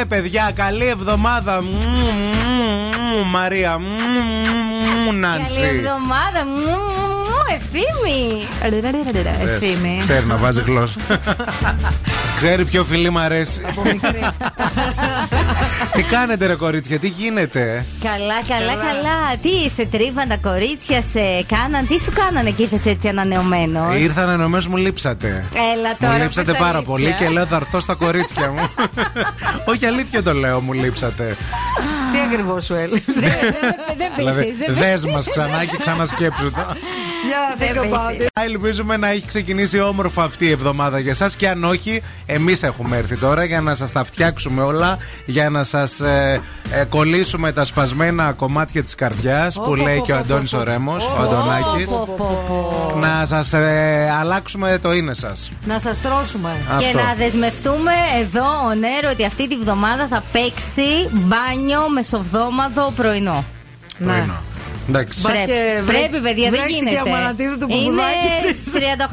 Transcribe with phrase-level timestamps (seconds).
[0.00, 1.62] Ολέ, παιδιά, καλή εβδομάδα.
[3.26, 3.80] Μαρία.
[5.14, 5.60] Νάνση.
[5.60, 6.44] Καλή εβδομάδα.
[7.54, 8.46] Ευθύμη.
[9.42, 9.98] Ευθύμη.
[10.00, 11.00] Ξέρει να βάζει γλώσσα.
[12.42, 13.60] Ξέρει ποιο φιλί μου αρέσει.
[15.94, 19.36] Τι κάνετε ρε κορίτσια, τι γίνεται; Καλά, καλά, καλά.
[19.42, 21.86] Τι σε τρίβαν τα κορίτσια, σε κάναν.
[21.86, 25.44] Τι σου κάνανε και ήρθες έτσι ανανεωμένος; Ήρθα ανανεωμένος, μου λείψατε.
[25.74, 26.12] Έλα τώρα.
[26.12, 28.70] Μου λείψατε πάρα πολύ και λέω θα έρθω στα κορίτσια μου.
[29.72, 31.36] Όχι αλήθεια το λέω, μου λείψατε.
[32.12, 33.20] Τι ακριβώς σου έλειψε;
[33.96, 36.60] Δεν Δηλαδή, δες μας ξανά και ξανασκέψου το.
[38.32, 42.96] Ελπίζουμε να έχει ξεκινήσει όμορφα αυτή η εβδομάδα για εσά και αν όχι, εμείς έχουμε
[42.96, 47.64] έρθει τώρα για να σας τα φτιάξουμε όλα, για να σας ε, ε, κολλήσουμε τα
[47.64, 51.90] σπασμένα κομμάτια της καρδιάς που λέει και ο Αντώνης ο Ρέμος, ο Αντωνάκης.
[52.96, 55.50] Να σας ε, αλλάξουμε το είναι σας.
[55.64, 56.50] Να σας τρώσουμε.
[56.78, 63.44] Και να δεσμευτούμε εδώ ο Νέρο ότι αυτή τη βδομάδα θα παίξει μπάνιο μεσοβδόμαδο πρωινό.
[63.98, 64.26] Ναι.
[64.90, 65.20] Εντάξει.
[65.22, 65.52] Πρέπει,
[65.86, 67.02] πρέπει, παιδιά, δεν γίνεται.
[67.58, 68.02] το Είναι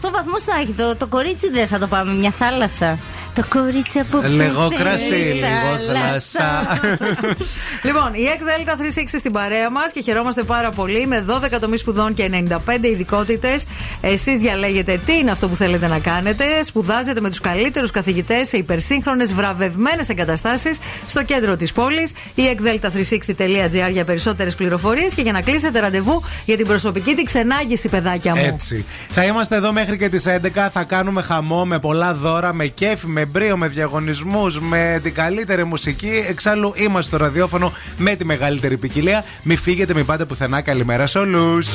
[0.07, 0.71] 38 βαθμού θα έχει.
[0.71, 2.97] Το, το κορίτσι δεν θα το πάμε μια θάλασσα.
[3.37, 5.43] Το κορίτσι από Λίγο κρασί, λίγο
[5.87, 6.79] θάλασσα.
[7.87, 11.77] λοιπόν, η ΕΚ ΔΕΛΤΑ 360 στην παρέα μας και χαιρόμαστε πάρα πολύ με 12 τομεί
[11.77, 13.65] σπουδών και 95 ειδικότητες.
[14.01, 16.43] Εσείς διαλέγετε τι είναι αυτό που θέλετε να κάνετε.
[16.63, 22.11] Σπουδάζετε με τους καλύτερους καθηγητές σε υπερσύγχρονες βραβευμένες εγκαταστάσεις στο κέντρο της πόλης.
[22.35, 27.89] Η εκδέλτα360.gr για περισσότερες πληροφορίες και για να κλείσετε ραντεβού για την προσωπική τη ξενάγηση,
[27.89, 28.43] παιδάκια μου.
[28.45, 28.85] Έτσι.
[29.09, 30.67] Θα είμαστε εδώ μέχρι και τις 11.
[30.71, 35.63] Θα κάνουμε χαμό με πολλά δώρα, με κέφι, με μπρίο, με διαγωνισμούς, με την καλύτερη
[35.63, 36.25] μουσική.
[36.27, 39.23] Εξάλλου είμαστε στο ραδιόφωνο με τη μεγαλύτερη ποικιλία.
[39.43, 40.61] Μην φύγετε, μην πάτε πουθενά.
[40.61, 41.67] Καλημέρα σε όλους.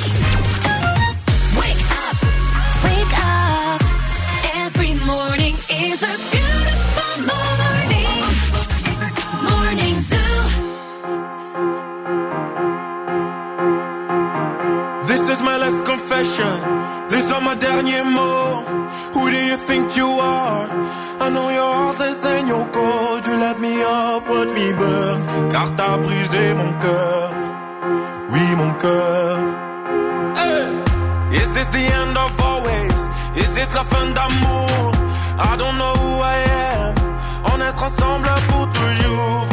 [17.09, 18.02] These are my derniers mots.
[22.43, 22.73] In your.
[23.25, 25.49] You let me up, watch me burn.
[25.51, 27.31] Car t'as brisé mon cœur.
[28.31, 29.37] Oui, mon cœur.
[31.31, 32.99] Is this the end of always?
[33.35, 34.91] Is this la fin d'amour?
[35.39, 36.37] I don't know who I
[36.75, 36.95] am.
[37.51, 39.52] On est ensemble pour toujours.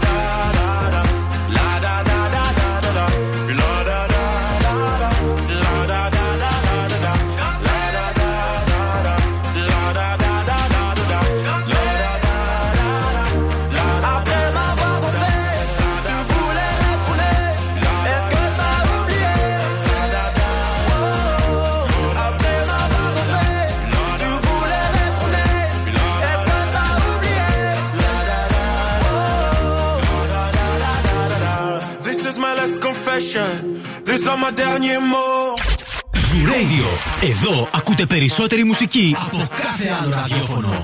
[36.45, 36.85] Radio.
[37.21, 40.83] Εδώ ακούτε περισσότερη μουσική από κάθε άλλο ραδιόφωνο.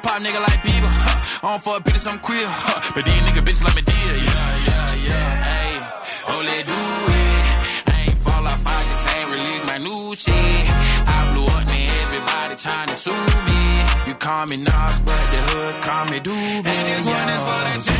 [0.00, 1.46] A pop nigga like Bieber, huh?
[1.46, 2.92] I don't fuck bitches, I'm queer, huh?
[2.94, 5.30] But these nigga bitches like me dear, yeah, yeah, yeah.
[5.48, 5.72] Hey,
[6.32, 6.80] oh, let do
[7.20, 7.44] it.
[7.92, 10.64] I ain't fall off, I just ain't release my new shit.
[11.06, 13.12] I blew up, man, everybody trying to sue
[13.48, 13.62] me.
[14.08, 16.64] You call me Nas, but the hood call me Doobie.
[16.64, 17.99] And this one is for the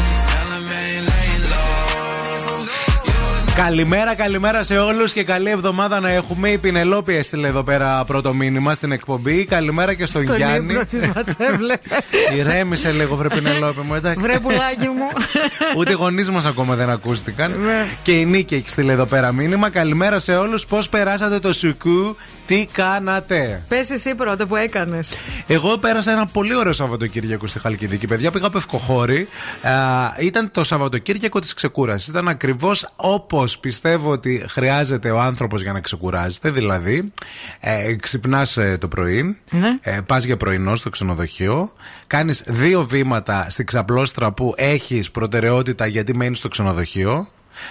[3.55, 6.49] Καλημέρα, καλημέρα σε όλους και καλή εβδομάδα να έχουμε.
[6.49, 9.45] Η Πινελόπη έστειλε εδώ πέρα πρώτο μήνυμα στην εκπομπή.
[9.45, 10.73] Καλημέρα και στον Στον Γιάννη.
[10.73, 11.89] ύπνο της μας έβλεπε.
[12.37, 14.21] Ηρέμησε λίγο, βρε Πινελόπη μου, εντάξει.
[14.21, 15.07] Βρε πουλάκι μου.
[15.77, 17.51] Ούτε οι γονείς μας ακόμα δεν ακούστηκαν.
[17.65, 17.87] Ναι.
[18.03, 19.69] και η Νίκη έχει στείλει εδώ πέρα μήνυμα.
[19.69, 20.65] Καλημέρα σε όλους.
[20.65, 25.15] Πώς περάσατε το σουκού, τι κάνατε; Πες εσύ πρώτα που έκανες.
[25.47, 28.31] Εγώ πέρασα ένα πολύ ωραίο Σαββατοκύριακο στη Χαλκιδική, παιδιά.
[28.31, 29.27] Πήγα πευκοχώρη.
[29.61, 29.71] Α,
[30.19, 32.07] ήταν το Σαββατοκύριακο της ξεκούρασης.
[32.07, 36.49] Ήταν ακριβώς όπως πιστεύω ότι χρειάζεται ο άνθρωπος για να ξεκουράζεται.
[36.49, 37.13] Δηλαδή,
[37.59, 39.77] ε, ξυπνάς το πρωί, Ναι.
[39.81, 41.73] ε, πας για πρωινό στο ξενοδοχείο,
[42.07, 47.27] κάνεις δύο βήματα στην ξαπλώστρα που έχεις προτεραιότητα γιατί μένεις στο ξενοδοχείο.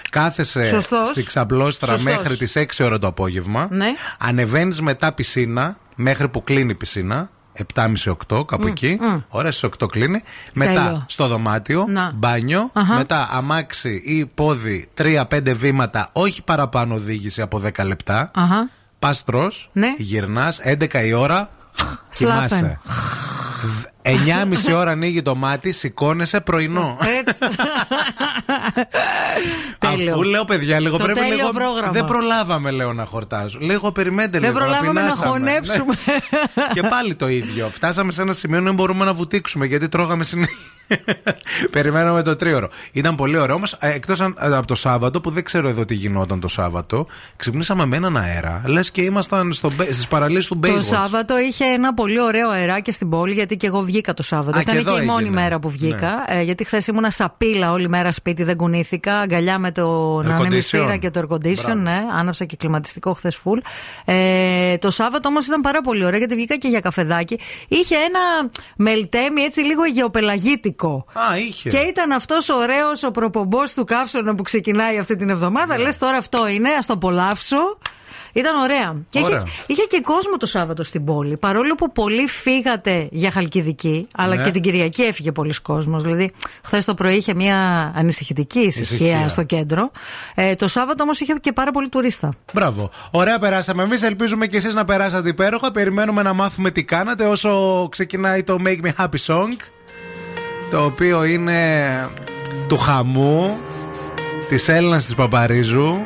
[0.09, 1.09] Κάθεσαι Σωστός.
[1.09, 2.13] στην ξαπλώστρα Σωστός.
[2.13, 3.67] μέχρι τις 6 ώρα το απόγευμα.
[3.71, 3.87] Ναι.
[4.17, 7.29] Ανεβαίνεις μετά πισίνα μέχρι που κλείνει η πισίνα.
[7.75, 8.99] 7.30-8 κάπου εκεί.
[9.29, 10.23] Ωραία, στις 8 κλείνει.
[10.53, 11.05] Μετά Τέλειο.
[11.07, 12.11] στο δωμάτιο, Να.
[12.15, 12.69] μπάνιο.
[12.73, 12.93] Αχα.
[12.93, 18.31] Μετά αμάξι ή πόδι 3-5 βήματα, όχι παραπάνω οδήγηση από 10 λεπτά.
[18.33, 18.69] Αχα.
[18.99, 19.93] Πας τρως, Ναι.
[19.97, 21.49] γυρνάς 11 η ώρα.
[22.09, 22.47] Σλάφεν.
[22.49, 22.79] Κοιμάσαι.
[24.03, 26.97] 9.30 ώρα ανοίγει το μάτι, σηκώνεσαι πρωινό.
[27.19, 27.45] Έτσι.
[29.79, 30.11] Τέλειο.
[30.13, 31.49] Αφού λέω παιδιά, λίγο Το πρέπει τέλειο λίγο.
[31.51, 31.91] πρόγραμμα.
[31.91, 33.57] Δεν προλάβαμε, λέω, να χορτάζω.
[33.61, 34.59] Λίγο περιμένετε Δεν λίγο.
[34.59, 35.29] προλάβαμε να πεινάσαμε.
[35.29, 35.93] χωνέψουμε.
[36.55, 36.63] Ναι.
[36.73, 37.69] Και πάλι το ίδιο.
[37.69, 40.55] Φτάσαμε σε ένα σημείο να μπορούμε να βουτήξουμε γιατί τρώγαμε συνέχεια.
[41.71, 42.69] Περιμέναμε το τρίωρο.
[42.91, 43.55] Ήταν πολύ ωραίο.
[43.55, 47.95] Όμως, εκτός από το Σάββατο, που δεν ξέρω εδώ τι γινόταν το Σάββατο, ξυπνήσαμε με
[47.95, 48.61] έναν αέρα.
[48.65, 49.53] Λες και ήμασταν
[49.91, 50.73] στις παραλίες του Baywatch.
[50.73, 54.57] Το Σάββατο είχε ένα πολύ ωραίο αεράκι στην πόλη γιατί και εγώ βγήκα το Σάββατο.
[54.57, 55.35] Α, Ήταν και και, εδώ η μόνη έγινε.
[55.35, 55.41] Ναι.
[55.41, 56.25] μέρα που βγήκα.
[56.27, 59.17] Ε, γιατί χθες ήμουνα σαπίλα όλη μέρα σπίτι, δεν κουνήθηκα.
[59.19, 60.99] Αγκαλιά με το Air ανεμιστήρα condition.
[60.99, 61.63] και το air condition.
[61.63, 61.79] Μπράβο.
[61.79, 63.57] Ναι, άναψα και κλιματιστικό χθες full.
[64.05, 67.39] Ε, το Σάββατο όμως ήταν πάρα πολύ ωραίο γιατί βγήκα και για καφεδάκι.
[67.67, 71.05] Είχε ένα μελτέμι έτσι λίγο γεωπελαγίτικο.
[71.13, 71.69] Α, είχε.
[71.69, 75.77] Και ήταν αυτός ο ωραίος ο προπομπός του καύσωνα που ξεκινάει αυτή την εβδομάδα.
[75.77, 75.83] Ναι.
[75.83, 77.77] Λες τώρα αυτό είναι, ας το απολαύσω.
[78.33, 78.95] Ήταν ωραία.
[79.09, 79.43] Και είχε, Ωραία.
[79.67, 81.37] είχε και κόσμο το Σάββατο στην πόλη.
[81.37, 84.43] Παρόλο που πολλοί φύγατε για Χαλκιδική, αλλά Ναι.
[84.43, 86.03] και την Κυριακή έφυγε πολλοί κόσμος.
[86.03, 86.31] Δηλαδή,
[86.63, 89.27] χθες το πρωί είχε μια ανησυχητική ησυχία Ησυχία.
[89.27, 89.91] στο κέντρο.
[90.35, 92.29] Ε, το Σάββατο όμως είχε και πάρα πολύ τουρίστα.
[92.53, 92.89] Μπράβο.
[93.11, 93.83] Ωραία, περάσαμε.
[93.83, 95.71] Εμείς ελπίζουμε και εσείς να περάσατε υπέροχα.
[95.71, 99.49] Περιμένουμε να μάθουμε τι κάνατε όσο ξεκινάει το Make Me Happy Song.
[100.71, 101.59] Το οποίο είναι
[102.67, 103.57] του χαμού,
[104.49, 106.01] της Έλληνας της Παπαρίζου,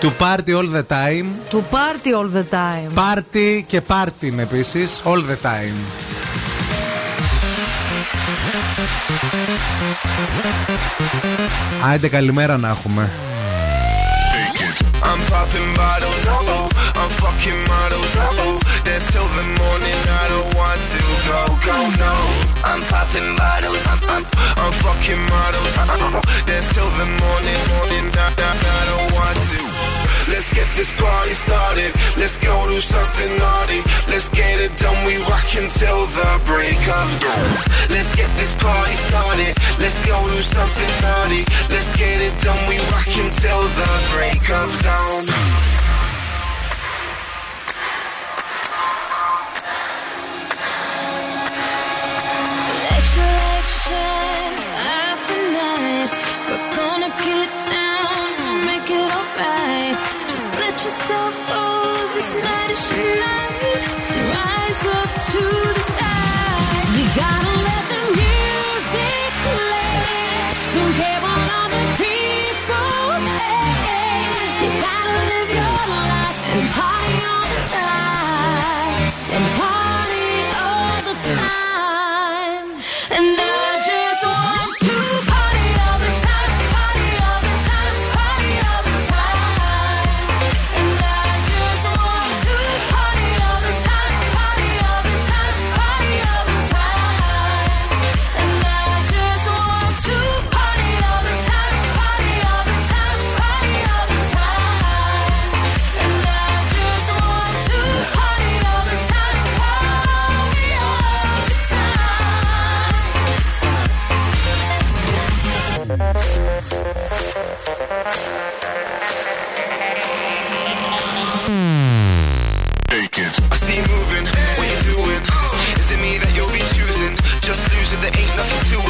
[0.00, 1.26] του Party All the Time.
[1.48, 2.90] Του party all the time.
[2.94, 5.76] Party και party επίση, all the time.
[11.86, 13.10] Άιντε καλημέρα να έχουμε.
[15.10, 16.68] I'm popping bottles, oh,
[17.00, 22.14] I'm fucking models, oh, dance till the morning, I don't want to go, go, no.
[22.70, 24.24] I'm popping bottles, I'm, I'm,
[24.62, 29.73] I'm fucking models, oh, dance till the morning, morning, I, I, I don't want to.
[30.34, 35.16] Let's get this party started, let's go do something naughty, let's get it done, we
[35.30, 37.54] rock until the break of dawn.
[37.88, 42.78] Let's get this party started, let's go do something naughty, let's get it done, we
[42.90, 45.73] rock until the break of dawn.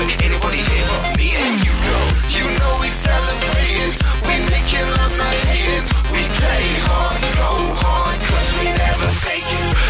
[0.05, 1.75] Anybody here but me and you.
[2.37, 3.97] You know we celebrating,
[4.27, 5.35] we making love, not.
[6.13, 7.51] We play hard, go
[8.61, 9.09] we never.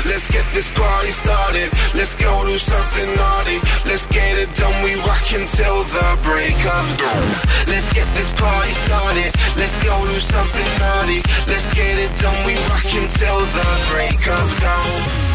[0.06, 3.58] Let's get this party started, let's go do something naughty.
[3.84, 7.26] Let's get it done, we rock until the break of dawn.
[7.66, 11.22] Let's get this party started, let's go do something naughty.
[11.48, 15.33] Let's get it done, we rock until the break of dawn.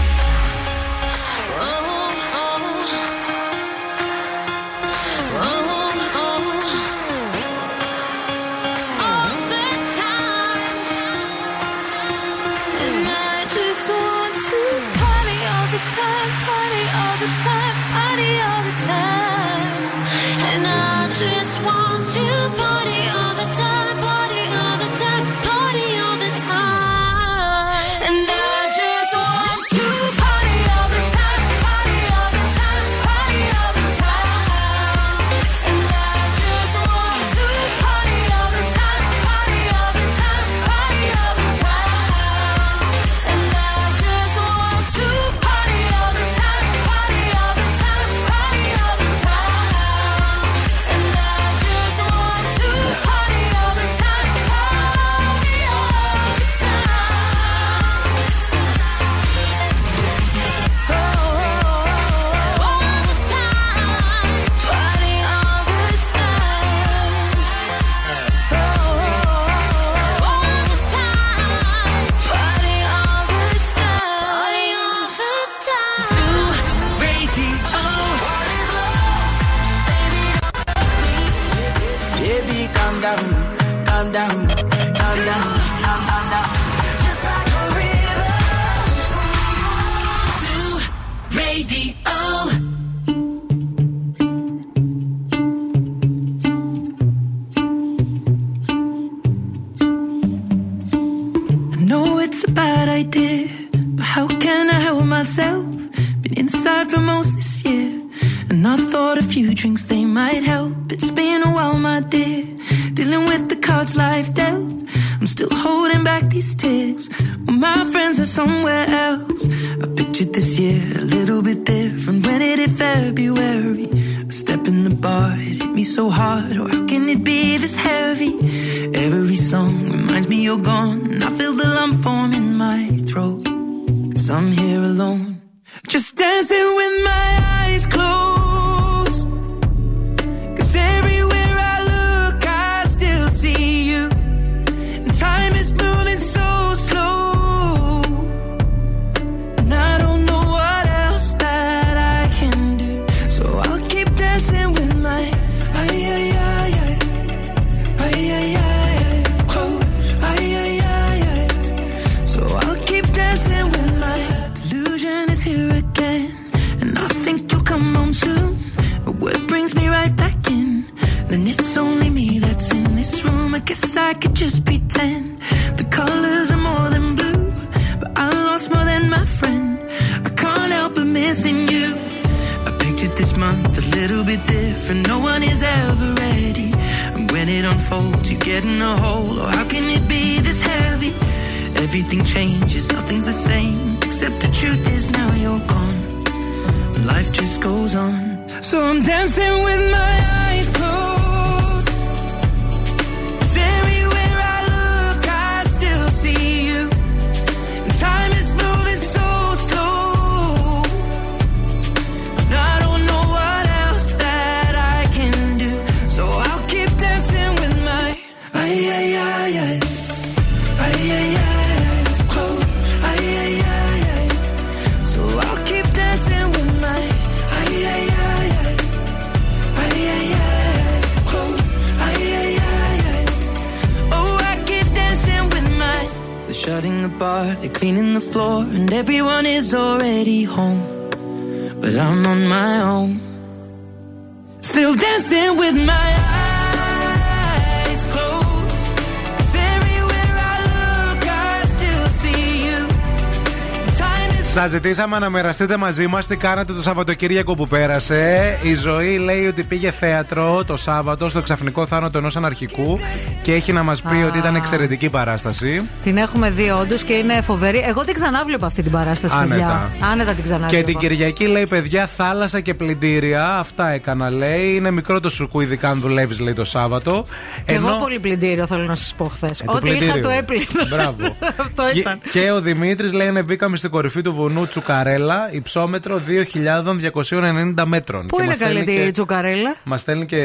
[255.00, 258.60] Is Σα ζητήσαμε να μοιραστείτε μαζί μας τι κάνατε το Σαββατοκύριακο που πέρασε.
[258.64, 263.00] Η ζωή λέει ότι πήγε θέατρο το Σάββατο στο ξαφνικό θάνατο ενός αναρχικού
[263.42, 265.82] και έχει να μας πει ότι ήταν εξαιρετική παράσταση.
[266.04, 267.84] Την έχουμε δει όντως και είναι φοβερή.
[267.88, 269.50] Εγώ την ξανάβλεπα αυτή την παράσταση, Άνετα.
[269.56, 269.90] παιδιά.
[270.12, 270.76] Άνετα την ξανάβλεπα.
[270.76, 273.58] Και την Κυριακή λέει: Παιδιά, θάλασσα και πλυντήρια.
[273.58, 274.76] Αυτά έκανα, λέει.
[274.76, 277.26] Είναι μικρό το σουκού, ειδικά αν δουλεύεις, λέει το Σάββατο.
[277.66, 279.60] Και Εγώ πολύ πλυντήριο θέλω να σας πω χθες.
[279.60, 280.22] Ε, το Ό,τι είχα πλυντήριο.
[280.22, 280.88] το έπλυνα.
[280.90, 281.36] Μπράβο.
[281.66, 282.20] Αυτό Και, ήταν.
[282.32, 288.28] και ο Δημήτρης λέει: Ανεβήκαμε στην κορυφή του βουνού Τσουκαρέλα, υψόμετρο 2.290 μέτρων.
[288.28, 290.44] Πού Και είναι μας στέλνει καλή και- η τσουκαρέλα; Μας στέλνει και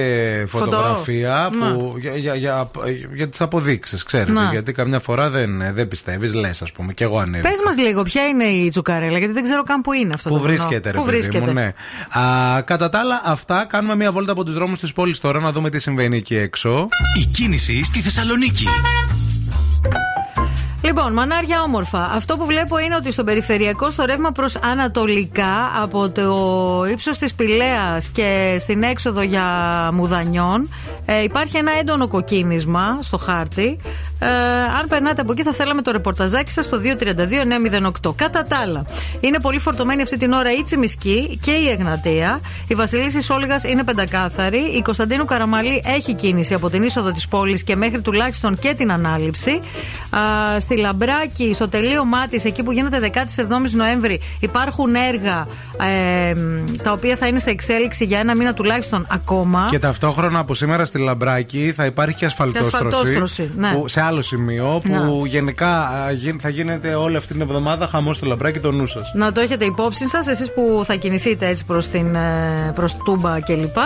[0.49, 0.65] Φωτό.
[0.65, 1.73] φωτογραφία Να.
[1.75, 2.71] που, για, για, για,
[3.15, 4.33] για τις αποδείξεις, ξέρετε.
[4.33, 4.49] Να.
[4.51, 6.93] Γιατί καμιά φορά δεν, δεν πιστεύεις, λες, ας πούμε.
[6.93, 7.49] Και εγώ ανέβηκα.
[7.49, 10.35] Πες μας λίγο, ποια είναι η τσουκαρέλα, γιατί δεν ξέρω καν που είναι αυτό Πού
[10.35, 10.53] το βουνό.
[10.55, 11.47] βρίσκεται, ρε Πού παιδί βρίσκεται.
[11.47, 11.73] μου, ναι.
[12.21, 15.53] Α, κατά τα άλλα, αυτά κάνουμε μια βόλτα από τους δρόμους της πόλης τώρα να
[15.53, 16.89] δούμε τι συμβαίνει εκεί έξω.
[17.23, 18.65] Η κίνηση στη Θεσσαλονίκη.
[20.97, 22.11] Λοιπόν, μανάρια όμορφα.
[22.13, 27.35] Αυτό που βλέπω είναι ότι στο περιφερειακό, στο ρεύμα προς Ανατολικά, από το ύψος της
[27.35, 29.45] Πηλαίας και στην έξοδο για
[29.93, 30.69] Μουδανιών,
[31.05, 33.79] ε, υπάρχει ένα έντονο κοκκίνισμα στο χάρτη.
[34.19, 34.27] Ε,
[34.81, 38.15] αν περνάτε από εκεί, θα θέλαμε το ρεπορταζάκι σας στο 232-908.
[38.17, 38.85] Κατά τα άλλα,
[39.21, 42.41] είναι πολύ φορτωμένη αυτή την ώρα η Τσιμισκή και η Εγνατία.
[42.69, 44.59] Η Βασιλίση Όλγα είναι πεντακάθαρη.
[44.59, 48.93] Η Κωνσταντίνου Καραμαλή έχει κίνηση από την είσοδο της πόλης και μέχρι τουλάχιστον και την
[48.93, 49.61] ανάληψη.
[50.11, 50.21] Α,
[50.61, 53.19] στη Λαμπράκη, στο τελείωμά τη, εκεί που γίνεται 17
[53.75, 55.47] Νοέμβρη, υπάρχουν έργα
[55.81, 56.35] ε,
[56.83, 59.67] τα οποία θα είναι σε εξέλιξη για ένα μήνα τουλάχιστον ακόμα.
[59.71, 62.71] Και ταυτόχρονα από σήμερα στη Λαμπράκη θα υπάρχει και ασφαλτόστρωση.
[62.71, 63.73] Και ασφαλτόστρωση, ναι.
[63.73, 65.27] που, σε άλλο σημείο που Να.
[65.27, 69.13] γενικά α, γι- θα γίνεται όλη αυτή την εβδομάδα χαμός στη Λαμπράκη το νου σας.
[69.15, 71.89] Να το έχετε υπόψη σας, εσείς που θα κινηθείτε έτσι προς
[72.75, 73.77] προς Τούμπα κλπ.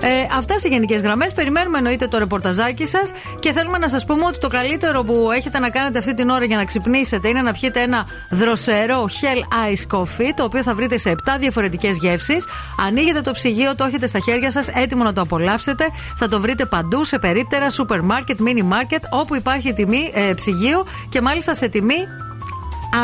[0.00, 1.32] Ε, αυτά σε γενικές γραμμές.
[1.34, 5.58] Περιμένουμε εννοείται το ρεπορταζάκι σας και θέλουμε να σας πούμε ότι το καλύτερο που έχετε
[5.58, 9.96] να κάνετε αυτή την ώρα για να ξυπνήσετε είναι να πιείτε ένα δροσερό Hell Ice
[9.96, 12.46] Coffee, το οποίο θα βρείτε σε 7 διαφορετικές γεύσεις.
[12.86, 15.84] Ανοίγετε το ψυγείο, το έχετε στα χέρια σας, έτοιμο να το απολαύσετε.
[16.16, 20.86] Θα το βρείτε παντού σε περίπτερα, σούπερ μάρκετ, μίνι μάρκετ, όπου υπάρχει τιμή ε, ψυγείο
[21.08, 22.06] και μάλιστα σε τιμή.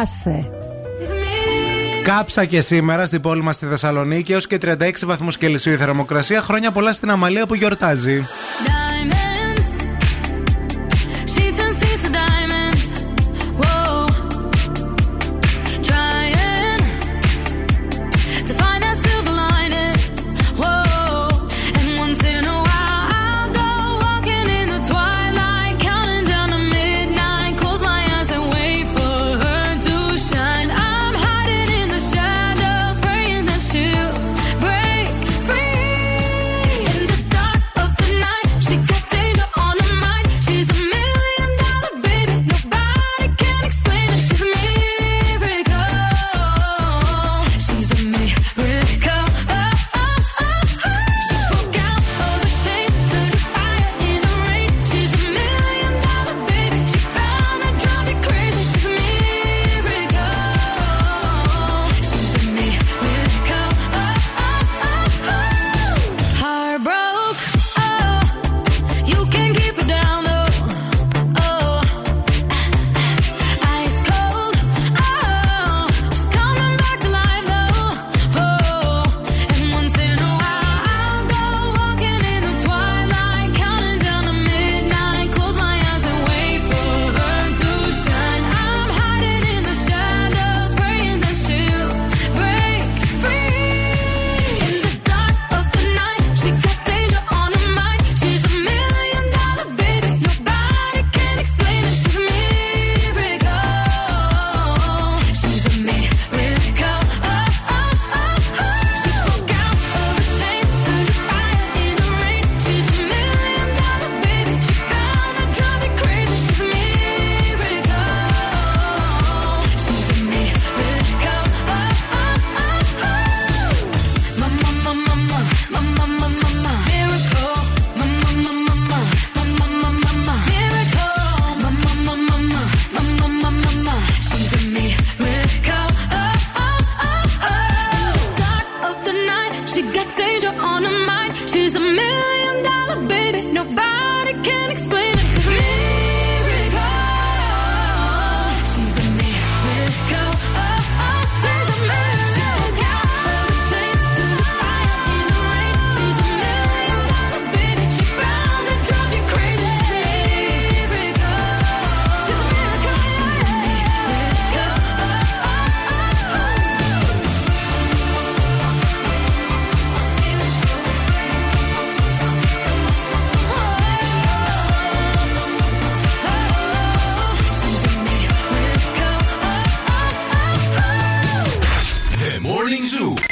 [0.01, 0.51] Άσε.
[2.03, 6.43] Κάψα και σήμερα στην πόλη μας στη Θεσσαλονίκη έως και 36 βαθμούς Κελσίου η θερμοκρασία.
[6.43, 8.27] Χρόνια πολλά στην Αμαλία που γιορτάζει.
[8.67, 9.71] Diamonds.
[11.33, 12.42] She turns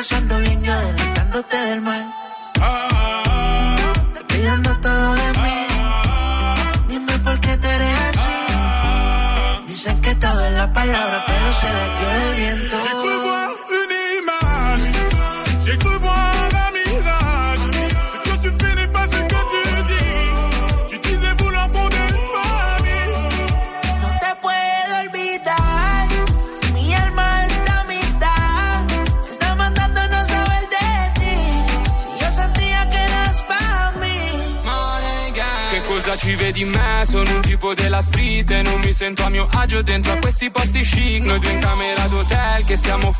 [0.00, 0.29] Pasando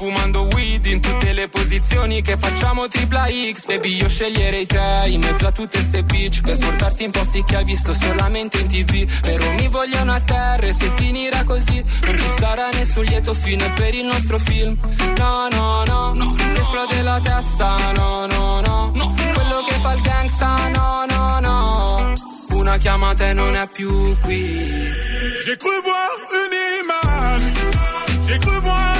[0.01, 3.67] fumando weed in tutte le posizioni che facciamo tripla X.
[3.67, 7.57] Baby, io sceglierei te in mezzo a tutte ste bitch per portarti in posti che
[7.57, 9.07] hai visto solamente in tv.
[9.21, 13.71] Però mi vogliono a terra e se finirà così non ci sarà nessun lieto fine
[13.73, 14.79] per il nostro film.
[15.19, 16.35] No, no, no, no.
[16.55, 17.93] esplode la testa.
[17.93, 18.91] No, no, no.
[18.95, 19.15] no.
[19.35, 20.69] Quello che fa il gangsta.
[20.69, 22.13] No, no, no.
[22.53, 24.99] Una chiamata e non è più qui.
[25.45, 26.11] J'ai cru voir
[26.41, 29.00] une image, j'ai cru voir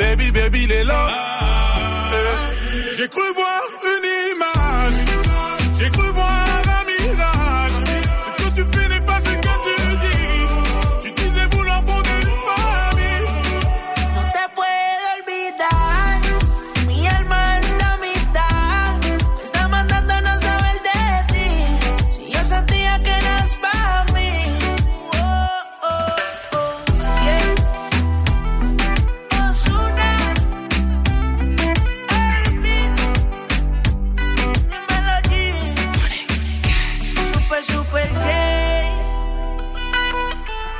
[0.00, 1.08] Baby, baby, il est là.
[2.12, 3.49] Eh, J'ai cru voir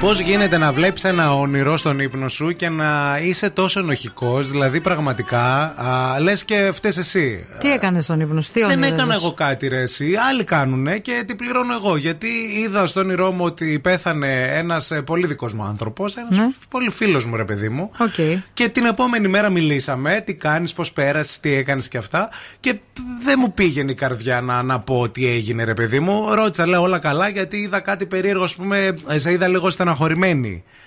[0.01, 4.81] Πώς γίνεται να βλέπεις ένα όνειρο στον ύπνο σου και να είσαι τόσο ενοχικός, δηλαδή
[4.81, 5.75] πραγματικά
[6.21, 7.47] λες και φταίει εσύ.
[7.61, 10.15] Τι έκανες στον ύπνο, σου, τι Δεν όνειρο έκανα είδες; εγώ κάτι ρε εσύ.
[10.31, 11.97] Άλλοι κάνουνε και την πληρώνω εγώ.
[11.97, 12.27] Γιατί
[12.65, 16.17] είδα στον όνειρό μου ότι πέθανε ένας πολύ δικός μου άνθρωπος.
[16.17, 16.47] Ένας Ναι.
[16.69, 17.91] πολύ φίλος μου, ρε παιδί μου.
[17.99, 18.15] Οκέι.
[18.53, 20.23] Και την επόμενη μέρα μιλήσαμε.
[20.27, 22.29] Τι κάνεις, πώς πέρασες, τι έκανες και αυτά.
[22.61, 22.75] Και
[23.25, 26.35] δεν μου πήγαινε η καρδιά να, να πω τι έγινε, ρε παιδί μου.
[26.35, 28.97] Ρώτησα, λέω όλα καλά, γιατί είδα κάτι περίεργο, ας πούμε.
[29.09, 29.89] ε, Σε είδα λίγο στεναχωρημένη.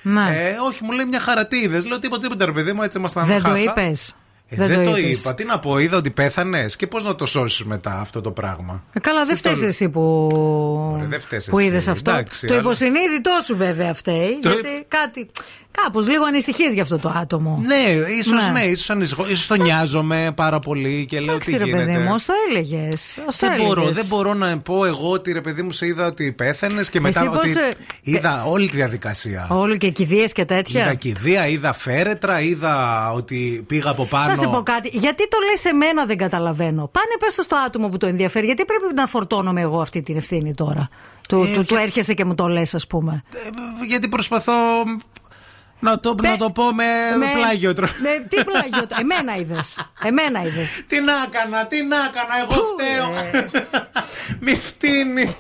[0.02, 0.22] Ναι.
[0.22, 3.26] Ε, όχι, μου λέει μια χαρατή είδες; Λέω τίποτα, τίποτα, ρε παιδί μου, έτσι ήμασταν
[3.26, 3.60] Δεν το χάχα.
[3.62, 4.16] είπες.
[4.50, 5.20] Ε, δεν, το, είπες.
[5.20, 5.34] είπα.
[5.34, 8.84] Τι να πω, είδα ότι πέθανες και πώς να το σώσεις μετά αυτό το πράγμα.
[8.94, 10.28] Ε, καλά, δεν Εσύ το- φταίεις εσύ που,
[10.96, 12.12] Ωραία, δεν φταίς που εσύ, είδε αυτό.
[12.12, 14.40] εντάξει, το αλλά- υποσυνείδητό σου βέβαια φταίει.
[14.42, 15.30] Το- Γιατί κάτι.
[15.82, 17.64] Κάπως λίγο ανησυχείς για αυτό το άτομο.
[17.66, 18.52] Ναι, ίσως Ναι.
[18.52, 19.26] ναι, ίσως ανησυχώ.
[19.30, 21.86] Ίσως τον νοιάζομαι πάρα πολύ και λέω τι Εντάξει, ρε γίνεται.
[21.86, 23.18] παιδί μου, το έλεγες.
[23.40, 26.84] δεν μπορώ, δεν μπορώ να πω εγώ ότι ρε παιδί μου σε είδα ότι πέθανε
[26.92, 27.50] και μετά Εσύ πώς, ότι.
[27.52, 27.70] ε,
[28.02, 29.48] Είδα όλη τη διαδικασία.
[29.50, 30.94] Όλο και κηδείες και Είδα τέτοια.
[30.94, 34.30] κηδεία, είδα φέρετρα, είδα ότι πήγα από πάνω.
[34.30, 34.90] Θα σε πω κάτι.
[34.94, 36.90] Γιατί το λες εμένα δεν καταλαβαίνω.
[36.92, 38.46] Πάνε πες το στο άτομο που το ενδιαφέρει.
[38.46, 40.90] Γιατί πρέπει να φορτώνομαι εγώ αυτή την ευθύνη τώρα;
[41.30, 43.24] Του, Ε, του, του και- έρχεσαι και μου το λες, ας πούμε.
[43.34, 44.54] Ε, Γιατί προσπαθώ
[45.84, 46.84] να το, να το πω με,
[47.36, 47.94] πλάγιο τρόπο.
[48.02, 49.92] Με, τι πλάγιο τρόπο; Εμένα είδες.
[50.04, 50.84] Εμένα είδες.
[50.88, 53.42] Τι να έκανα, τι να έκανα, εγώ φταίω.
[54.46, 55.36] Μη φτύνει.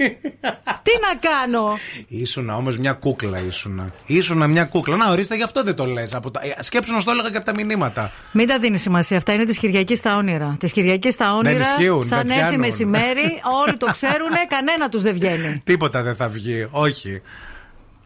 [0.84, 1.78] Τι να κάνω;
[2.08, 3.92] Ήσουνα όμως μια κούκλα, ήσουνα.
[4.06, 4.96] Ήσουνα μια κούκλα.
[4.96, 6.10] Να ορίστε, γι' αυτό δεν το λες.
[6.10, 6.20] Τα...
[6.58, 8.12] ε, Σκέψου να στο έλεγα και από τα μηνύματα.
[8.32, 9.18] Μην τα δίνεις σημασία.
[9.18, 10.56] Αυτά είναι τη Κυριακή στα όνειρα.
[10.60, 12.60] Τη Κυριακή στα όνειρα, ισχύουν, σαν δεν έρθει πιάνουν.
[12.60, 15.62] μεσημέρι, όλοι το ξέρουν, κανένα τους δεν βγαίνει.
[15.66, 16.68] Τίποτα δεν θα βγει.
[16.72, 17.22] Όχι.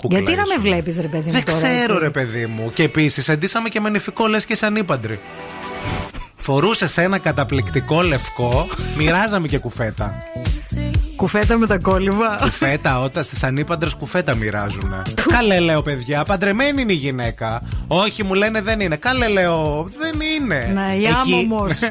[0.02, 0.62] Κούκλα Γιατί να με ήσουν.
[0.62, 1.58] βλέπεις, ρε παιδί μου, Δεν τώρα.
[1.58, 2.72] ξέρω, έτσι; ρε παιδί μου.
[2.74, 5.20] Και επίσης, εντύσαμε και με νηφικό λες και σαν ύπαντρη.
[6.36, 10.24] Φορούσες ένα καταπληκτικό λευκό, μοιράζαμε και κουφέτα.
[11.16, 12.38] Κουφέτα με τα κόλληβα.
[12.42, 14.94] Κουφέτα, όταν στις ανήπαντρε κουφέτα μοιράζουν.
[15.28, 17.62] Καλέ λέω, παιδιά, παντρεμένη είναι η γυναίκα.
[17.88, 18.96] Όχι, μου λένε δεν είναι.
[18.96, 20.72] Καλέ λέω, δεν είναι.
[20.74, 21.14] Ναι, η Εκεί-
[21.46, 21.74] άμμομος.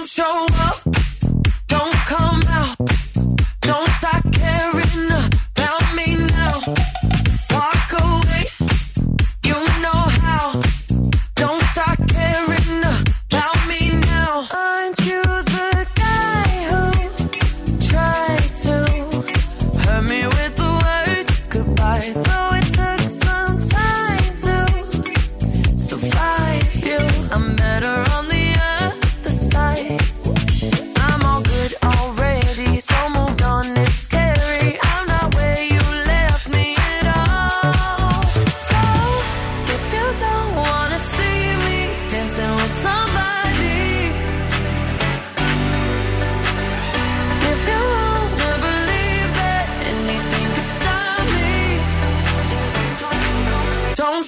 [0.00, 0.59] don't show up,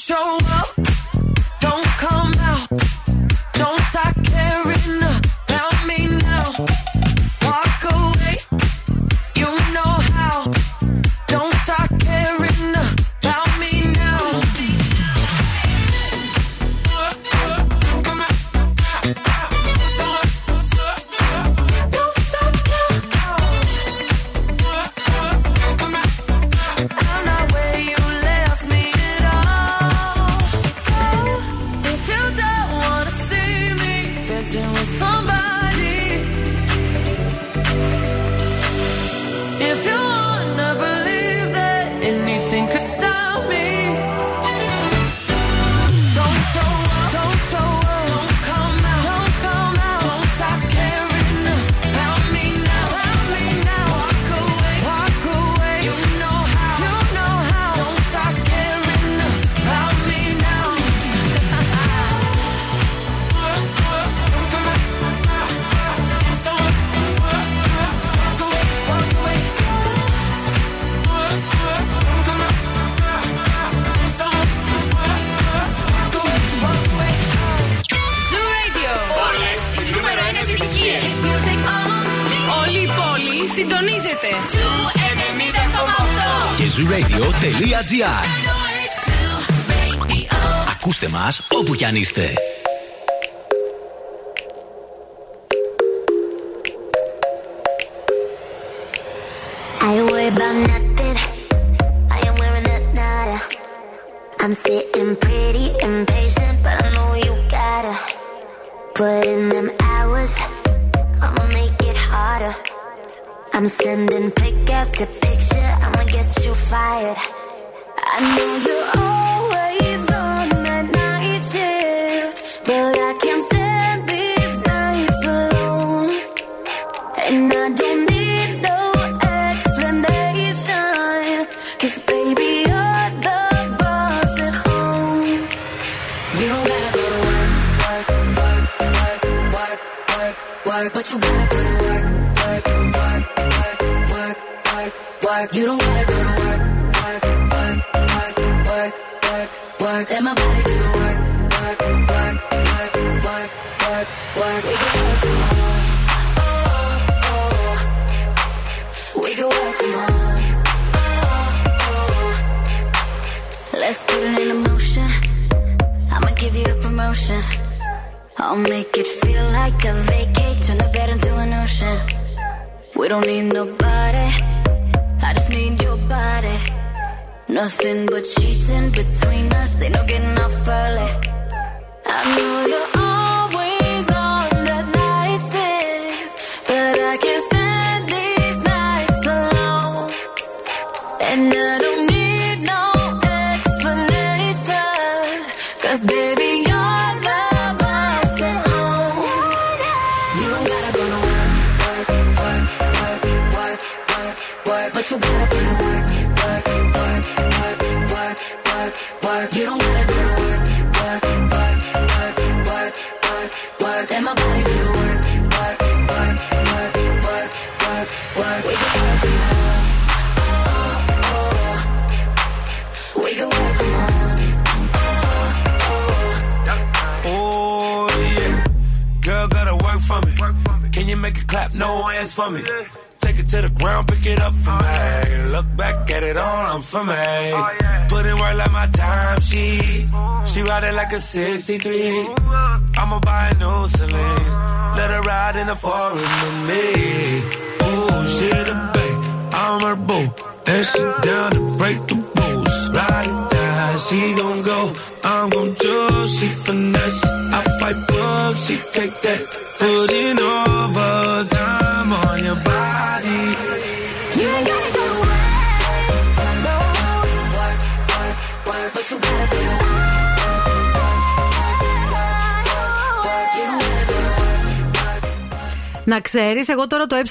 [0.03, 0.52] show up,
[91.83, 92.42] κι αν είστε.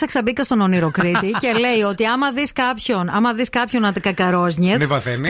[0.01, 4.79] Έψαξα, μπήκα στον ονειροκρίτη και λέει ότι άμα δεις κάποιον, άμα δεις κάποιον να κακαρόζνιετ.
[4.79, 5.29] Τι παθαίνει;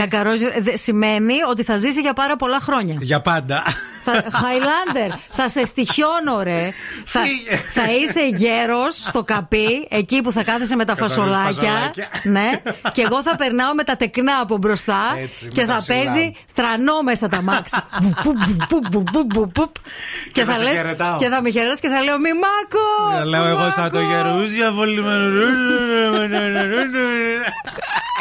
[0.74, 2.98] σημαίνει ότι θα ζήσει για πάρα πολλά χρόνια.
[3.00, 3.64] Για πάντα.
[4.04, 6.70] Θα- Χάιλάντερ, θα σε στοιχιώνω, ρε.
[7.06, 7.20] θα,
[7.74, 11.72] θα είσαι γέρος στο καπί, εκεί που θα κάθεσαι με τα Καθαρούς φασολάκια.
[11.72, 12.08] φασολάκια.
[12.24, 12.50] ναι.
[12.92, 15.96] Και εγώ θα περνάω με τα τεκνά από μπροστά Έτσι, και με τα θα ψηλά.
[16.04, 17.76] παίζει τρανό μέσα τα μάξι.
[18.02, 19.72] Μπου, μπου, μπου, μπου, μπου, μπου, μπου.
[20.32, 21.18] Και θα θα σε λες- χαιρετάω.
[21.18, 23.20] και θα με χαιρετάς και θα λέω Μη μάκο!
[23.22, 24.72] Ε, Λέω εγώ σαν το γερούζια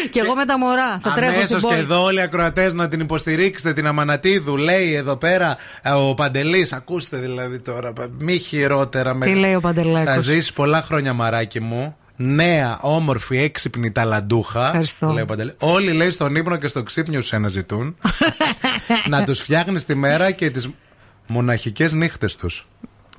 [0.10, 1.00] Και εγώ με τα μωρά.
[1.00, 1.78] Θα τρέχω στην Αμέσω και πόλη.
[1.78, 4.58] εδώ όλοι οι ακροατές να την υποστηρίξετε την Αμανατίδου.
[4.58, 6.74] Λέει εδώ πέρα ε, ο Παντελής.
[6.74, 7.94] Ακούστε δηλαδή τώρα.
[8.18, 9.26] Μη χειρότερα με.
[9.26, 11.98] Τι λέει ο Παντελάκος; Θα ζήσει πολλά χρόνια, μαράκι μου.
[12.16, 14.66] Νέα, όμορφη, έξυπνη, ταλαντούχα.
[14.66, 15.08] Ευχαριστώ.
[15.12, 15.54] Λέει ο Παντελής.
[15.60, 17.96] Όλοι λέει στον ύπνο και στο ξύπνιο σου ένα ζητούν.
[19.10, 20.70] να τους φτιάχνεις τη μέρα και τις
[21.30, 22.68] μοναχικές νύχτες τους.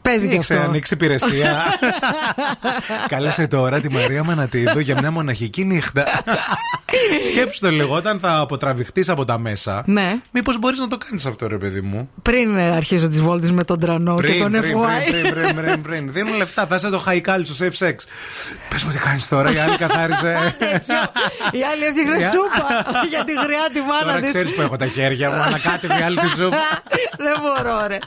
[0.05, 0.64] Παίζει και Έχει αυτό.
[0.64, 1.62] ανοίξει υπηρεσία.
[3.09, 6.05] Κάλεσε τώρα τη Μαρία Μανατίδου για μια μοναχική νύχτα.
[7.30, 9.82] Σκέψου το λίγο, όταν θα αποτραβηχτείς από τα μέσα.
[9.86, 10.16] Ναι.
[10.30, 13.64] Μήπως μπορείς να το κάνεις αυτό, ρε παιδί μου; Πριν ε, αρχίσω τις βόλτες με
[13.64, 15.11] τον τρανό και τον πριν, FY.
[15.11, 16.12] πριν, πριν, πριν, πριν.
[16.12, 17.95] Δίνουν λεφτά, θα είσαι το χαϊκάλι στο safe sex.
[18.68, 20.36] Πες μου τι κάνεις τώρα, η άλλη καθάριζε.
[21.61, 22.66] Η άλλη έφτιαχνε Για- σούπα
[23.12, 24.28] για τη γριά τη μάνα Τώρα της.
[24.28, 26.57] ξέρεις που έχω τα χέρια μου, ανακάτευε η άλλη τη ζούπα.
[27.16, 27.99] Δεν μπορώ, ρε.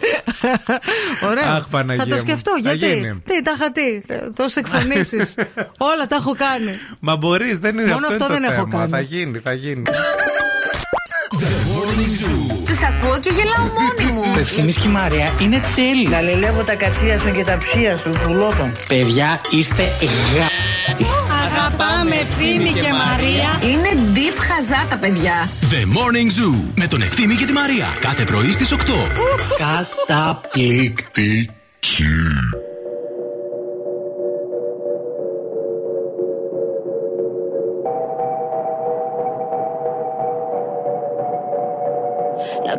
[1.30, 1.54] Ωραία.
[1.56, 2.22] Αχ, Παναγία Θα το μου.
[2.22, 2.52] σκεφτώ.
[2.64, 3.22] Θα Γιατί; γίνει.
[3.26, 4.02] Τι, τα είχα τι.
[4.36, 5.34] Τόσες εκφωνήσεις.
[5.78, 6.72] Όλα τα έχω κάνει.
[7.00, 8.77] Μα μπορείς, δεν είναι Μόνο αυτό, αυτό είναι το δεν έχω θέμα.
[8.78, 8.90] Κάνει.
[8.90, 9.82] Θα γίνει, θα γίνει.
[12.66, 14.34] Τους ακούω και γελάω μόνη μου.
[14.34, 16.10] Το ευθύμης και η Μαρία είναι τέλειο.
[16.10, 18.72] Να λελεύω τα κατσία σου και τα ψία σου, πουλότων.
[18.88, 19.84] Παιδιά, είστε
[20.38, 20.48] γα...
[21.46, 23.60] Αγαπάμε ευθύμη και Μαρία.
[23.72, 25.50] Είναι deep χαζά τα παιδιά.
[25.62, 27.86] The Morning Zoo με τον Ευθύμη και τη Μαρία.
[28.00, 28.78] Κάθε πρωί στις 8.
[30.08, 31.50] Καταπληκτική.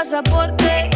[0.00, 0.88] pasaporte.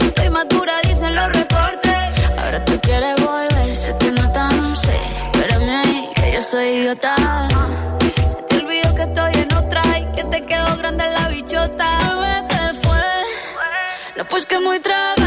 [0.00, 2.38] Estoy madura, dicen los reportes.
[2.38, 4.98] Ahora tú quieres volver, sé que no tan sé.
[5.32, 7.14] Espérame ahí, que yo soy idiota.
[8.32, 11.86] Se te olvidó que estoy en otra y que te quedó grande la bichota.
[12.08, 13.06] Bebé, ¿qué fue?
[14.16, 15.17] No, pues que muy tragadito.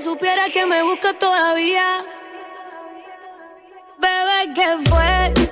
[0.00, 2.04] Supiera que me busca todavía.
[3.98, 5.49] Bebé, ¿qué fue?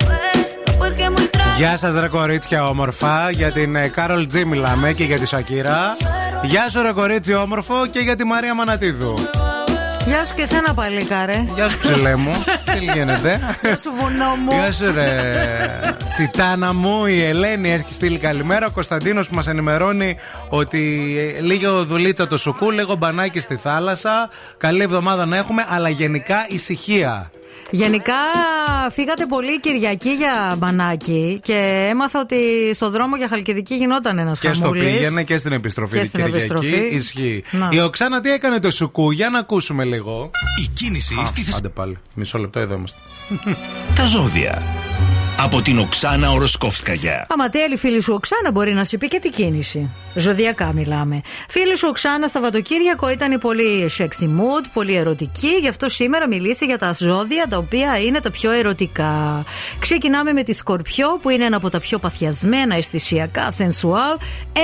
[1.59, 3.31] Γεια σας, ρε κορίτσια όμορφα.
[3.31, 5.97] Για την ε, Κάρολ Τζι μιλάμε και για τη Σακύρα.
[6.43, 9.15] Γεια σου, ρε κορίτσι όμορφο και για τη Μαρία Μανατίδου.
[10.07, 11.45] Γεια σου και εσένα, παλικάρε.
[11.55, 12.33] Γεια σου, ψηλέ μου.
[12.73, 14.53] Τι γίνεται; Γεια σου, βουνό μου.
[14.53, 15.81] Γεια σου, ρε.
[16.17, 18.67] Τιτάνα μου, η Ελένη έχει στείλει καλημέρα.
[18.67, 20.17] Ο Κωνσταντίνος που μας ενημερώνει
[20.49, 24.31] ότι ε, λίγο δουλίτσα το σουκού, λίγο μπανάκι στη θάλασσα.
[24.59, 27.31] Καλή εβδομάδα να έχουμε, αλλά γενικά ησυχία.
[27.71, 28.15] Γενικά
[28.91, 32.37] φύγατε πολύ Κυριακή για μπανάκι και έμαθα ότι
[32.75, 34.85] στο δρόμο για Χαλκιδική γινόταν ένας Και στο χαμούλης.
[34.97, 35.93] πήγαινε και στην επιστροφή.
[35.93, 36.45] Και την στην Κυριακή.
[36.45, 36.89] επιστροφή.
[36.95, 37.45] Ισχύει.
[37.51, 37.69] Να.
[37.73, 40.31] Η Οξάνα τι έκανε το σουκού, για να ακούσουμε λίγο.
[40.65, 41.97] Η κίνηση Α, στη Άντε πάλι.
[42.15, 42.99] Μισό λεπτό, εδώ είμαστε.
[43.97, 44.67] Τα ζώδια.
[45.41, 47.27] Από την Οξάνα Οροσκόφσκαγια.
[47.29, 49.91] Άμα τέλει φίλη σου Οξάνα μπορεί να σου πει και τι κίνηση.
[50.15, 51.21] Ζωδιακά μιλάμε.
[51.49, 56.79] Φίλη σου Οξάνα Σαββατοκύριακο ήταν πολύ sexy mood, πολύ ερωτική, γι' αυτό σήμερα μιλήσει για
[56.79, 59.45] τα ζώδια τα οποία είναι τα πιο ερωτικά.
[59.79, 64.21] Ξεκινάμε με τη Σκορπιό που είναι ένα από τα πιο παθιασμένα αισθησιακά, sensual,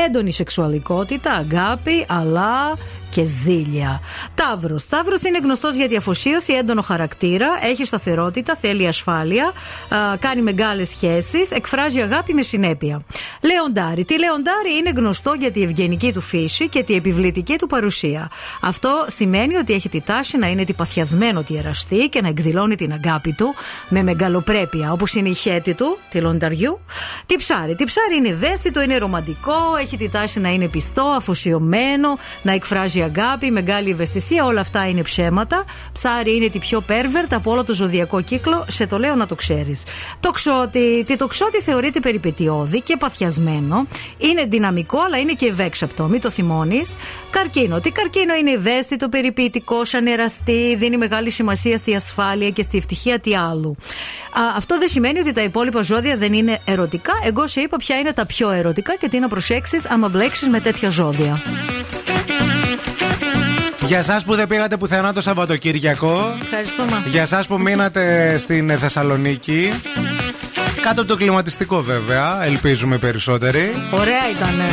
[0.06, 2.76] έντονη σεξουαλικότητα, αγάπη, αλλά
[3.14, 4.00] και ζήλια.
[4.34, 4.88] Ταύρος.
[4.88, 9.52] Ταύρος είναι γνωστός για τη αφοσίωση, έντονο χαρακτήρα, έχει σταθερότητα, θέλει ασφάλεια,
[9.88, 13.02] α, κάνει μεγάλες σχέσεις, εκφράζει αγάπη με συνέπεια.
[13.40, 14.04] Λεοντάρι.
[14.04, 18.30] Τι Λεοντάρι είναι γνωστό για τη ευγενική του φύση και τη επιβλητική του παρουσία.
[18.60, 22.92] Αυτό σημαίνει ότι έχει τη τάση να είναι τυπαθιασμένο τη εραστή και να εκδηλώνει την
[22.92, 23.54] αγάπη του
[23.88, 26.80] με μεγαλοπρέπεια, όπως είναι η χέτη του, τη Λονταριού.
[27.26, 27.74] Τι ψάρι.
[27.74, 33.02] Τι ψάρι είναι ευαίσθητο, είναι ρομαντικό, έχει τη τάση να είναι πιστό, αφοσιωμένο, να εκφράζει
[33.04, 34.44] αγάπη, μεγάλη ευαισθησία.
[34.44, 35.64] Όλα αυτά είναι ψέματα.
[35.92, 38.64] Ψάρι είναι τη πιο πέρβερτ από όλο το ζωδιακό κύκλο.
[38.68, 39.82] Σε το λέω να το ξέρεις.
[40.20, 41.04] Το ξότι.
[41.06, 43.86] Τι το ξότι θεωρείται περιπετειώδη και παθιασμένο.
[44.18, 46.04] Είναι δυναμικό, αλλά είναι και ευέξαπτο.
[46.04, 46.94] Μην το θυμώνεις.
[47.30, 47.80] Καρκίνο.
[47.80, 53.18] Τι καρκίνο είναι ευαίσθητο, περιποιητικός, σαν εραστή, δίνει μεγάλη σημασία στη ασφάλεια και στη ευτυχία
[53.18, 53.76] τι άλλου.
[54.32, 57.12] Α, αυτό δεν σημαίνει ότι τα υπόλοιπα ζώδια δεν είναι ερωτικά.
[57.24, 60.60] Εγώ σε είπα ποια είναι τα πιο ερωτικά και τι να προσέξεις άμα μπλέξεις με
[60.60, 61.42] τέτοια ζώδια.
[63.86, 66.34] Για εσάς που δεν πήγατε πουθενά το Σαββατοκύριακο.
[66.42, 67.02] Ευχαριστούμε.
[67.10, 69.72] Για εσάς που μείνατε στην Θεσσαλονίκη.
[70.82, 73.74] Κάτω από το κλιματιστικό βέβαια, ελπίζουμε περισσότεροι.
[73.90, 74.64] Ωραία ήτανε.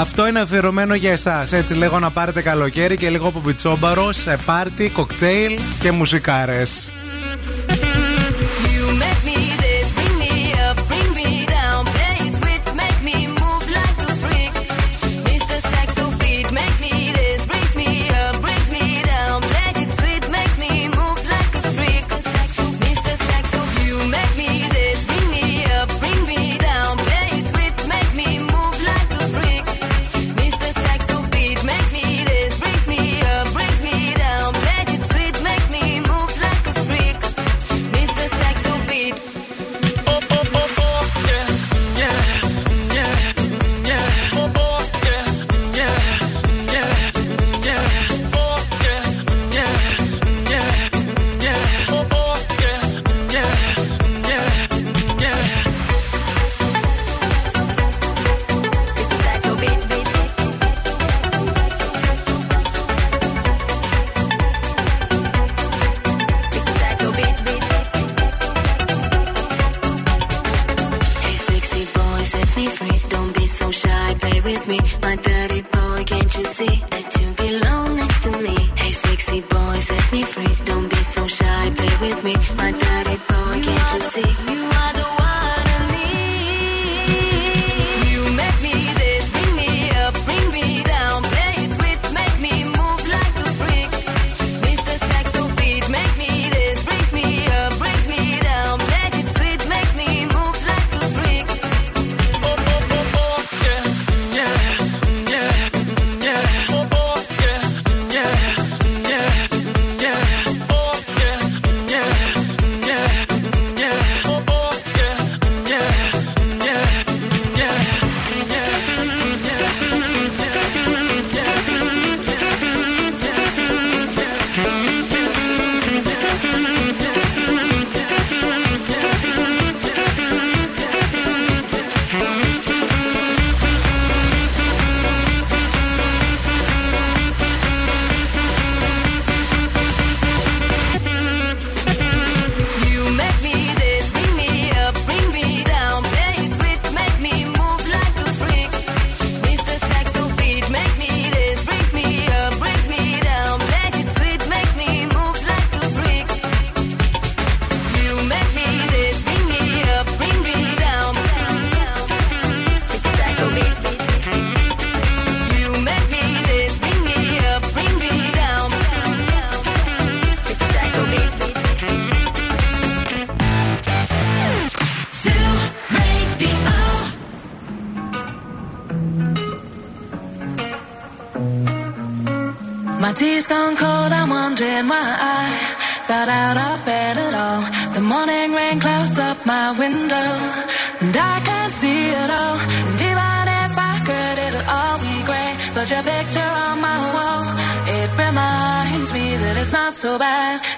[0.00, 1.52] Αυτό είναι αφιερωμένο για εσάς.
[1.52, 6.90] Έτσι, λίγο να πάρετε καλοκαίρι και λίγο από πιτσόμπαρο σε πάρτι, κοκτέιλ και μουσικάρες.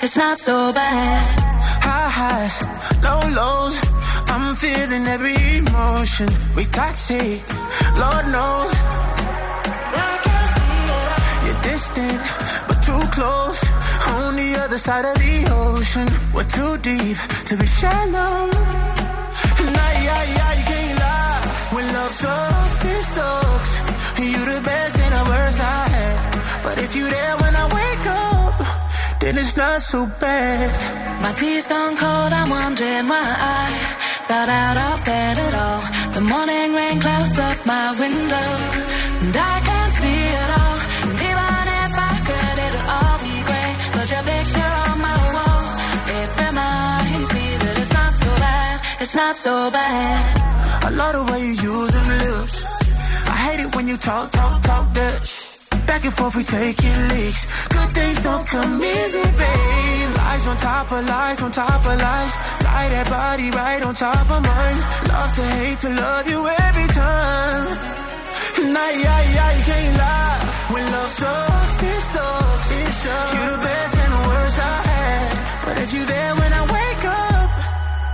[0.05, 1.25] It's not so bad.
[1.89, 2.57] High highs,
[3.07, 3.77] low lows.
[4.29, 6.29] I'm feeling every emotion.
[6.55, 7.41] We toxic,
[8.03, 8.73] Lord knows.
[11.45, 12.21] You're distant,
[12.69, 13.61] but too close.
[14.17, 17.17] On the other side of the ocean, we're too deep
[17.49, 18.37] to be shallow.
[19.75, 21.41] Nah, yeah, yeah, you can't lie.
[21.75, 23.73] When love sucks, it sucks.
[24.21, 26.17] You're the best and the worst I had.
[26.63, 27.84] But if you there when I wake
[29.25, 30.69] then it's not so bad.
[31.23, 33.65] My tea's gone cold, I'm wondering why I
[34.29, 35.83] got out of bed at all.
[36.17, 38.49] The morning rain clouds up my window,
[39.25, 40.79] and I can't see it all.
[41.05, 43.75] And even if I could, it'll all be great.
[43.95, 45.65] But your picture on my wall,
[46.19, 50.23] it reminds me that it's not so bad, it's not so bad.
[50.87, 52.57] I love the way you use them lips.
[53.33, 55.44] I hate it when you talk, talk, talk Dutch.
[55.95, 57.43] Back and forth, we taking leaks.
[57.69, 60.11] Good things don't come easy, babe.
[60.19, 62.35] Lies on top of lies, on top of lies.
[62.67, 64.79] Lie that body right on top of mine.
[65.07, 67.67] Love to hate to love you every time.
[68.75, 70.41] Nah, yeah, yeah, you can't lie.
[70.75, 72.71] When love sucks, it sucks.
[72.75, 73.35] It sucks.
[73.35, 75.31] You the best and the worst I had.
[75.65, 77.51] But if you there when I wake up,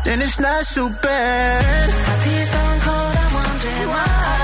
[0.05, 1.89] then it's not so bad.
[1.89, 4.40] My tea's gone cold, I'm wondering why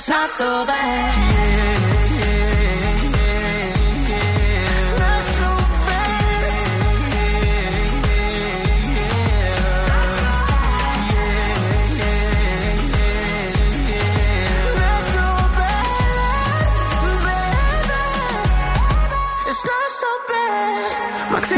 [0.00, 1.90] It's not so bad.
[1.94, 1.99] It's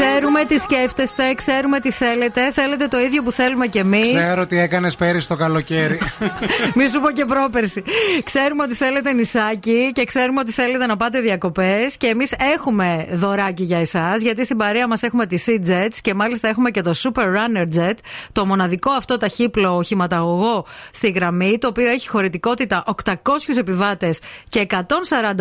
[0.03, 2.51] Ξέρουμε τι σκέφτεστε, ξέρουμε τι θέλετε.
[2.51, 4.19] Θέλετε το ίδιο που θέλουμε κι εμείς.
[4.19, 5.99] Ξέρω τι έκανες πέρυσι το καλοκαίρι.
[6.75, 7.83] Μη σου πω και πρόπερση.
[8.23, 11.97] Ξέρουμε ότι θέλετε νησάκι και ξέρουμε ότι θέλετε να πάτε διακοπές.
[11.97, 16.13] Και εμείς έχουμε δωράκι για εσάς, γιατί στην παρέα μας έχουμε τη Sea Jets και
[16.13, 17.95] μάλιστα έχουμε και το Super Runner Jet,
[18.31, 23.13] το μοναδικό αυτό ταχύπλο οχηματαγωγό στη γραμμή, το οποίο έχει χωρητικότητα 800
[23.57, 24.83] επιβάτες και 140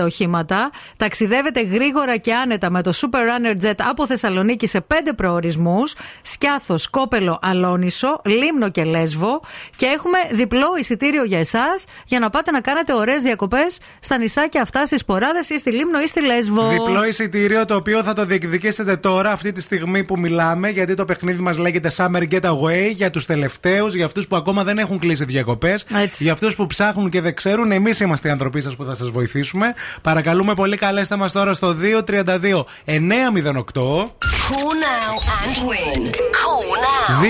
[0.04, 0.70] οχήματα.
[0.96, 6.90] Ταξιδεύετε γρήγορα και άνετα με το Super Runner Jet από Θεσσαλονίκη σε πέντε προορισμούς: Σκιάθος,
[6.90, 9.40] Κόπελο, Αλόνισο, Λίμνο και Λέσβο.
[9.76, 14.62] Και έχουμε διπλό εισιτήριο για εσάς για να πάτε να κάνετε ωραίες διακοπές στα νησάκια
[14.62, 16.68] αυτά, στις Ποράδες ή στη Λίμνο ή στη Λέσβο.
[16.68, 21.05] Διπλό εισιτήριο το οποίο θα το διεκδικήσετε τώρα, αυτή τη στιγμή που μιλάμε, γιατί το
[21.05, 25.24] παιχνίδι μας λέγεται Summer Getaway για τους τελευταίους, για αυτούς που ακόμα δεν έχουν κλείσει
[25.24, 25.86] διακοπές,
[26.18, 27.72] για αυτούς που ψάχνουν και δεν ξέρουν.
[27.72, 29.74] Εμείς είμαστε οι ανθρωποί σας που θα σας βοηθήσουμε.
[30.03, 34.11] Παρακαλούμε πολύ, καλέστε μας τώρα στο 232 908.
[34.49, 36.01] Call now and win.
[36.40, 37.22] Call now.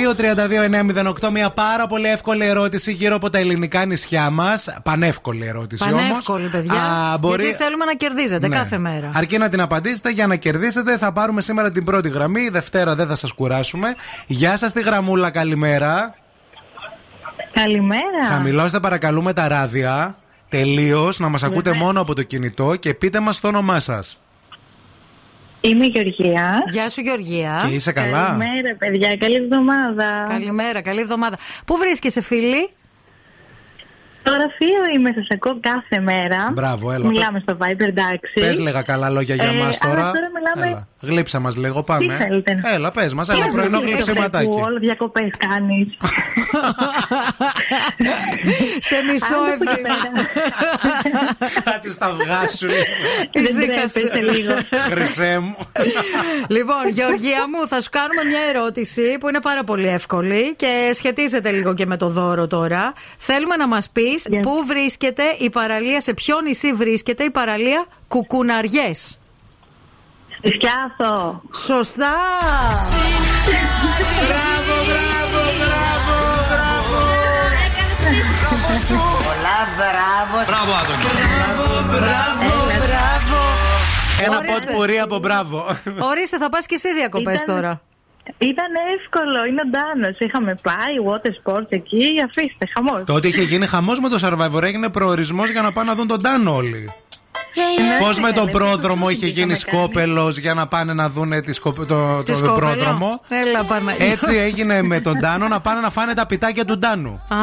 [1.24, 4.68] 232-908, μια πάρα πολύ εύκολη ερώτηση γύρω από τα ελληνικά νησιά μας.
[4.82, 6.00] Πανεύκολη ερώτηση όμως.
[6.00, 6.74] Πανεύκολη, παιδιά.
[7.28, 8.56] Γιατί θέλουμε να κερδίζετε Ναι.
[8.56, 9.10] κάθε μέρα.
[9.14, 10.98] Αρκεί να την απαντήσετε για να κερδίσετε.
[10.98, 12.48] Θα πάρουμε σήμερα την πρώτη γραμμή.
[12.48, 13.94] Δευτέρα δεν θα σας κουράσουμε.
[14.26, 16.14] Γεια σας, τη γραμμούλα, καλημέρα.
[17.52, 18.26] Καλημέρα.
[18.28, 20.16] Χαμηλώστε παρακαλούμε τα ράδια.
[20.48, 24.21] Τελείως, να μας ακούτε μόνο από το κινητό και πείτε μας το όνομά σας.
[25.64, 26.62] Είμαι η Γεωργία.
[26.70, 27.64] Γεια σου, Γεωργία.
[27.68, 29.16] Και είσαι καλά; Καλημέρα, παιδιά.
[29.16, 30.24] Καλή εβδομάδα.
[30.28, 31.36] Καλημέρα, καλή εβδομάδα.
[31.66, 32.68] Πού βρίσκεσαι, φίλη;
[34.20, 36.48] Στο γραφείο είμαι, σας ακούω κάθε μέρα.
[36.52, 37.06] Μπράβο, έλα.
[37.06, 38.32] Μιλάμε στο Viber, εντάξει.
[38.34, 39.94] Πες λίγα καλά λόγια για Ε, μα αλλά τώρα.
[40.12, 40.88] τώρα μιλάμε- Έλα.
[41.04, 42.16] Γλύψα μας λίγο, πάμε.
[42.16, 44.46] Τι θέλετε να- Έλα, πες μας, ένα Τι πρωινό θέλετε, γλυψιματάκι.
[44.48, 45.86] που Όλο διακοπές κάνεις.
[48.88, 50.26] Σε μισό Άντε που ευθύμα.
[51.64, 52.66] Κάτσε στα αυγά σου.
[53.32, 54.00] Δεν Ησύχασε.
[54.00, 54.52] τρέπεσαι λίγο.
[54.90, 55.56] Χρυσέ μου.
[56.56, 61.50] Λοιπόν, Γεωργία μου, θα σου κάνουμε μια ερώτηση που είναι πάρα πολύ εύκολη και σχετίζεται
[61.50, 62.92] λίγο και με το δώρο τώρα.
[63.18, 69.16] Θέλουμε να μας πεις πού βρίσκεται η παραλία, σε ποιο νησί βρίσκεται η παραλία Κουκουναριές.
[70.44, 71.42] Στη Σκιάθο.
[71.66, 72.14] Σωστά!
[74.28, 76.16] Μπράβο, μπράβο, μπράβο,
[79.26, 80.36] Πολλά μπράβο.
[80.46, 81.02] Μπράβο, Άδωνη.
[81.92, 82.46] Μπράβο,
[82.84, 83.38] μπράβο.
[84.24, 84.64] Ένα Ορίστε.
[84.64, 85.66] ποτ πουρί από μπράβο.
[86.10, 87.80] Ορίστε, θα πας και εσύ διακοπές Ήταν- τώρα.
[88.38, 90.18] Ήταν εύκολο, είναι ο Ντάνος.
[90.18, 93.02] Είχαμε πάει, water sports εκεί, αφήστε, χαμός.
[93.06, 96.22] Τότε είχε γίνει χαμός με το Survivor, έγινε προορισμός για να πάνε να δουν τον
[96.22, 96.92] Τάνο όλοι.
[98.00, 102.16] Πώς με τον πρόδρομο είχε γίνει σκόπελος για να πάνε να δουν τη σκοπ- το,
[102.16, 104.06] Τι το σκόπελο; πρόδρομο; Έλα, Παναγία.
[104.06, 107.10] Έτσι έγινε με τον Τάνο να πάνε να φάνε τα πιτάκια του Τάνου.
[107.28, 107.36] Α,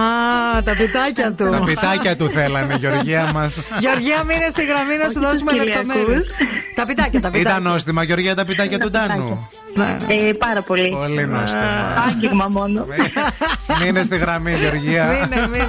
[0.64, 1.50] τα πιτάκια του.
[1.50, 3.60] Τα πιτάκια του θέλανε, Γεωργία μας.
[3.80, 5.76] Γεωργία, μείνε στη γραμμή να σου δώσουμε Κυριακούς.
[5.88, 6.30] λεπτομέρειες.
[6.76, 7.52] Τα πιτάκια, τα πιτάκια.
[7.52, 9.50] Ήταν νόστιμα, Γεωργία, τα πιτάκια του Τάνου.
[10.08, 10.90] Ε, πάρα πολύ.
[10.90, 12.04] Πολύ νόστιμα.
[12.08, 12.86] Άγγιγμα μόνο.
[13.84, 15.06] Μείνε στη γραμμή, Γεωργία.
[15.06, 15.68] Μείνε, μείνε.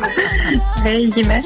[0.84, 1.42] Έγινε.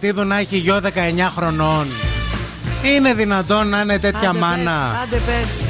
[0.00, 0.80] Τώρα η Αμανατίδου να έχει γιο
[1.28, 1.86] 19 χρονών.
[2.82, 5.00] Είναι δυνατόν να είναι τέτοια Άντε πες, μάνα.
[5.02, 5.64] Άντε πες.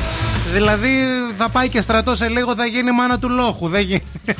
[0.52, 0.88] Δηλαδή
[1.38, 3.68] θα πάει και στρατός σε λίγο, θα γίνει μάνα του λόχου.
[3.68, 4.02] Δεν γίνει.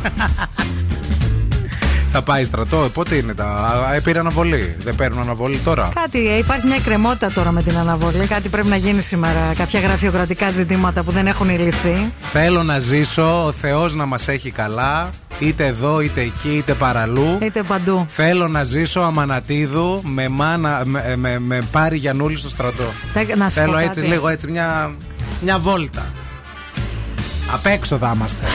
[2.12, 3.45] θα πάει στρατό, ε, πότε είναι τα.
[3.45, 4.76] Α, ε, Πήρε αναβολή.
[4.78, 5.91] Δεν παίρνουν αναβολή τώρα.
[5.95, 8.26] Κάτι, ε, υπάρχει μια κρεμότητα τώρα με την αναβολή.
[8.26, 9.53] Κάτι πρέπει να γίνει σήμερα.
[9.57, 12.12] Κάποια γραφειοκρατικά ζητήματα που δεν έχουν λυθεί.
[12.32, 15.11] Θέλω να ζήσω, ο Θεός να μας έχει καλά.
[15.41, 17.38] Είτε εδώ, είτε εκεί, είτε παραλού.
[17.43, 18.07] Είτε παντού.
[18.09, 22.84] Θέλω να ζήσω αμανατίδου με, μάνα, με, με, με πάρει Γιανούλη στο στρατό.
[23.14, 24.12] Τε- Να σου Θέλω πω έτσι κάτι.
[24.12, 24.91] λίγο έτσι μια,
[25.43, 26.07] μια βόλτα.
[27.53, 28.47] Απ' έξω θα είμαστε.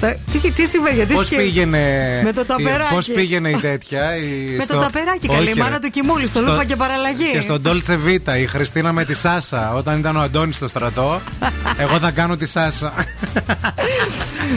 [0.00, 1.78] Ε, Τι, τι συμβαίνει, γιατί Πώς σκε- πήγαινε.
[2.24, 2.94] Με το ταπεράκι.
[2.94, 4.16] Πώς πήγαινε η τέτοια.
[4.16, 5.78] Η, Με το ταπεράκι, καλή, η Όχι, μάνα ρε.
[5.78, 7.30] του Κιμούλη, στο Λούφα και παραλλαγή.
[7.32, 9.72] Και στον Dolce Vita, η Χριστίνα με τη Σάσα.
[9.74, 11.20] Όταν ήταν ο Αντώνης στο στρατό,
[11.82, 12.92] εγώ θα κάνω τη Σάσα.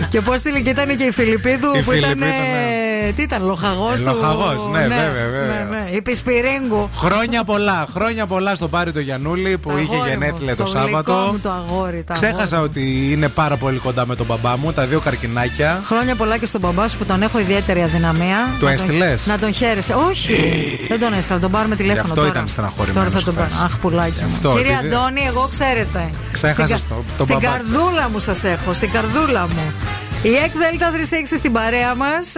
[0.10, 2.10] Και πώς τη και ήταν και η Φιλιππίδου Η που ήταν.
[2.10, 2.32] Φιλιππίδου,
[3.08, 4.10] ε, Τι ήταν, λοχαγός Ε, του.
[4.16, 5.41] λοχαγός, ναι, βέβαια, βέβαια.
[5.92, 5.98] Ναι, ναι.
[5.98, 6.90] Η Πισπυρίγκου.
[6.96, 10.80] Χρόνια πολλά, χρόνια πολλά στον Πάρη το Γιανούλη που είχε Αγόρι μου, γενέθλια το, γλυκό
[10.80, 11.14] Σάββατο.
[11.32, 12.04] μου το αγόρι.
[12.08, 12.70] το Ξέχασα αγόρι.
[12.72, 15.82] ότι είναι πάρα πολύ κοντά με τον μπαμπά μου, τα δύο καρκινάκια.
[15.86, 18.38] Χρόνια πολλά και στον μπαμπά σου που τον έχω ιδιαίτερη αδυναμία.
[18.46, 19.94] Του Να τον- έστειλες; Να τον χαίρεσαι.
[20.10, 20.36] Όχι!
[20.90, 22.04] δεν τον έστειλα, τον πάρουμε τηλέφωνο.
[22.04, 22.28] αυτό τώρα.
[22.30, 23.54] ήταν στεναχωρημένος Τώρα θα τον χθες.
[23.58, 23.66] πάρω.
[23.66, 24.24] Αχ, πουλάκι.
[24.24, 24.32] μου.
[24.36, 26.10] αυτό, Κύριε επειδή- Αντώνη, εγώ ξέρετε.
[26.32, 27.48] Ξέχασες Στην κα- το- τον Στην μπαμπά.
[27.56, 29.74] καρδούλα μου σας έχω, στην καρδούλα μου.
[30.24, 32.34] Η ΕΚ Δέλτα 360 στην παρέα μας.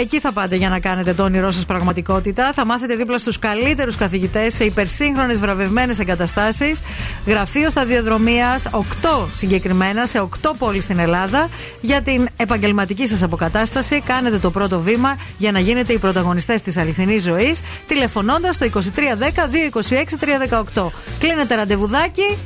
[0.00, 2.52] εκεί θα πάτε για να κάνετε το όνειρό σας πραγματικότητα.
[2.52, 6.80] Θα μάθετε δίπλα στους καλύτερους καθηγητές σε υπερσύγχρονες βραβευμένες εγκαταστάσεις.
[7.26, 11.48] Γραφείο σταδιοδρομίας 8 συγκεκριμένα σε 8 πόλεις στην Ελλάδα.
[11.80, 16.76] Για την επαγγελματική σας αποκατάσταση, κάνετε το πρώτο βήμα για να γίνετε οι πρωταγωνιστές της
[16.76, 20.92] αληθινής ζωής, τηλεφωνώντας στο 2310 226 318.
[21.18, 22.38] Κλείνετε ραντεβουδάκι.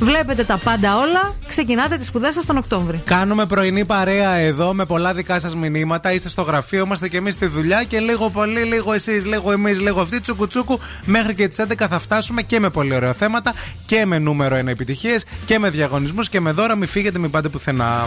[0.00, 1.34] Βλέπετε τα πάντα όλα.
[1.48, 3.02] Ξεκινάτε τις σπουδές σας τον Οκτώβρη.
[3.04, 6.12] Κάνουμε πρωινή παρέα εδώ με πολλά δικά σας μηνύματα.
[6.12, 9.80] Είστε στο γραφείο, είμαστε και εμείς στη δουλειά και λίγο πολύ, λίγο εσείς, λίγο εμείς,
[9.80, 10.20] λίγο αυτοί.
[10.20, 10.78] Τσουκου τσουκου.
[11.04, 13.54] Μέχρι και τις 11 θα φτάσουμε και με πολύ ωραία θέματα
[13.86, 16.76] και με νούμερο 1 επιτυχίες και με διαγωνισμούς και με δώρα.
[16.76, 18.06] Μην φύγετε, μην πάτε πουθενά.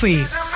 [0.00, 0.49] Coffee.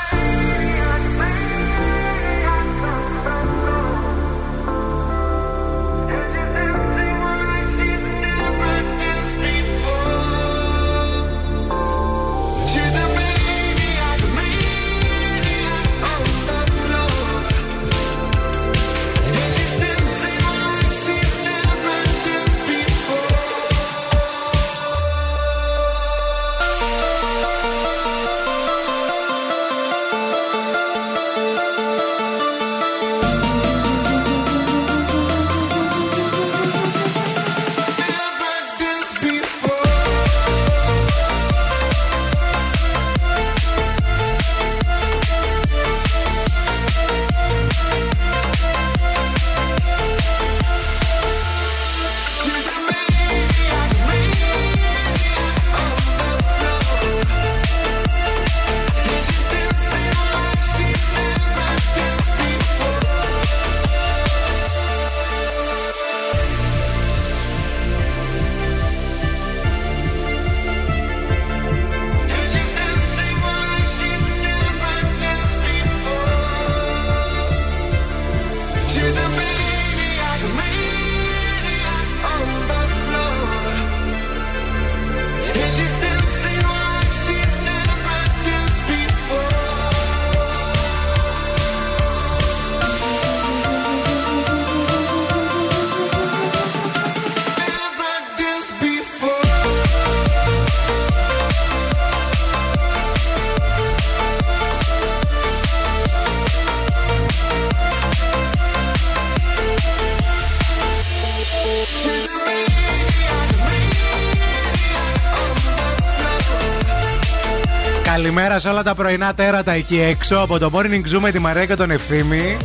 [118.54, 121.66] Καλημέρα σε όλα τα πρωινά τέρατα εκεί έξω από το Morning Zoo με τη Μαρία
[121.66, 122.56] και τον Ευθύμη.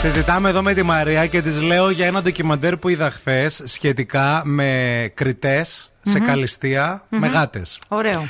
[0.00, 4.42] Συζητάμε εδώ με τη Μαρία και της λέω για ένα ντοκιμαντέρ που είδα χθες σχετικά
[4.44, 6.26] με κριτές σε Μμμ.
[6.26, 7.80] καλυστία με γάτες.
[7.88, 8.24] Ωραίο.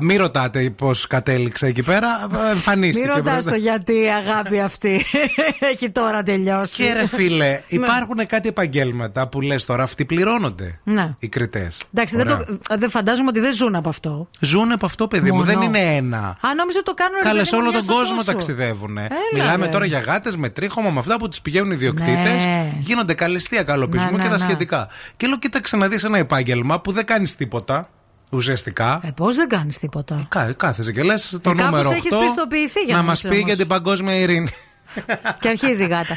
[0.00, 2.08] Μην ρωτάτε πώς κατέληξε εκεί πέρα.
[2.50, 3.06] Εμφανίστηκε.
[3.06, 3.50] Μην ρωτάς μπροστά.
[3.50, 5.04] το γιατί η αγάπη αυτή
[5.72, 6.82] έχει τώρα τελειώσει.
[6.84, 7.60] Και ρε φίλε, Ναι.
[7.68, 10.78] υπάρχουν κάτι επαγγέλματα που λες τώρα αυτοί πληρώνονται.
[10.84, 11.14] Ναι.
[11.18, 11.80] Οι κριτές.
[11.94, 12.44] Εντάξει, δεν, το,
[12.78, 14.28] δεν φαντάζομαι ότι δεν ζουν από αυτό.
[14.40, 15.36] Ζουν από αυτό, παιδί μου.
[15.36, 15.46] Μόνο.
[15.46, 16.18] Δεν είναι ένα.
[16.18, 18.32] Α, νόμιζα το κάνουν ρε Καλέ παιδί μου, όλο μια τον στο κόσμο τόσο.
[18.32, 18.98] ταξιδεύουν.
[18.98, 19.70] Έλα, Μιλάμε ρε.
[19.70, 22.44] τώρα για γάτες με τρίχωμα, με αυτά που τι πηγαίνουν οι ιδιοκτήτες.
[22.44, 22.72] Ναι.
[22.78, 24.38] Γίνονται καλυστία καλοπισμού Ναι, και ναι, τα ναι.
[24.44, 24.88] σχετικά.
[25.16, 27.88] Και λέω, κοίταξε να δεις ένα επάγγελμα που δεν κάνεις τίποτα.
[28.30, 29.00] Ουσιαστικά.
[29.02, 32.10] Ε, Πώς δεν κάνεις τίποτα; Κα, κάθεσαι και λες το Ε, κάπως νούμερο 8 έχεις
[32.18, 33.46] πιστοποιηθεί για να να μας είσαι πει όμως.
[33.46, 34.48] για την παγκόσμια ειρήνη.
[35.40, 36.16] Και αρχίζει η γάτα.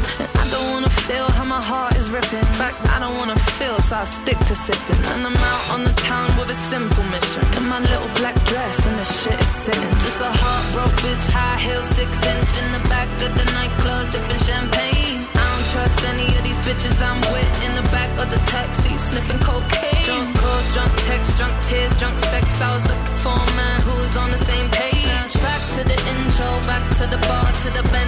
[1.09, 2.36] Feel how my heart is ripping.
[2.38, 5.00] In fact, I don't wanna feel, so I stick to sipping.
[5.16, 7.40] And I'm out on the town with a simple mission.
[7.56, 9.88] In my little black dress and the shit is sitting.
[10.04, 14.42] Just a heartbroken bitch, high heels, six inch in the back of the nightclub, sipping
[14.44, 15.24] champagne.
[15.32, 18.92] I don't trust any of these bitches I'm with in the back of the taxi,
[18.98, 20.04] sniffing cocaine.
[20.04, 22.44] Drunk calls, drunk texts, drunk tears, drunk sex.
[22.61, 25.32] I was looking for a man who was on the same page.
[25.40, 28.07] Back to the intro, back to the bar, to the Bentley,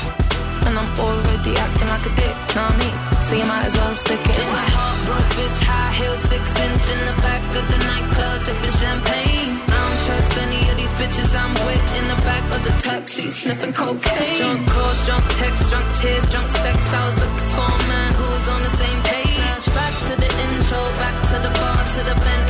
[0.65, 2.95] And I'm already acting like a dick, know what I mean?
[3.21, 6.85] So you might as well stick it Just a heartbroken bitch, high heels, six inch
[6.93, 9.51] in the back of the nightclub, sipping champagne.
[9.67, 13.31] I don't trust any of these bitches I'm with in the back of the taxi,
[13.31, 14.37] sniffing cocaine.
[14.41, 16.77] Drunk calls, drunk texts, drunk tears, drunk sex.
[16.93, 19.65] I was looking for a man who was on the same page.
[19.77, 22.40] Back to the intro, back to the bar, to the Bentley,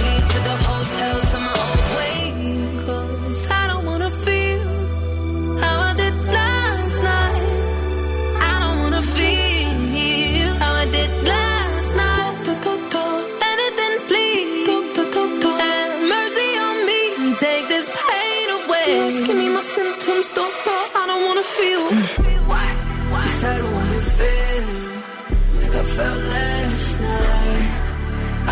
[19.62, 20.80] my symptoms, doctor.
[21.01, 21.84] I don't wanna feel.
[22.49, 22.68] Why?
[23.14, 23.26] Why?
[23.51, 24.66] I don't wanna feel
[25.62, 27.68] like I felt last night.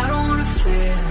[0.02, 1.02] I don't wanna feel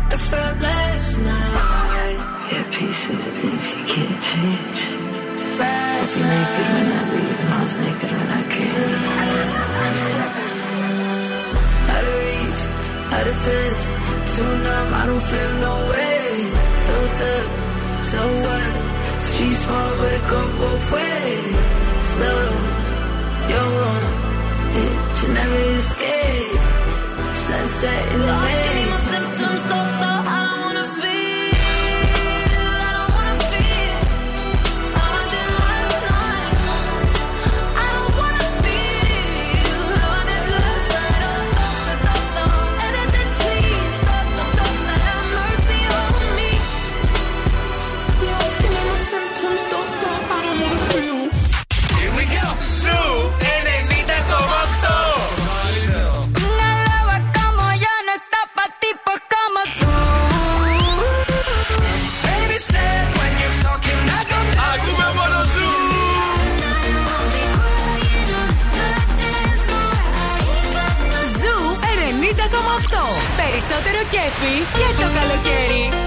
[0.00, 2.18] like I felt last night.
[2.50, 4.80] Yeah, peace with the things you can't change.
[5.60, 9.00] I was naked when I leave, and I was naked when I came.
[11.94, 12.62] Out of reach,
[13.16, 13.80] out of touch,
[14.32, 16.24] too numb, I don't feel no way.
[16.86, 17.46] So stuck,
[18.10, 18.85] so what?
[19.36, 21.64] Street small, but it go both ways.
[22.16, 22.30] So,
[23.50, 24.04] you're wrong,
[24.80, 26.60] it you never escape.
[27.34, 29.62] Sunset in the Lost, give me my symptoms,
[74.40, 76.05] Περισσότερο κέφι και το καλοκαίρι.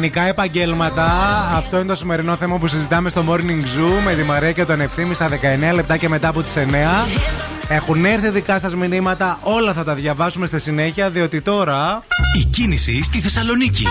[0.00, 1.06] Oh, Ιδανικά επαγγέλματα.
[1.56, 4.80] Αυτό είναι το σημερινό θέμα που συζητάμε στο Morning Zoo με τη Μαρία και τον
[4.80, 7.06] Ευθύμη στα 19 λεπτά και μετά από τις 9.
[7.68, 12.02] Έχουν έρθει δικά σας μηνύματα, όλα θα τα διαβάσουμε στη συνέχεια, διότι τώρα.
[12.38, 13.84] Η κίνηση στη Θεσσαλονίκη.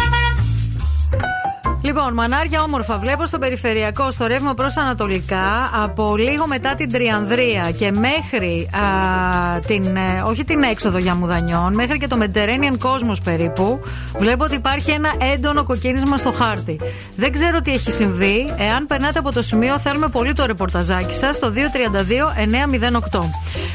[1.90, 2.98] Λοιπόν, μανάρια όμορφα.
[2.98, 9.60] Βλέπω στο περιφερειακό, στο ρεύμα προς Ανατολικά, από λίγο μετά την Τριανδρία και μέχρι α,
[9.60, 9.96] την.
[9.96, 13.80] ε, όχι την έξοδο για μουδανιών, μέχρι και το Mediterranean Cosmos περίπου,
[14.18, 16.80] βλέπω ότι υπάρχει ένα έντονο κοκκίνισμα στο χάρτη.
[17.16, 18.54] Δεν ξέρω τι έχει συμβεί.
[18.58, 21.52] Εάν περνάτε από το σημείο, θέλουμε πολύ το ρεπορταζάκι σας στο
[23.12, 23.20] 232-908.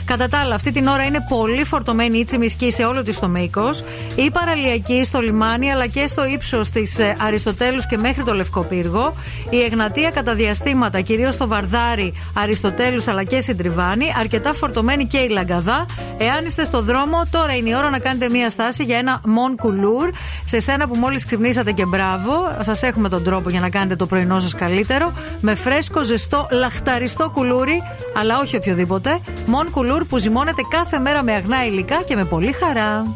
[0.05, 3.29] Κατά τα άλλα, αυτή την ώρα είναι πολύ φορτωμένη η Τσιμισκή σε όλο της το
[3.29, 3.85] μήκος.
[4.15, 6.97] Η παραλιακή στο λιμάνι αλλά και στο ύψος της
[7.27, 9.15] Αριστοτέλους και μέχρι το Λευκό Πύργο.
[9.51, 14.07] Η Εγνατία κατά διαστήματα, κυρίως στο Βαρδάρι, Αριστοτέλους αλλά και Συντριβάνι.
[14.21, 15.87] Αρκετά φορτωμένη και η Λαγκαδά.
[16.19, 19.65] Εάν είστε στο δρόμο, τώρα είναι η ώρα να κάνετε μία στάση για ένα Mon
[19.65, 20.13] Couleur.
[20.45, 24.07] Σε σένα που μόλις ξυπνήσατε και μπράβο, σας έχουμε τον τρόπο για να κάνετε το
[24.07, 25.13] πρωινό σας καλύτερο.
[25.41, 27.83] Με φρέσκο, ζεστό, λαχταριστό κουλούρι,
[28.19, 29.19] αλλά όχι οποιοδήποτε.
[29.47, 33.13] Mon Couleur που ζυμώνεται κάθε μέρα με αγνά υλικά και με πολύ χαρά.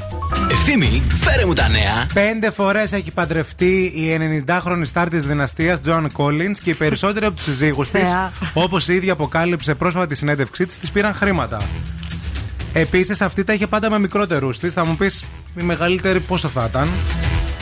[0.50, 2.06] Ευθύμη, φέρε μου τα νέα.
[2.14, 7.34] Πέντε φορές έχει παντρευτεί η 90χρονη στάρ της δυναστείας John Collins και οι περισσότεροι από
[7.34, 8.32] τους συζύγους της, Θεά.
[8.54, 11.60] όπως η ίδια αποκάλυψε πρόσφατη συνέντευξή της, της πήραν χρήματα.
[12.72, 14.72] Επίσης, αυτή τα είχε πάντα με μικρότερους της.
[14.72, 15.24] Θα μου πεις,
[15.56, 16.88] η μεγαλύτερη πόσο θα ήταν;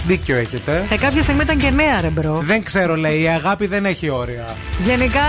[0.06, 0.86] Δίκιο έχετε.
[0.90, 2.42] Ε, κάποια στιγμή ήταν και νέα, ρε bro.
[2.44, 4.54] Δεν ξέρω, λέει, η αγάπη δεν έχει όρια.
[4.84, 5.20] Γενικά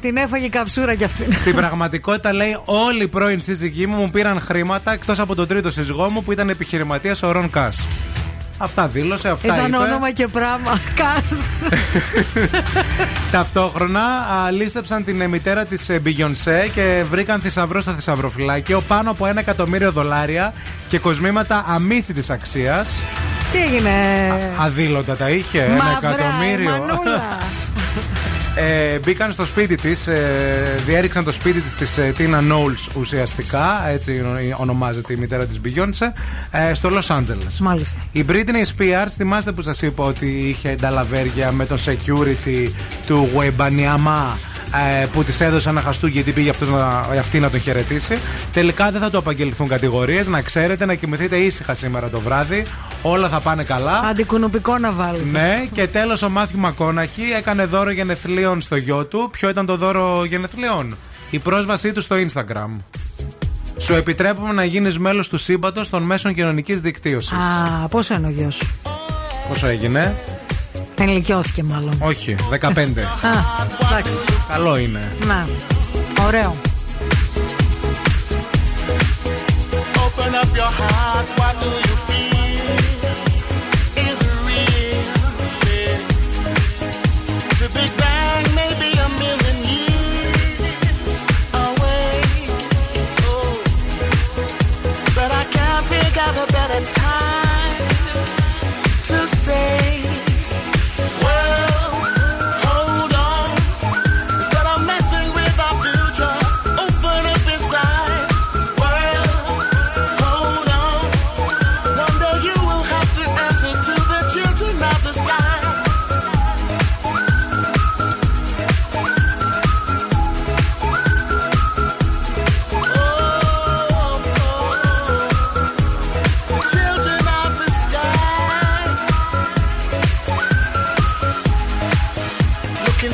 [0.00, 1.34] την έφαγε η καψούρα κι αυτή.
[1.34, 5.70] Στην πραγματικότητα, λέει, όλοι οι πρώην σύζυγοί μου μου πήραν χρήματα εκτός από τον τρίτο
[5.70, 7.86] σύζυγό μου που ήταν επιχειρηματίας ο Ρον Κάς.
[8.58, 9.76] Αυτά δήλωσε, αυτά Ήταν είπε.
[9.76, 10.78] όνομα και πράγμα.
[11.00, 11.48] Κας.
[13.30, 19.26] Ταυτόχρονα α, λίστεψαν την ε, μητέρα τη Beyoncé και βρήκαν θησαυρό στο θησαυροφυλάκιο πάνω από
[19.26, 20.52] ένα εκατομμύριο δολάρια
[20.88, 22.90] και κοσμήματα αμύθιτης αξίας.
[23.52, 23.90] Τι έγινε;
[24.58, 26.74] Αδήλωτα τα είχε, ένα Μαύρα, εκατομμύριο.
[26.74, 27.22] η μανούλα.
[28.56, 33.88] Ε, μπήκαν στο σπίτι της, ε, διέριξαν το σπίτι της της ε, Tina Knowles ουσιαστικά,
[33.88, 34.22] έτσι
[34.56, 36.06] ονομάζεται η μητέρα της Beyoncé,
[36.50, 37.58] ε, στο Los Angeles.
[37.60, 37.98] Μάλιστα.
[38.12, 42.68] Η Britney Spears, θυμάστε που σας είπα ότι είχε ενταλαβέρια με τον security
[43.06, 44.53] του Webanyama; ε,
[45.12, 46.86] που της έδωσε ένα χαστούκι γιατί πήγε αυτός να,
[47.18, 48.14] αυτή να τον χαιρετήσει.
[48.52, 50.26] Τελικά δεν θα το απαγγελθούν κατηγορίες.
[50.26, 52.64] Να ξέρετε να κοιμηθείτε ήσυχα σήμερα το βράδυ.
[53.02, 53.98] Όλα θα πάνε καλά.
[53.98, 55.24] Αντικουνουπικό να βάλετε.
[55.30, 59.28] Ναι, και τέλος ο Μάθιου Μακόναχη έκανε δώρο γενεθλίων στο γιο του.
[59.32, 60.96] Ποιο ήταν το δώρο γενεθλίων,
[61.30, 62.80] Η πρόσβασή του στο Instagram.
[63.78, 67.32] Σου επιτρέπουμε να γίνεις μέλος του σύμπαντος των μέσων κοινωνικής δικτύωσης.
[67.32, 68.80] Α, πόσο είναι ο γιος σου;
[69.48, 70.14] Πόσο έγινε,
[70.98, 71.94] Ενηλικιώθηκε μάλλον.
[71.98, 72.68] Όχι, 15.
[72.68, 73.30] Α,
[73.90, 74.16] εντάξει.
[74.48, 75.12] Καλό είναι.
[75.26, 75.46] Να.
[76.26, 76.54] Ωραίο.
[80.04, 81.93] Open up your heart, what do you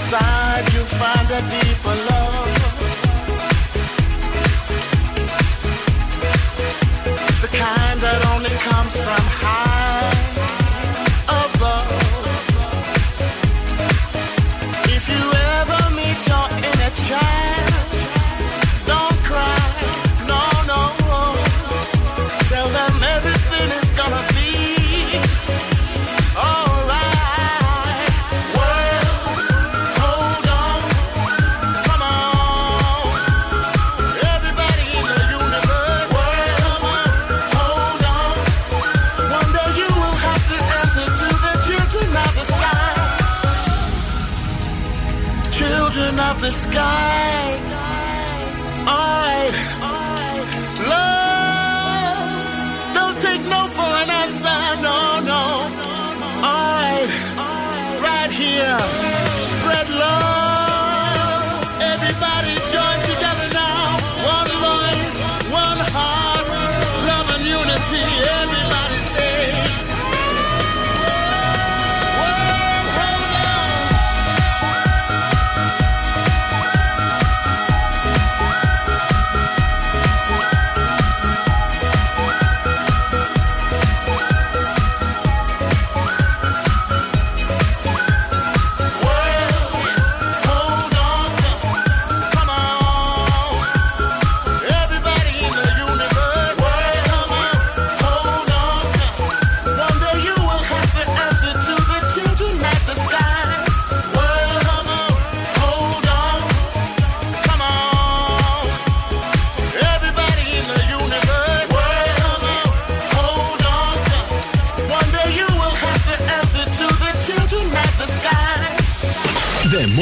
[0.00, 2.59] inside you find a deeper love.
[46.70, 47.59] sky.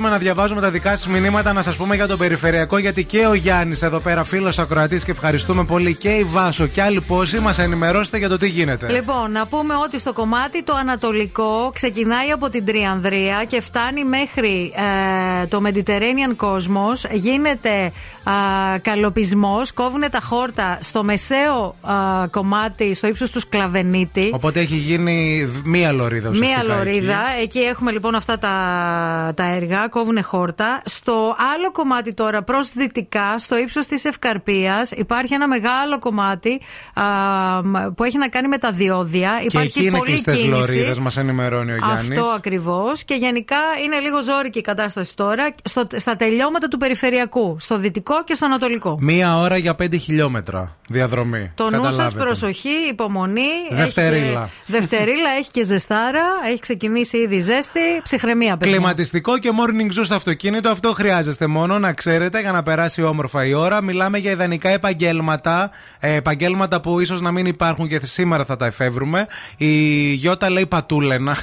[0.00, 3.34] να διαβάζουμε τα δικά σας μηνύματα, να σας πούμε για τον περιφερειακό, γιατί και ο
[3.34, 7.58] Γιάννης εδώ πέρα, φίλος ακροατής και ευχαριστούμε πολύ και η Βάσο και άλλοι πόσοι μας
[7.58, 8.86] ενημερώσετε για το τι γίνεται.
[8.90, 14.72] Λοιπόν, να πούμε ότι στο κομμάτι το ανατολικό ξεκινάει από την Τριανδρία και φτάνει μέχρι
[15.42, 17.90] ε, το Mediterranean Cosmos, γίνεται
[18.82, 19.72] καλοπισμός.
[19.72, 21.94] Κόβουν τα χόρτα στο μεσαίο α,
[22.30, 24.30] κομμάτι, στο ύψος του Σκλαβενίτη.
[24.34, 26.30] Οπότε έχει γίνει μία λωρίδα.
[26.30, 27.18] Μία λωρίδα.
[27.40, 27.58] Εκεί.
[27.58, 28.52] εκεί έχουμε λοιπόν αυτά τα,
[29.34, 29.88] τα έργα.
[29.88, 30.82] Κόβουν χόρτα.
[30.84, 36.60] Στο άλλο κομμάτι τώρα, προς δυτικά, στο ύψος της Ευκαρπίας, υπάρχει ένα μεγάλο κομμάτι
[36.94, 37.02] α,
[37.94, 39.36] που έχει να κάνει με τα διόδια.
[39.40, 42.18] Και υπάρχει εκεί είναι κλειστές λωρίδες, μας ενημερώνει ο Γιάννης.
[42.18, 43.04] Αυτό ακριβώς.
[43.04, 45.54] Και γενικά είναι λίγο ζώρικη η κατάσταση τώρα.
[45.64, 48.98] Στο, στα τελειώματα του περιφερειακού, στο δυτικό και στο ανατολικό.
[49.00, 51.52] Μία ώρα για 5 χιλιόμετρα διαδρομή.
[51.54, 52.22] Το νου σας, Καταλάβετε.
[52.24, 53.42] προσοχή, υπομονή.
[53.70, 54.18] Δευτερίλα.
[54.20, 54.30] Έχει
[54.66, 56.22] και, δευτερίλα, έχει και ζεστάρα.
[56.50, 57.80] Έχει ξεκινήσει ήδη ζέστη.
[58.02, 58.74] Ψυχραιμία, παιδιά.
[58.76, 60.68] Κλιματιστικό και morning zoo στο αυτοκίνητο.
[60.68, 63.82] Αυτό χρειάζεστε μόνο να ξέρετε για να περάσει όμορφα η ώρα.
[63.82, 65.70] Μιλάμε για ιδανικά επαγγέλματα.
[66.00, 69.26] ε, επαγγέλματα που ίσως να μην υπάρχουν και σήμερα θα τα εφεύρουμε.
[69.56, 69.66] Η
[70.12, 71.36] Γιώτα λέει πατούλενα.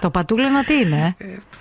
[0.00, 1.16] Το πατούλενα τι είναι;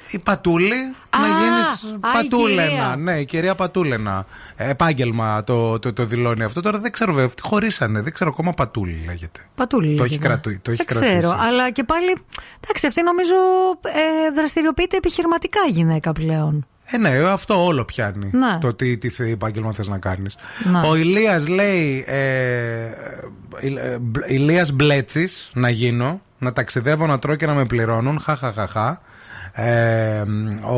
[0.09, 2.67] Η πατούλη να γίνεις α, η πατούλενα.
[2.67, 2.95] κυρία.
[2.97, 4.25] Ναι, η κυρία Πατούλενα.
[4.55, 6.61] Ε, Επάγγελμα το, το, το δηλώνει αυτό.
[6.61, 8.01] Τώρα δεν ξέρω, βέβαια, χωρίσανε.
[8.01, 9.39] Δεν ξέρω ακόμα πατούλη λέγεται.
[9.55, 9.95] Πατούλη.
[9.97, 10.27] Το έχει, λέγεται.
[10.27, 11.17] κρατού, το έχει Δεν κρατήσει.
[11.19, 11.37] ξέρω.
[11.39, 12.15] Αλλά και πάλι.
[12.63, 13.33] Εντάξει, αυτή νομίζω
[13.81, 16.67] ε, δραστηριοποιείται επιχειρηματικά γυναίκα πλέον.
[16.91, 18.29] Ε, ναι, αυτό όλο πιάνει.
[18.33, 18.57] Ναι.
[18.61, 20.37] Το τι, τι θε- επάγγελμα θες να κάνεις.
[20.71, 20.87] Ναι.
[20.87, 22.03] Ο Ηλίας λέει.
[22.07, 22.17] Ε,
[23.61, 28.19] ε, ε, μπ- Ηλίας Μπλέτσης να γίνω, να ταξιδεύω, να τρώω και να με πληρώνουν.
[28.19, 29.01] Χαχαχαχα.
[29.53, 30.23] Ε,
[30.61, 30.77] ο,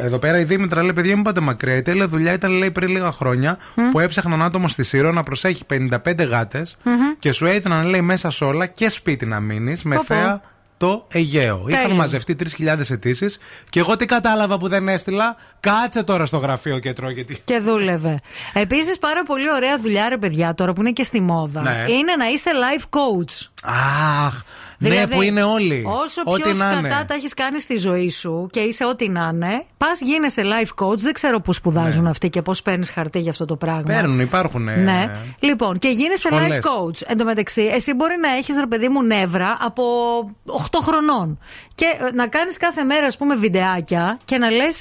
[0.00, 1.76] εδώ πέρα η Δήμητρα λέει: Παιδιά, μην πάτε μακριά.
[1.76, 3.58] Η τέλεια δουλειά ήταν λέει πριν λίγα χρόνια
[3.90, 5.64] που έψαχναν άτομο στη Σύρο να προσέχει
[6.04, 6.76] 55 γάτες
[7.18, 10.14] και σου έδιναν λέει μέσα σ' όλα και σπίτι να μείνεις με Πω, πω.
[10.14, 10.40] θέα
[10.76, 11.64] το Αιγαίο.
[11.68, 11.96] Είχαν Τέλειο.
[11.96, 13.38] μαζευτεί 3.000 αιτήσεις
[13.70, 15.36] και εγώ τι κατάλαβα που δεν έστειλα.
[15.60, 17.38] Κάτσε τώρα στο γραφείο και τρώγε τι.
[17.44, 18.20] Και δούλευε.
[18.52, 21.60] Επίσης, πάρα πολύ ωραία δουλειά, ρε παιδιά, τώρα που είναι και στη μόδα.
[21.60, 21.84] Ναι.
[21.88, 23.48] Είναι να είσαι life coach.
[23.64, 24.42] Αχ,
[24.78, 25.84] ναι, Δηλαδή, που είναι όλοι.
[25.86, 26.88] Όσο Ό,τι πιο να είναι.
[26.88, 30.84] σκατά τα έχεις κάνει στη ζωή σου και είσαι ό,τι να είναι, πας γίνεσαι life
[30.84, 30.96] coach.
[30.98, 33.82] Δεν ξέρω πού σπουδάζουν αυτοί και πώς παίρνεις χαρτί για αυτό το πράγμα.
[33.86, 33.94] Ναι.
[33.94, 34.62] Παίρνουν, υπάρχουν.
[34.62, 35.10] Ναι.
[35.38, 36.58] Λοιπόν, και γίνεσαι life σχολές.
[36.64, 37.02] coach.
[37.06, 39.82] Εν τω μεταξύ, εσύ μπορεί να έχεις ρε παιδί μου νεύρα από
[40.46, 41.38] 8 χρονών.
[41.74, 44.80] Και ε, να κάνεις κάθε μέρα, ας πούμε, βιντεάκια και να λες.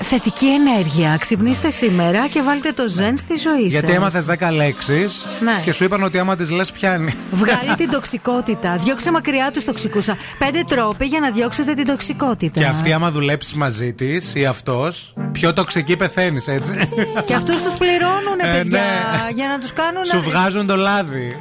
[0.00, 1.16] Θετική ενέργεια.
[1.20, 3.62] Ξυπνήστε σήμερα και βάλτε το ζεν στη ζωή σας.
[3.62, 3.66] Ναι.
[3.66, 5.60] Γιατί έμαθες 10 λέξεις Ναι.
[5.64, 7.14] και σου είπαν ότι άμα τις λες πιάνει.
[7.32, 8.76] Βγάλει την τοξικότητα.
[8.76, 10.06] Διώξε μακριά τους τοξικούς.
[10.38, 12.60] Πέντε τρόποι για να διώξετε την τοξικότητα.
[12.60, 16.88] Και αυτή, άμα δουλέψεις μαζί της ή αυτός, πιο τοξική πεθαίνεις, έτσι.
[17.26, 19.32] Και αυτούς τους πληρώνουν, Ε, παιδιά, ναι.
[19.34, 20.04] για να τους κάνουν.
[20.04, 21.36] Σου βγάζουν το λάδι.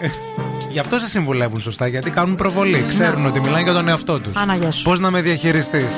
[0.71, 2.85] Γι' αυτό σε συμβουλεύουν σωστά, γιατί κάνουν προβολή.
[2.87, 4.35] Ξέρουν ότι μιλάνε για τον εαυτό τους.
[4.35, 4.83] Άνα, γεια σου.
[4.83, 5.93] Πώς να με διαχειριστείς;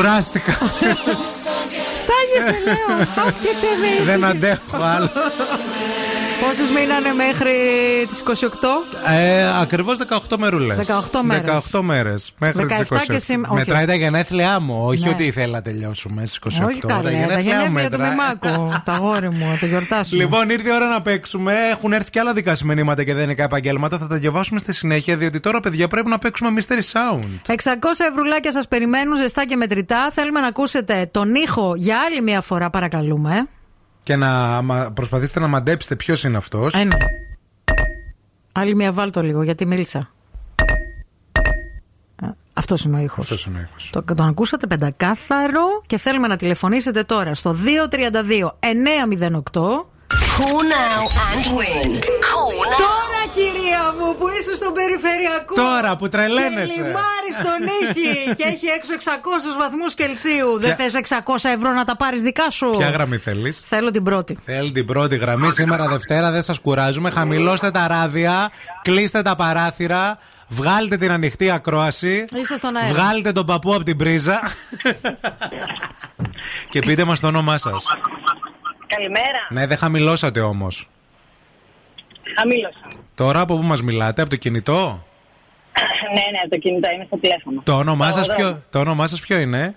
[0.01, 0.52] Κουράστηκα.
[2.40, 2.98] Φτάνει, σε λέω.
[3.27, 4.05] Άφηκετε με.
[4.05, 5.11] Δεν αντέχω άλλο.
[6.47, 7.52] Πόσε μείνανε μέχρι
[8.09, 8.85] τις 28?
[9.11, 9.98] Ε, Ακριβώς
[10.28, 10.74] 18 μερούλε.
[10.74, 11.70] 18 μέρες.
[11.73, 12.32] 18 μέρες.
[12.39, 13.12] Μέχρι τις 17 28.
[13.12, 13.59] και σήμα- όχι.
[13.59, 14.82] Μετράει τα γενέθλιά μου.
[14.86, 15.11] Όχι Ναι.
[15.11, 16.66] ότι ήθελα να τελειώσουμε στις 28.
[16.66, 18.73] Όχι καλέ, τα γενέθλια του Μημάκου.
[18.85, 20.23] Τα γόρι μου, το γιορτάσουμε.
[20.23, 21.55] Λοιπόν, ήρθε η ώρα να παίξουμε.
[21.70, 23.98] Έχουν έρθει και άλλα δικά σου μηνύματα και δενικά επαγγέλματα.
[23.98, 27.24] Θα τα διαβάσουμε στη συνέχεια, διότι τώρα, παιδιά, πρέπει να παίξουμε Mystery Sound.
[27.47, 30.11] 600 ευρουλάκια σας περιμένουν ζεστά και μετρητά.
[30.12, 33.48] Θέλουμε να ακούσετε τον ήχο για άλλη μια φορά, παρακαλούμε.
[34.02, 36.74] Και να μα- προσπαθήσετε να μαντέψετε ποιος είναι αυτός.
[36.74, 36.97] Ε, ναι.
[38.55, 40.10] Άλλη μια βάλτο λίγο, γιατί μίλησα.
[42.52, 43.24] Αυτός είναι ο ήχος.
[43.24, 43.90] Αυτός είναι ο ήχος.
[43.92, 49.86] Το, τον ακούσατε πεντακάθαρο και θέλουμε να τηλεφωνήσετε τώρα στο 232 908.
[50.36, 51.90] Call now and win.
[52.28, 53.10] Call now.
[53.35, 55.55] Τώρα, κυρία μου, που είσαι στον περιφερειακό.
[55.55, 56.74] Τώρα που τρελαίνεσαι.
[56.74, 60.59] Και λιμάρεις στον ήχη και έχει έξω 600 βαθμούς Κελσίου.
[60.59, 64.02] Δεν Ποια- θες 600 ευρώ να τα πάρεις δικά σου; Ποια γραμμή θέλεις; Θέλω την
[64.05, 64.39] πρώτη.
[64.44, 65.51] Θέλει την πρώτη γραμμή.
[65.52, 67.11] Σήμερα Δευτέρα δεν σας κουράζουμε.
[67.11, 68.51] Χαμηλώστε τα ράδια,
[68.82, 72.24] κλείστε τα παράθυρα, βγάλτε την ανοιχτή ακρόαση.
[72.35, 72.89] Είστε στον αέρα.
[72.94, 74.40] Βγάλτε τον παππού από την πρίζα.
[76.70, 77.85] και πείτε μας το όνομά σας.
[78.86, 79.47] Καλημέρα.
[79.48, 80.89] Ναι, δεν χαμηλώσατε όμως.
[82.36, 82.89] Χαμήλωσα.
[83.15, 85.05] Τώρα από πού μας μιλάτε, από το κινητό;
[86.15, 87.62] ναι, ναι, το κινητό είναι στο τηλέφωνο.
[87.65, 88.40] Το όνομά σας δρόμο.
[88.43, 89.74] ποιο, το όνομά σας ποιο είναι;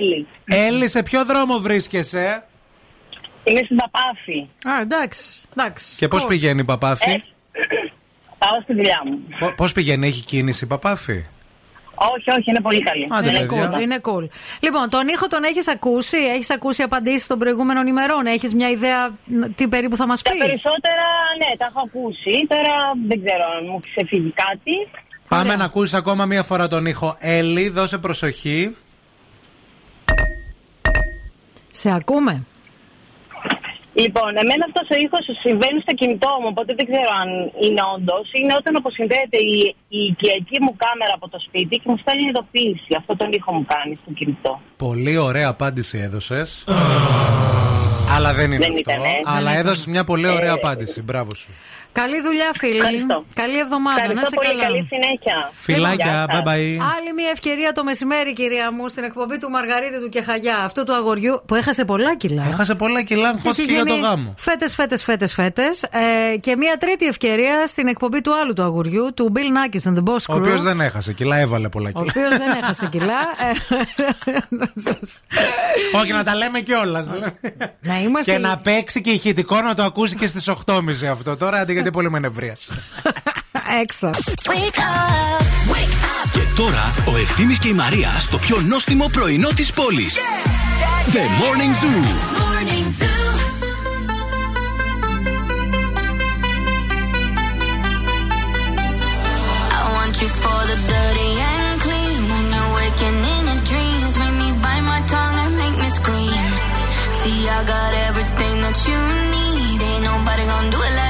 [0.00, 0.26] Έλλη.
[0.44, 2.44] Έλλη, σε ποιο δρόμο βρίσκεσαι;
[3.44, 4.48] Είμαι στην Παπάφη.
[4.76, 5.40] Α, εντάξει.
[5.56, 5.96] εντάξει.
[5.96, 6.28] Και πώς Cool.
[6.28, 7.18] πηγαίνει η Παπάφη; Ε,
[8.38, 9.18] Πάω στη δουλειά μου.
[9.56, 11.24] Πώς πηγαίνει, έχει κίνηση η Παπάφη;
[12.02, 13.06] Όχι, όχι, είναι πολύ καλή.
[13.10, 13.72] Άντε, Είναι παιδιά.
[13.76, 14.24] cool, είναι cool.
[14.60, 19.08] Λοιπόν, τον ήχο τον έχεις ακούσει, έχεις ακούσει απαντήσεις των προηγούμενων ημερών, έχεις μια ιδέα
[19.24, 21.06] ν, τι περίπου θα μας Τα πεις; περισσότερα,
[21.38, 22.46] ναι, τα έχω ακούσει.
[22.48, 22.74] Τώρα
[23.08, 24.72] δεν ξέρω αν μου ξεφύγει κάτι.
[25.28, 28.76] Πάμε να ακούσεις ακόμα μία φορά τον ήχο Έλλη, δώσε προσοχή.
[31.70, 32.46] Σε ακούμε.
[34.02, 37.28] Λοιπόν, εμένα αυτός ο ήχος συμβαίνει στο κινητό μου, οπότε δεν ξέρω αν
[37.64, 38.24] είναι όντως.
[38.38, 39.56] Είναι όταν αποσυνδέεται η,
[39.98, 42.90] η οικιακή μου κάμερα από το σπίτι και μου στέλνει ειδοποίηση.
[43.00, 44.52] Αυτό τον ήχο μου κάνει στο κινητό.
[44.86, 46.48] Πολύ ωραία απάντηση έδωσες.
[48.16, 48.78] Αλλά δεν είναι Δεν αυτό.
[48.90, 49.36] ήταν, ε.
[49.36, 51.02] Αλλά Δεν έδωσες μια πολύ ωραία Ε, απάντηση.
[51.02, 51.50] Μπράβο σου.
[51.92, 52.76] Καλή δουλειά, φίλοι.
[52.78, 53.24] Ευχαριστώ.
[53.34, 54.00] Καλή εβδομάδα.
[54.00, 54.62] Ευχαριστώ να είσαι πολύ, καλά.
[54.64, 55.50] καλή συνέχεια.
[55.54, 56.40] Φιλάκια, Γεια σας.
[56.40, 56.76] bye bye.
[56.96, 60.94] Άλλη μια ευκαιρία το μεσημέρι, κυρία μου, στην εκπομπή του Μαργαρίτη του Κεχαγιά, αυτού του
[60.94, 62.44] αγοριού που έχασε πολλά κιλά.
[62.48, 64.34] Έχασε πολλά κιλά, χώθηκε για το γάμο.
[64.38, 65.82] Φέτες, φέτες, φέτες, φέτες.
[65.82, 69.94] Ε, και μια τρίτη ευκαιρία στην εκπομπή του άλλου του αγουριού, του Bill Nackis and
[69.98, 70.28] the Boss Crew.
[70.28, 72.12] Ο οποίος δεν έχασε κιλά, έβαλε πολλά Ο κιλά.
[72.16, 73.18] οποίος δεν έχασε κιλά.
[73.38, 73.52] Ε,
[76.00, 77.06] Όχι, να τα λέμε κιόλας.
[77.80, 78.32] να είμαστε.
[78.32, 81.90] Και να παίξει και ηχητικό να το ακούσει και στις 8.30 αυτό τώρα, αντί γιατί
[81.96, 82.72] πολύ με νευρίασε.
[83.82, 84.10] Έξω.
[86.32, 90.14] Και τώρα ο Ευθύμης και η Μαρία στο πιο νόστιμο πρωινό της πόλης.
[91.14, 92.02] The Morning Zoo.
[99.78, 102.20] I want you for the dirty and clean.
[102.32, 106.44] When you're waking in your dreams, make me bite my tongue and make me scream.
[107.18, 109.00] See, I got everything that you
[109.34, 109.78] need.
[109.90, 111.09] Ain't nobody gonna do it like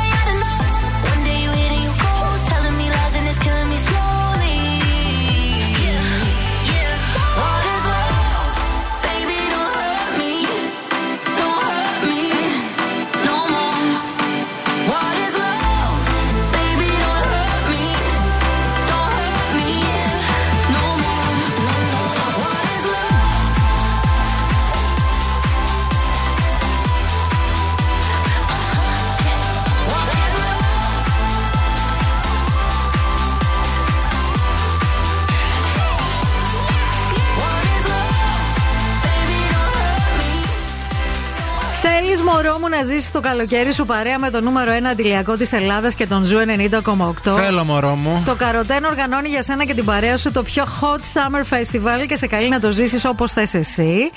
[42.33, 45.95] μωρό μου να ζήσεις το καλοκαίρι σου παρέα με το νούμερο 1 αντιλιακό της Ελλάδας
[45.95, 47.35] και τον Ζουυ 90,8.
[47.35, 48.23] Θέλω μωρό μου.
[48.25, 52.15] Το Carroten οργανώνει για σένα και την παρέα σου το πιο hot summer festival και
[52.15, 54.09] σε καλεί να το ζήσεις όπως θες εσύ.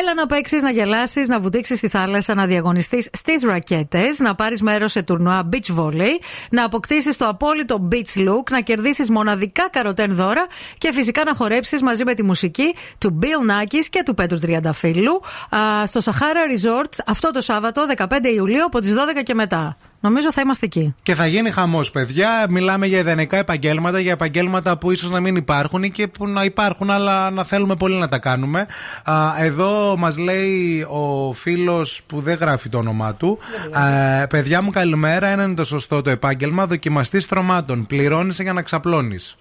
[0.00, 4.62] Έλα να παίξεις, να γελάσεις, να βουτήξεις στη θάλασσα, να διαγωνιστείς στις ρακέτες, να πάρεις
[4.62, 6.18] μέρος σε τουρνουά beach volley,
[6.50, 10.46] να αποκτήσεις το απόλυτο beach look, να κερδίσεις μοναδικά Carroten δώρα
[10.78, 15.22] και φυσικά να χορέψεις μαζί με τη μουσική του Bill Nackis και του Πέτρου Τριανταφύλλου
[15.56, 19.76] α, στο Sahara Resort αυτό το Σάββατο 15 Ιουλίου από τις 12 και μετά.
[20.00, 20.94] Νομίζω θα είμαστε εκεί.
[21.02, 22.46] Και θα γίνει χαμός, παιδιά.
[22.48, 26.44] Μιλάμε για ιδανικά επαγγέλματα, για επαγγέλματα που ίσως να μην υπάρχουν ή και που να
[26.44, 28.66] υπάρχουν, αλλά να θέλουμε πολύ να τα κάνουμε.
[29.04, 33.38] Α, εδώ μας λέει ο φίλος που δεν γράφει το όνομά του.
[33.72, 35.26] Α, παιδιά μου, καλημέρα.
[35.26, 36.66] Ένα είναι το σωστό το επάγγελμα.
[36.66, 37.86] Δοκιμαστής στρωμάτων.
[37.86, 39.36] Πληρώνεις για να ξαπλώνεις.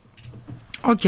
[0.81, 0.99] Οκέι.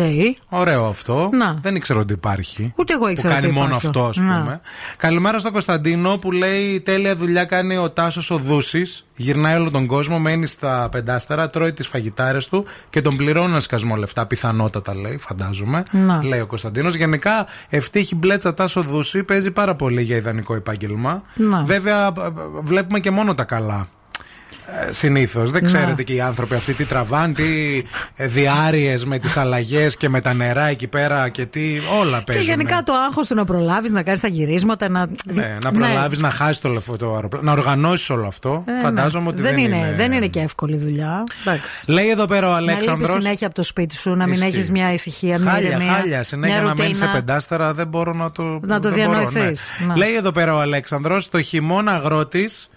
[0.50, 1.30] Ωραίο αυτό.
[1.34, 1.60] Να.
[1.62, 2.74] Δεν ήξερα ότι υπάρχει.
[2.76, 3.86] Ούτε εγώ ήξερα Που κάνει ότι μόνο υπάρχει.
[3.88, 4.40] αυτό, ας Να.
[4.42, 4.62] πούμε.
[4.98, 9.06] Καλημέρα στον Κωνσταντίνο που λέει τέλεια δουλειά κάνει ο Τάσος ο Δούσης.
[9.16, 13.60] Γυρνάει όλο τον κόσμο, μένει στα πεντάστερα, τρώει τις φαγητάρες του και τον πληρώνει ένα
[13.60, 14.26] σκασμό λεφτά.
[14.26, 15.84] Πιθανότατα λέει, φαντάζομαι.
[15.92, 16.24] Να.
[16.24, 16.96] Λέει ο Κωνσταντίνος.
[16.96, 21.24] Γενικά, ευτύχη μπλέτσα Τάσο Δούση παίζει πάρα πολύ για ιδανικό επάγγελμα.
[21.36, 21.64] Να.
[21.64, 22.32] Βέβαια, ε, ε,
[22.62, 23.88] βλέπουμε και μόνο τα καλά.
[24.90, 25.52] Συνήθως.
[25.52, 25.68] Δεν Να.
[25.68, 27.44] ξέρετε και οι άνθρωποι αυτοί τι τραβάνε, τι
[28.18, 31.62] διάρειες με τις αλλαγές και με τα νερά εκεί πέρα και τι.
[32.00, 32.46] Όλα Και παίζουν.
[32.50, 35.08] γενικά το άγχος του να προλάβεις, να κάνεις τα γυρίσματα, να.
[35.34, 38.64] Ναι, να προλάβεις να χάσεις το, λεφ- το αεροπλάνο, να οργανώσεις όλο αυτό.
[38.68, 39.30] Ε, Φαντάζομαι ναι.
[39.30, 41.24] ότι δεν, δεν, είναι, δεν είναι και εύκολη δουλειά.
[41.46, 41.84] Εντάξει.
[41.92, 44.46] Λέει εδώ πέρα ο Να λείπει Αλέξανδρος συνέχεια από το σπίτι σου, να μην Ισχύει.
[44.46, 45.92] έχεις μια ησυχία, μια Χάλια, ηρεμία.
[45.92, 46.24] χάλια.
[46.24, 47.22] Συνέχεια μια να μένεις σε ρουτίνα.
[47.26, 48.44] πεντάστερα δεν μπορώ να το.
[48.62, 49.68] Να το δεν μπορώ, διανοηθείς.
[49.80, 49.86] ναι.
[49.86, 49.98] Να.
[49.98, 52.70] Λέει εδώ πέρα ο Αλέξανδρος, το χειμώνα αγρότης,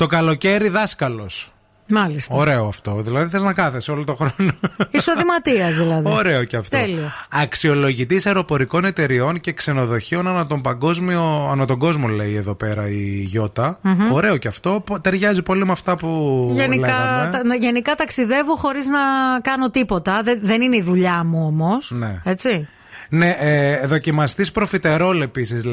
[0.00, 1.52] το καλοκαίρι δάσκαλος.
[1.92, 2.34] Μάλιστα.
[2.34, 3.00] Ωραίο αυτό.
[3.02, 4.52] Δηλαδή θες να κάθεσαι όλο το χρόνο.
[4.90, 6.08] Εισοδηματία δηλαδή.
[6.10, 6.76] Ωραίο και αυτό.
[6.78, 7.10] Τέλειο.
[7.30, 13.22] Αξιολογητής αεροπορικών εταιριών και ξενοδοχείων ανά τον, παγκόσμιο, ανά τον κόσμο, λέει εδώ πέρα η
[13.26, 14.12] γιωτα Μμμ.
[14.12, 14.82] Ωραίο και αυτό.
[14.86, 16.48] Πο- Ταιριάζει πολύ με αυτά που.
[16.52, 17.28] Γενικά, λέγαμε.
[17.32, 18.98] τα, να- γενικά ταξιδεύω χωρίς να
[19.42, 20.22] κάνω τίποτα.
[20.22, 21.90] Δεν, δεν είναι η δουλειά μου όμως.
[21.94, 22.20] Ναι.
[22.24, 22.68] Έτσι.
[23.12, 25.64] Ναι, ε, δοκιμαστής προφιτερόλ επίσης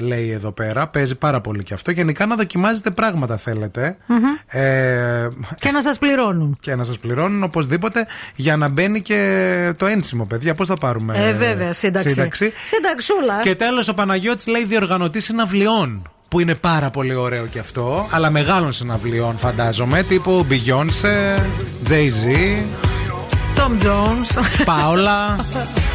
[0.00, 0.86] λέει εδώ πέρα.
[0.86, 1.90] Παίζει πάρα πολύ και αυτό.
[1.90, 3.96] Γενικά να δοκιμάζετε πράγματα θέλετε.
[4.06, 4.18] Μμμ.
[4.46, 5.28] Ε,
[5.58, 6.56] Και να σας πληρώνουν.
[6.60, 10.54] και να σας πληρώνουν οπωσδήποτε για να μπαίνει και το ένσημο, παιδιά.
[10.54, 11.28] Πώς θα πάρουμε.
[11.28, 12.08] Ε, βέβαια, σύνταξη.
[12.08, 12.52] σύνταξη.
[12.62, 13.40] Συνταξούλα.
[13.42, 16.10] Και τέλος ο Παναγιώτης λέει διοργανωτής συναυλιών.
[16.28, 18.06] Που είναι πάρα πολύ ωραίο και αυτό.
[18.10, 20.02] Αλλά μεγάλων συναυλιών φαντάζομαι.
[20.02, 21.38] Τύπου Beyoncé,
[21.88, 22.56] Jay-Z,
[23.56, 24.42] Tom Jones.
[24.64, 25.36] Πάολα.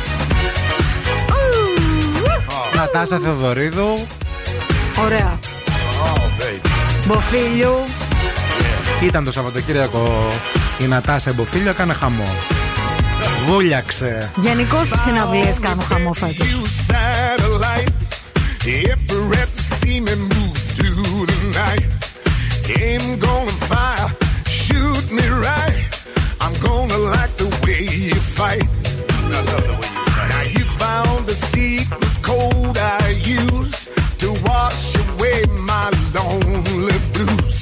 [2.93, 3.93] Νατάσα Θεοδωρίδου.
[5.03, 5.39] Ωραία.
[6.15, 6.19] Oh,
[7.05, 7.83] Μποφίλιο.
[9.03, 10.31] Ήταν το Σαββατοκύριακο
[10.79, 12.35] η Νατάσα Μποφίλιο, έκανε χαμό.
[13.47, 14.31] Βούλιαξε.
[14.35, 16.47] Γενικώ στις συναυλίες κάνω χαμό φέτος.
[32.37, 33.89] Code I use
[34.21, 35.39] to wash away
[35.73, 37.57] my lonely blues.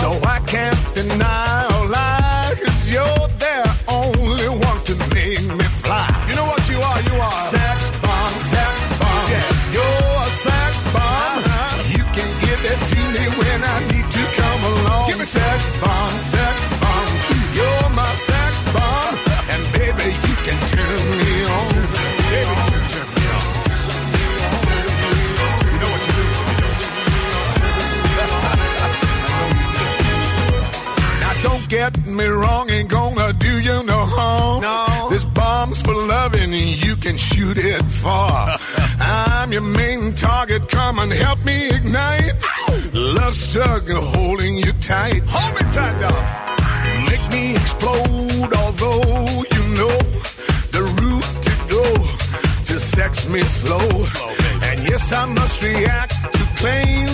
[0.00, 1.23] so I can't deny
[37.04, 38.56] can shoot it far.
[38.98, 42.32] I'm your main target, come and help me ignite.
[42.94, 45.22] Love struggle holding you tight.
[45.26, 46.24] Hold me tight, dog.
[47.10, 49.98] Make me explode, although you know
[50.76, 51.84] the route to go
[52.68, 53.86] to sex me slow.
[53.90, 54.34] slow.
[54.68, 57.13] And yes, I must react to claims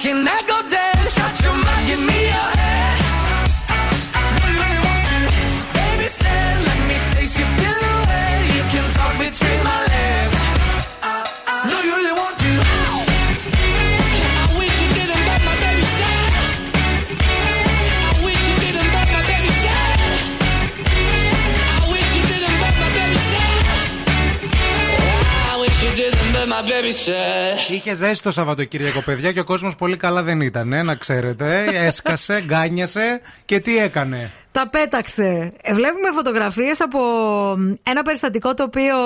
[0.00, 0.39] walking out.
[27.90, 31.64] Είχε ζέστη το Σαββατοκύριακο, παιδιά, και ο κόσμος πολύ καλά δεν ήταν, ε, να ξέρετε.
[31.72, 34.30] Έσκασε, γκάνιασε και τι έκανε.
[34.52, 35.52] Τα πέταξε.
[35.62, 36.98] Ε, Βλέπουμε φωτογραφίες από
[37.86, 38.96] ένα περιστατικό το οποίο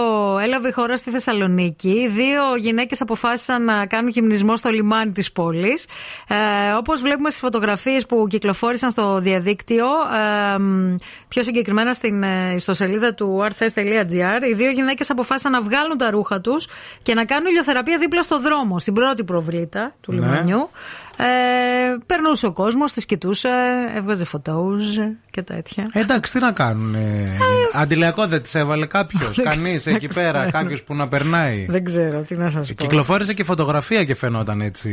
[0.43, 2.09] έλαβε η χώρα στη Θεσσαλονίκη.
[2.15, 5.85] Δύο γυναίκες αποφάσισαν να κάνουν γυμνισμό στο λιμάνι της πόλης.
[6.29, 9.87] Ε, Όπως βλέπουμε στις φωτογραφίες που κυκλοφόρησαν στο διαδίκτυο,
[10.55, 10.95] ε, μ,
[11.29, 16.41] πιο συγκεκριμένα στην ε, ιστοσελίδα του arthes.gr, οι δύο γυναίκες αποφάσισαν να βγάλουν τα ρούχα
[16.41, 16.67] τους
[17.03, 20.21] και να κάνουν ηλιοθεραπεία δίπλα στο δρόμο, στην πρώτη προβλήτα του Ναι.
[20.21, 20.71] λιμανιού.
[21.17, 21.25] Ε,
[22.07, 23.49] περνούσε ο κόσμος, τη κοιτούσε,
[23.97, 24.85] έβγαζε φωτόους
[25.31, 25.89] και τέτοια.
[25.93, 26.97] Ε, Εντάξει, τι να κάνουν.
[27.73, 29.35] Αντιλιακό δεν τη έβαλε κάποιος.
[29.37, 30.51] Δεν Κανείς ξέρω, εκεί δεν πέρα, ξέρω.
[30.51, 31.67] κάποιος που να περνάει.
[31.69, 32.75] Δεν ξέρω τι να σας πω.
[32.75, 34.91] Κυκλοφόρησε και φωτογραφία και φαινόταν έτσι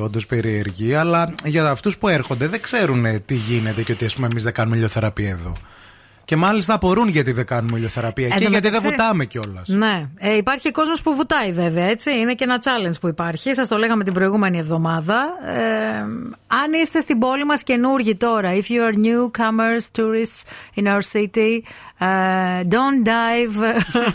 [0.00, 0.94] όντως περίεργη.
[0.94, 4.42] Αλλά για αυτούς που έρχονται δεν ξέρουν ε, τι γίνεται και ότι ας πούμε εμείς
[4.44, 5.52] δεν κάνουμε ηλιοθεραπεία εδώ.
[6.30, 9.68] Και μάλιστα απορούν γιατί δεν κάνουμε ηλιοθεραπεία Εν εκεί, τω γιατί δεν μεταξύ- βουτάμε κιόλας.
[9.68, 10.08] Ναι.
[10.18, 12.18] Ε, υπάρχει κόσμος που βουτάει βέβαια, έτσι.
[12.18, 13.54] Είναι και ένα challenge που υπάρχει.
[13.54, 15.22] Σας το λέγαμε την προηγούμενη εβδομάδα.
[15.46, 15.98] Ε,
[16.46, 20.42] αν είστε στην πόλη μας καινούργοι τώρα, if you are newcomers, tourists
[20.80, 21.62] in our city,
[22.00, 23.56] uh, don't dive.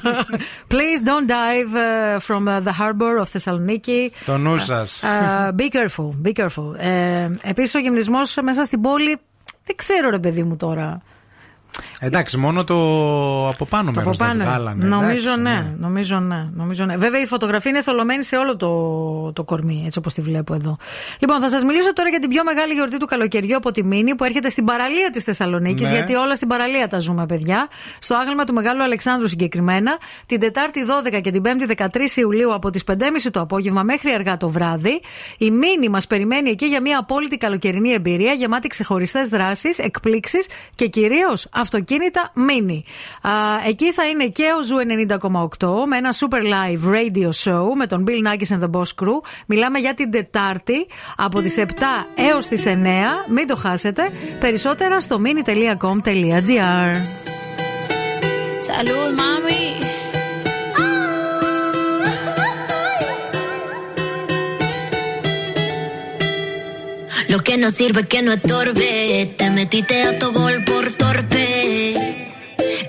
[0.74, 4.10] Please don't dive uh, from uh, the harbor of Thessaloniki.
[4.26, 5.02] Το νου σας.
[5.04, 6.76] Uh, be careful, be careful.
[6.78, 9.18] Ε, Επίσης, ο γυμνισμός μέσα στην πόλη.
[9.66, 11.02] Δεν ξέρω, ρε παιδί μου τώρα.
[12.00, 12.76] Εντάξει, μόνο το
[13.50, 14.50] από πάνω Το μέρος από δεν πάνω.
[14.50, 14.86] βγάλανε.
[14.86, 16.98] Νομίζω εντάξει, ναι, νομίζω ναι, νομίζω ναι.
[16.98, 20.78] Βέβαια η φωτογραφία είναι θολωμένη σε όλο το, το κορμί, έτσι όπως τη βλέπω εδώ.
[21.20, 24.16] Λοιπόν, θα σας μιλήσω τώρα για την πιο μεγάλη γιορτή του καλοκαιριού από τη Μήνη
[24.16, 25.96] που έρχεται στην παραλία της Θεσσαλονίκης, Ναι.
[25.96, 27.68] γιατί όλα στην παραλία τα ζούμε, παιδιά.
[28.00, 30.86] Στο άγαλμα του Μεγάλου Αλεξάνδρου συγκεκριμένα, την Τετάρτη
[31.16, 32.96] 12 και την Πέμπτη 13 Ιουλίου από τις 5.30
[33.32, 35.02] το απόγευμα μέχρι αργά το βράδυ.
[35.38, 40.88] Η Μήνη μας περιμένει εκεί για μια απόλυτη καλοκαιρινή εμπειρία γεμάτη ξεχωριστές δράσεις, εκπλήξεις και
[40.88, 41.48] κυρίως
[41.86, 42.82] αυτοκίνητα Mini.
[43.22, 43.32] Α,
[43.68, 44.76] εκεί θα είναι και ο Ζουυ
[45.60, 49.20] 90,8 με ένα super live radio show με τον Bill Nackis and the Boss Crew.
[49.46, 50.88] Μιλάμε για την Τετάρτη
[51.18, 51.64] από τις 7
[52.16, 52.70] έως τις 9.
[53.30, 54.12] Μην το χάσετε.
[54.40, 56.90] Περισσότερα στο mini.com.gr
[58.70, 59.64] Salud, mami.
[67.28, 69.34] Lo que no sirve que no estorbe.
[69.38, 71.65] Te metiste a tu gol por torpe.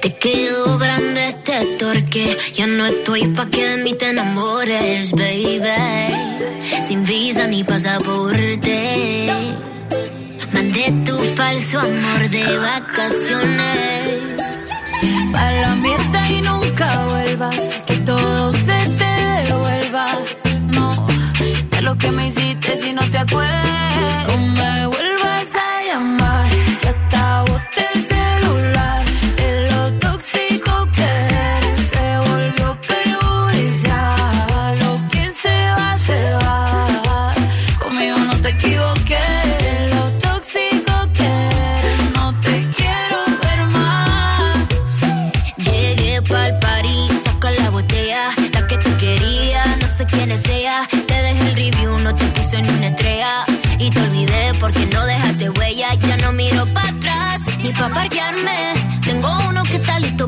[0.06, 2.36] Te quedó grande este torque.
[2.54, 5.58] Ya no estoy pa' que de mí te enamores, baby.
[6.86, 9.32] Sin visa ni pasaporte.
[11.04, 14.20] tu falso amor de vacaciones.
[15.32, 19.12] Para la mierda y nunca vuelvas, que todo se te
[19.48, 20.06] devuelva.
[20.68, 21.08] No,
[21.72, 24.35] de lo que me hiciste si no te acuerdas.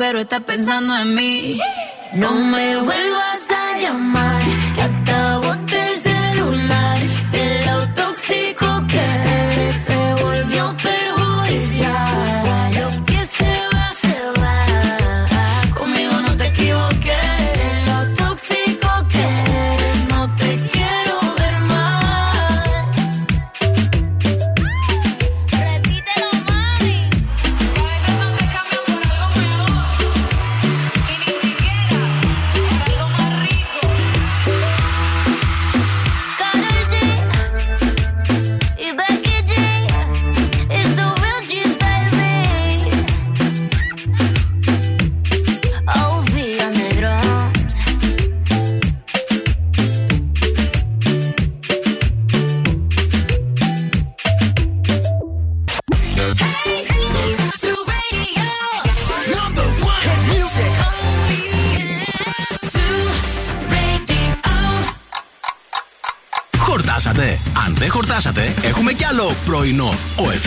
[0.00, 1.29] Pero estás pensando en mí.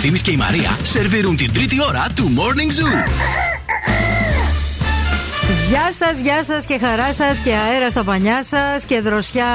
[0.05, 3.09] Ευθύμης και η Μαρία σερβίρουν την τρίτη ώρα του Morning Zoo.
[5.69, 9.45] Γεια σας, γεια σας και χαρά σας και αέρα στα πανιά σας και δροσιά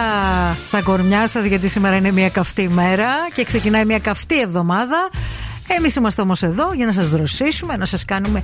[0.66, 5.08] στα κορμιά σας, γιατί σήμερα είναι μια καυτή μέρα και ξεκινάει μια καυτή εβδομάδα.
[5.78, 8.42] Εμείς είμαστε όμως εδώ για να σας δροσίσουμε, να σας κάνουμε.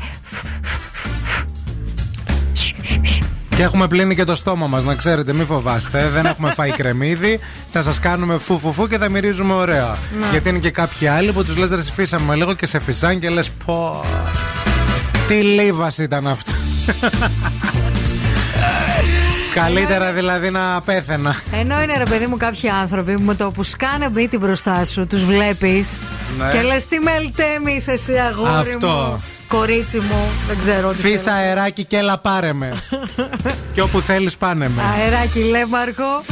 [3.56, 6.08] Και έχουμε πλύνει και το στόμα μας, να ξέρετε, μην φοβάστε.
[6.08, 7.40] Δεν έχουμε φάει κρεμμύδι.
[7.76, 9.96] Θα σας κάνουμε φου φου φου και θα μυρίζουμε ωραία.
[10.20, 10.26] Να.
[10.30, 13.28] Γιατί είναι και κάποιοι άλλοι που τους λες ρε φύσαμε λίγο και σε φυσάν και
[13.30, 14.04] λες πω.
[15.28, 16.52] Τι λίβας ήταν αυτό.
[19.54, 21.34] Καλύτερα δηλαδή να πέθαινα.
[21.52, 25.06] Ενώ είναι ρε παιδί μου κάποιοι άνθρωποι που με το που σκάνε μύτη μπροστά σου,
[25.06, 26.02] τους βλέπεις
[26.38, 26.50] Ναι.
[26.50, 28.86] και λες τι μελτέμι είσαι εσύ, αγόρι Αυτό.
[28.88, 29.22] μου.
[29.58, 31.00] Κορίτσι μου, δεν ξέρω τι.
[31.00, 31.36] Φύσα θέλω.
[31.36, 32.72] αεράκι και έλα πάρε με.
[33.74, 34.82] και όπου θέλεις πάνε με.
[34.98, 36.22] Αεράκι, λέει Μάρκο.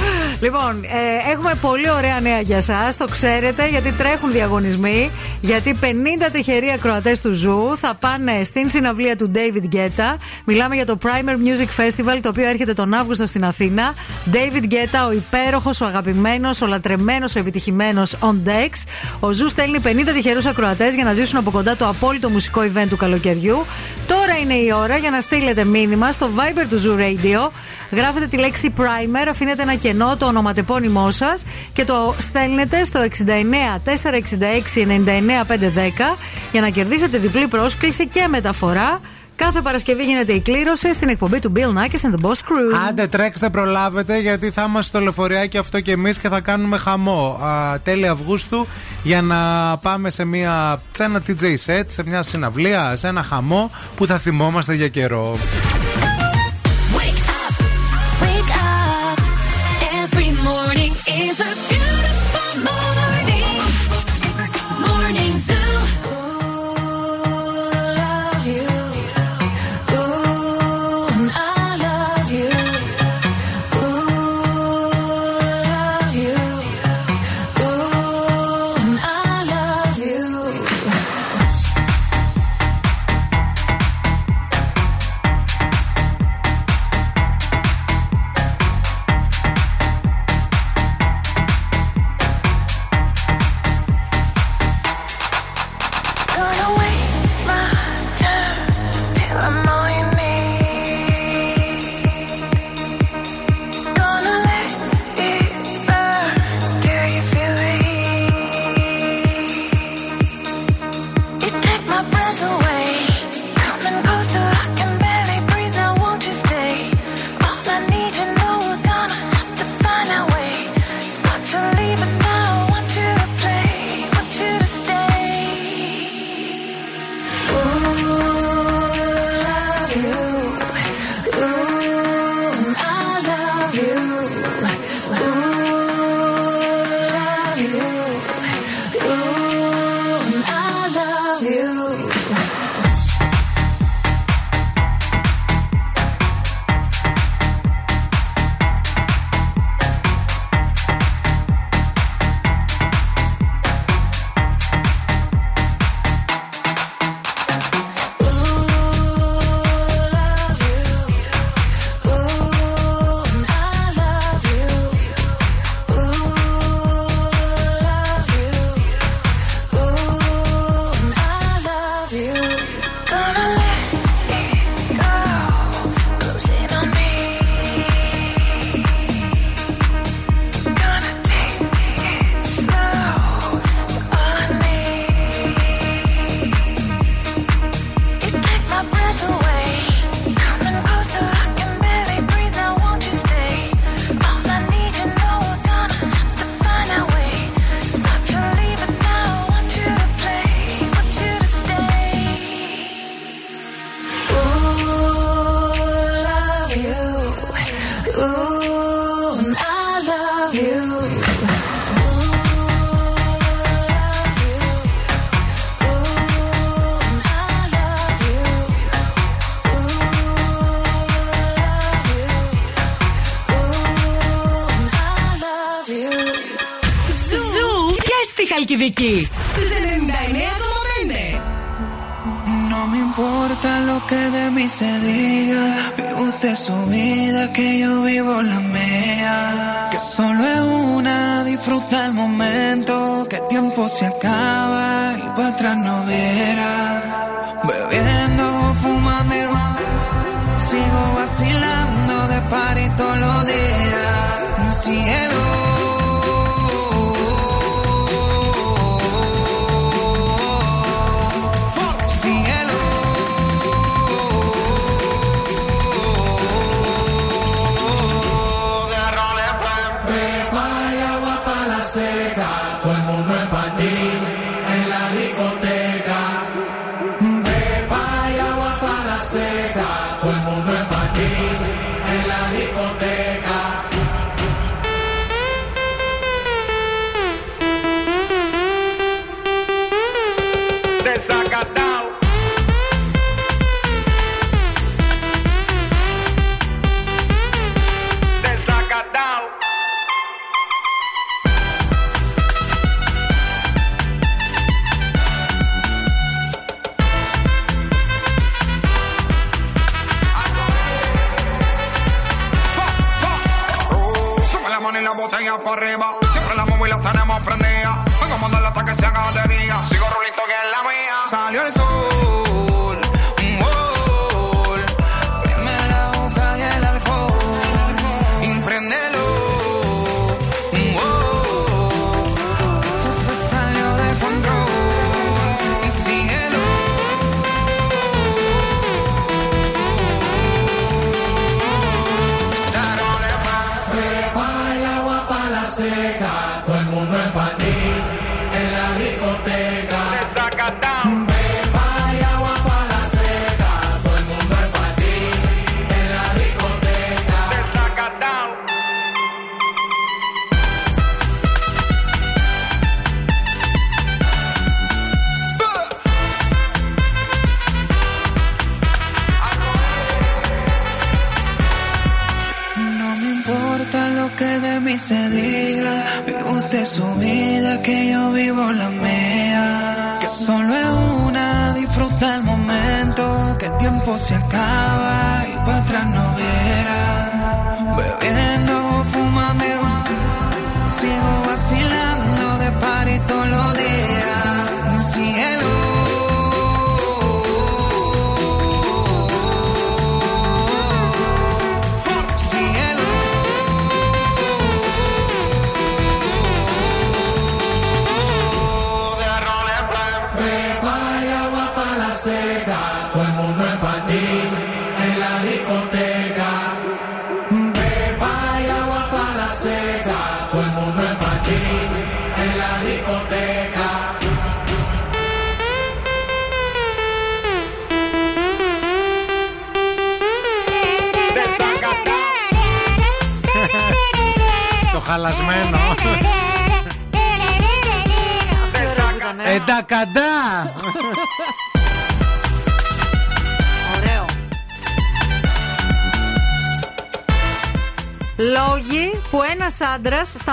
[0.40, 2.88] Λοιπόν, ε, έχουμε πολύ ωραία νέα για εσάς.
[2.98, 5.10] Το ξέρετε, γιατί τρέχουν διαγωνισμοί.
[5.40, 5.84] Γιατί 50
[6.32, 10.16] τυχεροί ακροατές του Ζουυ θα πάνε στην συναυλία του David Guetta.
[10.44, 13.94] Μιλάμε για το Primer Music Festival, το οποίο έρχεται τον Αύγουστο στην Αθήνα.
[14.32, 18.82] David Guetta, ο υπέροχος, ο αγαπημένος, ο λατρεμένος, ο επιτυχημένος on decks.
[19.20, 22.86] Ο Ζουυ στέλνει 50 τυχερούς ακροατές για να ζήσουν από κοντά το απόλυτο μουσικό event
[22.88, 23.11] του καλοκαιριού.
[24.06, 27.51] Τώρα είναι η ώρα για να στείλετε μήνυμα στο Viber του Zoo Radio.
[27.90, 33.80] Γράφετε τη λέξη Primer, αφήνετε ένα κενό, το ονοματεπώνυμό σας και το στέλνετε στο 69
[33.84, 33.93] 466
[34.74, 34.86] 99
[35.48, 36.16] 510
[36.52, 39.01] για να κερδίσετε διπλή πρόσκληση και μεταφορά
[39.44, 42.89] Κάθε Παρασκευή γίνεται η κλήρωση στην εκπομπή του Bill Nackis and the Boss Crew.
[42.89, 47.39] Άντε τρέξτε, προλάβετε, γιατί θα είμαστε στο λεωφορείακι αυτό και εμείς και θα κάνουμε χαμό
[47.43, 48.66] α, τέλη Αυγούστου
[49.02, 49.36] για να
[49.77, 54.19] πάμε σε, μια, σε ένα DJ set, σε μια συναυλία, σε ένα χαμό που θα
[54.19, 55.36] θυμόμαστε για καιρό.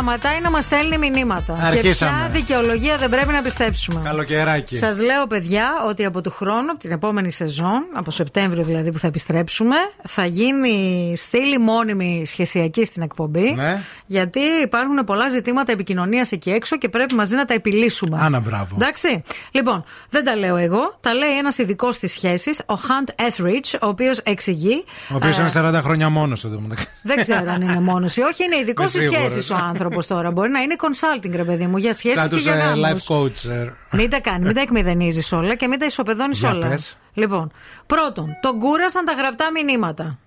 [0.01, 1.53] Σταματάει να μας στέλνει μηνύματα.
[1.53, 2.11] Και Αρχίσαμε.
[2.11, 4.01] ποια δικαιολογία δεν πρέπει να πιστέψουμε.
[4.03, 4.75] Καλοκαιράκι.
[4.75, 8.99] Σας λέω, παιδιά, ότι από του χρόνου, από την επόμενη σεζόν, από Σεπτέμβριο δηλαδή που
[8.99, 9.75] θα επιστρέψουμε,
[10.07, 13.53] θα γίνει στήλη μόνιμη σχεσιακή στην εκπομπή.
[13.55, 13.81] Ναι.
[14.11, 18.17] Γιατί υπάρχουν πολλά ζητήματα επικοινωνίας εκεί έξω και πρέπει μαζί να τα επιλύσουμε.
[18.21, 18.75] Άνα, μπράβο.
[18.75, 19.23] Εντάξει.
[19.51, 20.97] Λοιπόν, δεν τα λέω εγώ.
[21.01, 24.83] Τα λέει ένας ειδικός στι σχέσει, ο Hunt Etheridge, ο οποίος εξηγεί.
[25.11, 26.87] Ο οποίος ε, είναι 40 χρόνια μόνος εδώ μεταξύ.
[27.03, 28.43] δεν ξέρω αν είναι μόνος ή όχι.
[28.43, 29.31] Είναι ειδικός Είμαι στι σίγουρος.
[29.31, 30.31] σχέσει ο άνθρωπος τώρα.
[30.31, 33.07] Μπορεί να είναι consulting, ρε παιδί μου, για σχέσεις Σαν και τους για ε, γάμους.
[33.07, 33.49] life coach.
[33.51, 33.71] ε.
[33.91, 36.67] Μην τα κάνει, μην τα εκμηδενίζει όλα και μην τα ισοπεδώνεις Για όλα.
[36.67, 36.97] πες.
[37.13, 37.51] Λοιπόν,
[37.85, 40.17] πρώτον, τον κούρασαν τα γραπτά μηνύματα.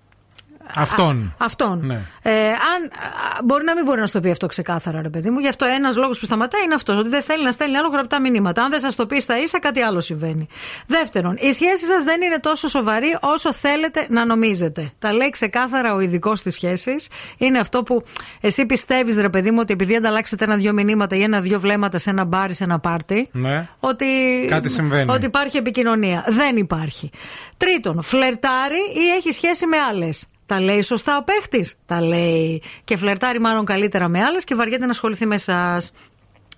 [0.75, 1.35] Αυτόν.
[1.37, 1.79] Αυτόν.
[1.85, 1.99] Ναι.
[2.21, 5.29] Ε, αν, α, μπορεί να μην μπορεί να σου το πει αυτό ξεκάθαρα, ρε παιδί
[5.29, 5.39] μου.
[5.39, 6.95] Γι' αυτό ένας λόγος που σταματάει είναι αυτός.
[6.95, 8.63] Ότι δεν θέλει να στέλνει άλλο γραπτά μηνύματα.
[8.63, 10.47] Αν δεν σας το πει στα ίσα, κάτι άλλο συμβαίνει.
[10.87, 14.91] Δεύτερον, η σχέση σας δεν είναι τόσο σοβαρή όσο θέλετε να νομίζετε.
[14.99, 16.95] Τα λέει ξεκάθαρα ο ειδικός στι σχέσει.
[17.37, 18.03] Είναι αυτό που
[18.41, 22.23] εσύ πιστεύεις, ρε παιδί μου, ότι επειδή ανταλλάξετε ένα-δυο μηνύματα ή ένα-δυο βλέμματα σε ένα
[22.25, 23.67] μπάρ ή σε ένα πάρτι, Ναι.
[23.79, 24.05] ότι,
[24.49, 25.11] Κάτι συμβαίνει.
[25.11, 26.23] ότι υπάρχει επικοινωνία.
[26.27, 27.09] Δεν υπάρχει.
[27.57, 30.25] Τρίτον, φλερτάρει ή έχει σχέση με άλλες.
[30.45, 34.85] Τα λέει σωστά ο παίχτης; Τα λέει και φλερτάρει μάλλον καλύτερα με άλλες και βαριέται
[34.85, 35.91] να ασχοληθεί με εσάς.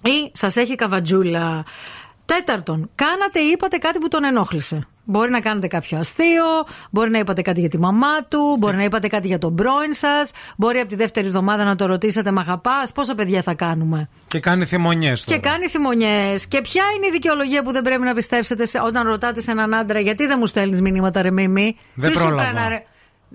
[0.01, 1.65] Ή σας έχει καβατζούλα.
[2.25, 4.87] Τέταρτον, κάνατε ή είπατε κάτι που τον ενόχλησε.
[5.07, 6.43] Μπορεί να κάνετε κάποιο αστείο,
[6.91, 9.93] μπορεί να είπατε κάτι για τη μαμά του, μπορεί να είπατε κάτι για τον πρώην
[9.93, 14.09] σας, μπορεί από τη δεύτερη εβδομάδα να το ρωτήσετε, Μ' αγαπάς, πόσα παιδιά θα κάνουμε;
[14.27, 16.47] Και κάνει θυμονιές Και κάνει θυμονιές.
[16.47, 19.73] Και ποια είναι η δικαιολογία που δεν πρέπει να πιστέψετε σε, όταν ρωτάτε σε έναν
[19.73, 22.43] άντρα, Γιατί δεν μου στέλνεις μηνύματα, ρε Μίμη; Δεν Τι σου πρόλαβα.
[22.43, 22.83] κάνα, ρε.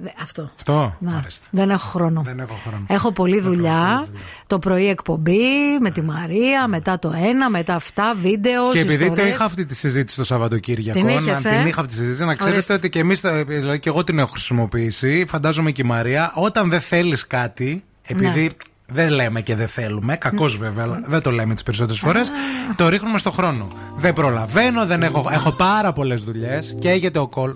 [0.02, 0.50] Δε- Αυτό.
[0.54, 0.96] Αυτό.
[0.98, 2.22] Να, δεν έχω χρόνο.
[2.22, 2.84] Δεν έχω χρόνο.
[2.88, 4.06] Έχω πολλή δουλειά.
[4.46, 5.38] Το πρωί εκπομπή
[5.80, 8.70] με τη Μαρία, μετά το ένα, μετά αυτά, βίντεο.
[8.72, 9.34] Και επειδή το ιστορίες.
[9.34, 12.24] είχα αυτή τη συζήτηση το Σαββατοκύριακο, Την να- είχες, ε; την είχα αυτή τη συζήτηση,
[12.24, 12.72] να ξέρετε Ορίστε.
[12.74, 16.80] ότι και εμείς, δηλαδή και εγώ την έχω χρησιμοποιήσει, φαντάζομαι και η Μαρία, όταν δεν
[16.80, 18.48] θέλεις κάτι, επειδή Ναι.
[18.92, 22.30] δεν λέμε και δεν θέλουμε, κακώς βέβαια, αλλά δεν το λέμε τις περισσότερες φορές,
[22.76, 23.68] το ρίχνουμε στο χρόνο.
[23.96, 27.54] Δεν προλαβαίνω, δεν έχω, έχω πάρα πολλές δουλειές και έγινε ο κολ.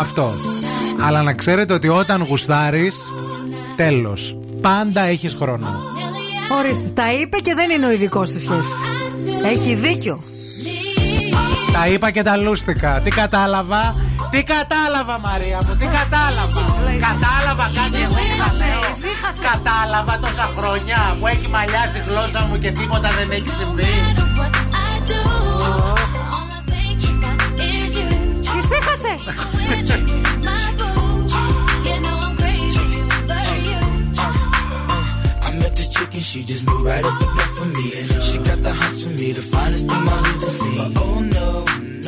[0.00, 0.32] Αυτό.
[1.00, 2.96] Αλλά να ξέρετε ότι όταν γουστάρεις,
[3.76, 4.36] τέλος.
[4.60, 5.82] Πάντα έχεις χρόνο.
[6.58, 8.72] Ορίστε, τα είπε και δεν είναι ο ειδικός στη σχέση.
[9.44, 10.22] Έχει δίκιο.
[11.72, 13.00] Τα είπα και τα λούστηκα.
[13.04, 13.94] Τι κατάλαβα;
[14.30, 16.60] Τι κατάλαβα, Μαρία μου, τι κατάλαβα;
[17.08, 18.80] Κατάλαβα κάτι εγώ που θα λέω.
[19.52, 23.92] Κατάλαβα τόσα χρόνια που έχει μαλλιάσει η γλώσσα μου και τίποτα δεν έχει συμβεί.
[28.58, 29.14] Ησύχασε.
[35.94, 37.92] I met this chick and she just moved right up the block for me.
[38.00, 40.92] And uh, she got the hots for me, the finest thing my hood has seen.
[40.96, 41.48] oh no,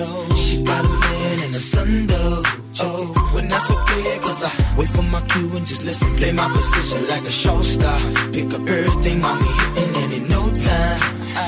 [0.01, 2.43] no, she got a man and a son though.
[2.81, 6.15] Oh, but that's okay, cause I wait for my cue and just listen.
[6.17, 7.99] Play my position like a show star.
[8.33, 11.01] Pick up everything, mommy and in no time,
[11.37, 11.47] I,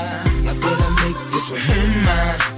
[0.49, 2.57] I better make this with her mine.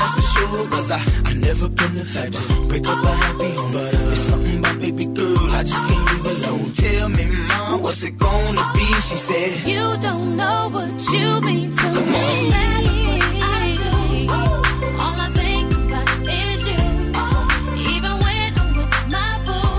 [0.00, 3.50] That's for sure, cause I, I never been the type to break up a happy
[3.54, 3.72] home.
[3.72, 6.72] But uh, it's something about baby girl, I just can't leave alone.
[6.72, 7.49] Tell me,
[7.90, 8.86] what's it gonna be?
[9.08, 12.52] She said, You don't know what you mean to me.
[15.02, 15.32] All I'm
[18.76, 19.70] with my boo,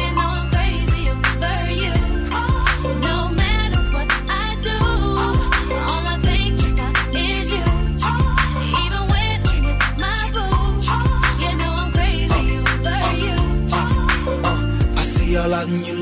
[0.00, 1.94] you know I'm crazy over you.
[3.08, 4.08] No matter what
[4.44, 4.78] I do.
[5.92, 8.72] All I think about is you mean to Come me.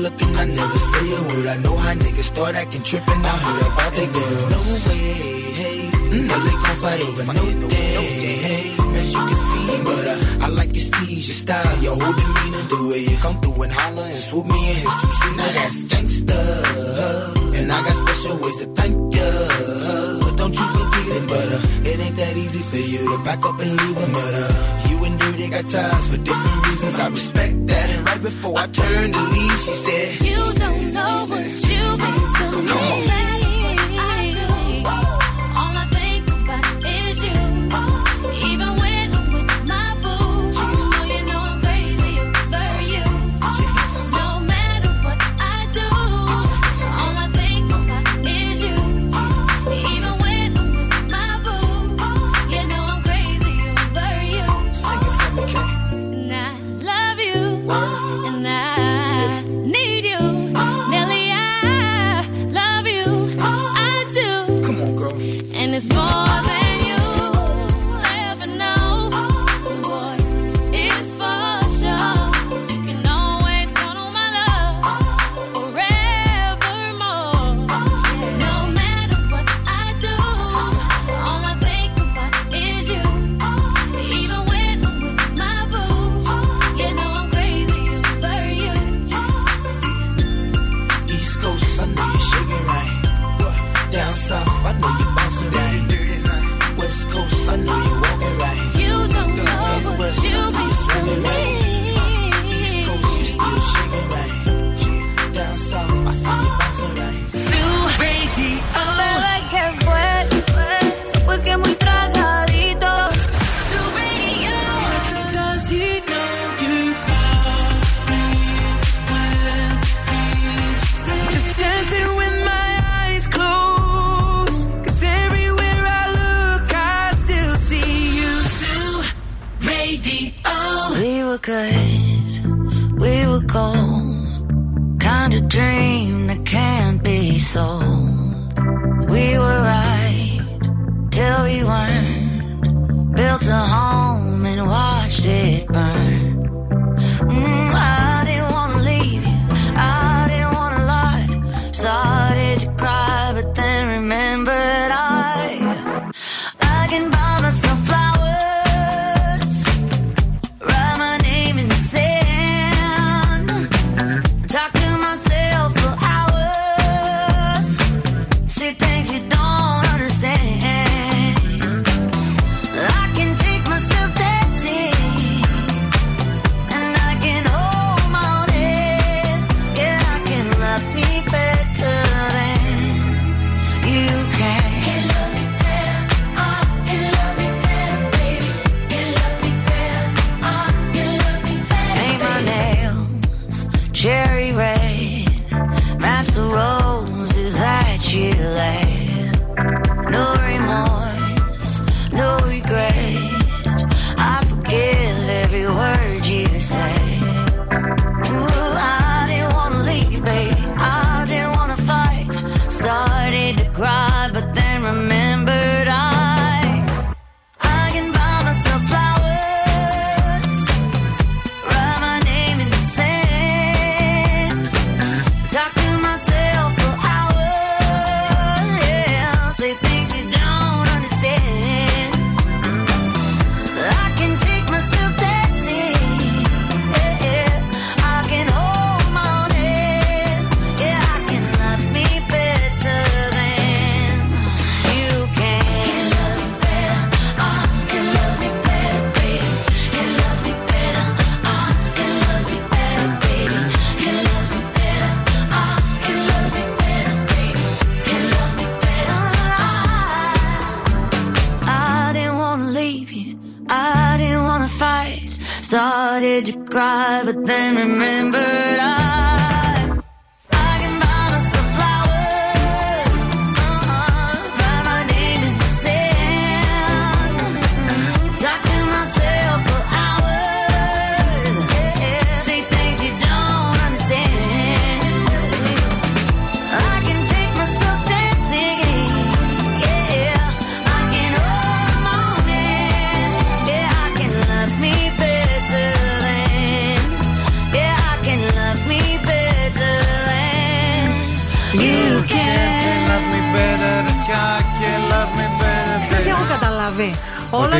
[0.07, 0.14] on.
[0.45, 1.47] I never say a word.
[1.47, 4.49] I know how niggas start acting and I heard about the girl.
[4.53, 5.09] No way,
[5.57, 5.89] hey.
[5.89, 6.27] Mm-hmm.
[6.29, 8.65] Well, they gon' fight over no day, hey.
[9.01, 9.85] As you can see, mm.
[9.85, 12.63] but uh, I like your steeze, your style, your whole demeanor.
[12.69, 15.35] The way you come through and holler and swoop me in his two seat.
[15.35, 16.39] Now that's gangsta,
[17.57, 19.04] and I got special ways to thank
[20.59, 23.97] you forgetting, but uh, it ain't that easy for you to back up and leave
[23.97, 24.11] him.
[24.11, 24.51] But uh,
[24.89, 26.99] you and her they got ties for different reasons.
[26.99, 27.89] I respect that.
[27.89, 31.99] And right before I turned to leave, she said, You don't know said, what you've
[31.99, 33.34] been to me.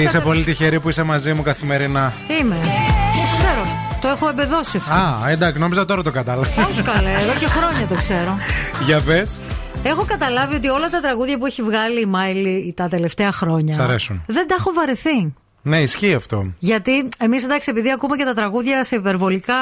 [0.05, 2.13] Είσαι πολύ τυχερή που είσαι μαζί μου καθημερινά.
[2.41, 2.55] Είμαι.
[2.55, 3.67] Το ξέρω.
[4.01, 4.93] Το έχω εμπεδώσει αυτό.
[4.93, 6.47] Α, εντάξει, νόμιζα τώρα το κατάλαβα.
[6.69, 8.37] Όχι καλέ, εδώ και χρόνια το ξέρω.
[8.85, 9.39] Για πες.
[9.83, 13.73] Έχω καταλάβει ότι όλα τα τραγούδια που έχει βγάλει η Μάιλι τα τελευταία χρόνια.
[13.73, 14.23] Σ' αρέσουν.
[14.27, 15.33] Δεν τα έχω βαρεθεί.
[15.67, 16.53] Ναι, ισχύει αυτό.
[16.59, 19.53] Γιατί εμείς εντάξει, επειδή ακούμε και τα τραγούδια σε υπερβολικά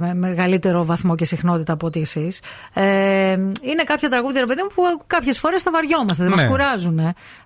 [0.00, 2.40] με- μεγαλύτερο βαθμό και συχνότητα από ότι εσείς,
[2.72, 6.42] ε, είναι κάποια τραγούδια, ρε παιδί μου, που κάποιες φορές τα βαριόμαστε, δεν Ναι.
[6.42, 6.98] μα κουράζουν.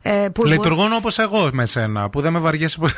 [0.02, 2.94] Ε, που Λειτουργούν όπως εγώ με σένα, που δεν με βαριέσαι ποτέ.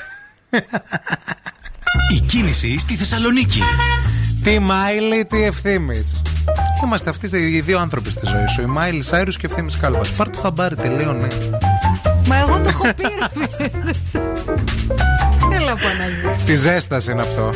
[2.15, 3.63] Η κίνηση στη Θεσσαλονίκη.
[4.45, 6.11] Τι Μάιλι, τι ευθύνη.
[6.85, 8.61] Είμαστε αυτοί οι δύο άνθρωποι στη ζωή σου.
[8.61, 10.11] Η Μάιλι Σάιρους και ευθύνη Κάλβας.
[10.11, 11.27] Πάρ το χαμπάρι, τελείωνε.
[12.33, 13.03] Μα εγώ το έχω πει.
[13.19, 13.93] ρε φίλε.
[15.57, 16.45] Έλα Παναγία.
[16.45, 17.51] Τη ζέσταση είναι αυτό.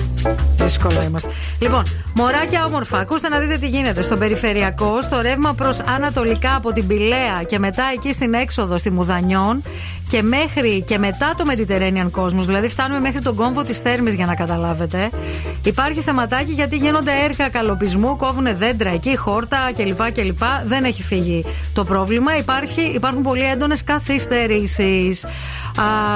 [0.57, 1.31] Δύσκολα είμαστε.
[1.59, 1.83] Λοιπόν,
[2.15, 4.03] μωράκια όμορφα, ακούστε να δείτε τι γίνεται.
[4.03, 8.91] Στο περιφερειακό, στο ρεύμα προς ανατολικά από την Πυλαία και μετά εκεί στην έξοδο στη
[8.91, 9.63] Μουδανιών
[10.09, 14.27] και μέχρι και μετά το Mediterranean Cosmos, δηλαδή φτάνουμε μέχρι τον κόμβο της Θέρμης για
[14.27, 15.11] να καταλάβετε.
[15.65, 20.13] Υπάρχει θεματάκι γιατί γίνονται έργα καλοπισμού, κόβουν δέντρα εκεί, χόρτα κλπ.
[20.13, 20.43] κλπ.
[20.67, 22.37] Δεν έχει φύγει το πρόβλημα.
[22.37, 25.25] Υπάρχει, υπάρχουν πολύ έντονες καθυστερήσεις.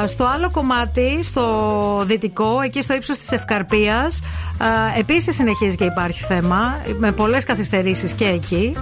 [0.05, 4.21] Στο άλλο κομμάτι, στο δυτικό, εκεί στο ύψος της Ευκαρπίας,
[4.99, 8.77] επίσης συνεχίζει και υπάρχει θέμα, με πολλές καθυστερήσεις και εκεί.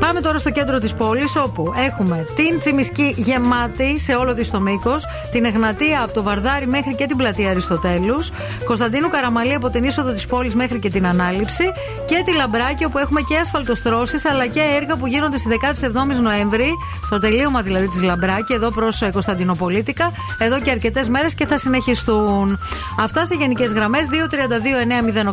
[0.00, 4.60] Πάμε τώρα στο κέντρο της πόλης, όπου έχουμε την Τσιμισκή γεμάτη σε όλο της το
[4.60, 8.30] μήκος, την Εγνατία από το Βαρδάρι μέχρι και την πλατεία Αριστοτέλους,
[8.64, 11.64] Κωνσταντίνου Καραμαλή από την είσοδο της πόλης μέχρι και την Ανάληψη
[12.06, 15.48] και τη Λαμπράκη, όπου έχουμε και ασφαλτοστρώσει αλλά και έργα που γίνονται στη
[15.80, 16.70] 17η Νοέμβρη,
[17.06, 22.58] στο τελείωμα δηλαδή της Λαμπράκη, εδώ προς Κωνσταντινοπολίτικα, εδώ και αρκετές μέρες και θα συνεχιστούν.
[23.00, 24.06] Αυτά σε γενικές γραμμές.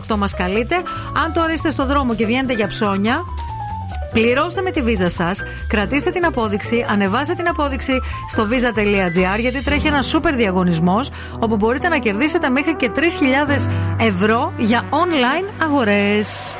[0.10, 0.76] 232-908 μας καλείτε.
[1.24, 3.24] Αν τώρα είστε στο δρόμο και βγαίνετε για ψώνια,
[4.16, 9.88] Πληρώστε με τη βίζα σας, κρατήστε την απόδειξη, ανεβάστε την απόδειξη στο visa.gr γιατί τρέχει
[9.88, 11.10] ένα σούπερ διαγωνισμός
[11.40, 13.02] όπου μπορείτε να κερδίσετε μέχρι και 3.000
[14.00, 16.54] ευρώ για online αγορές.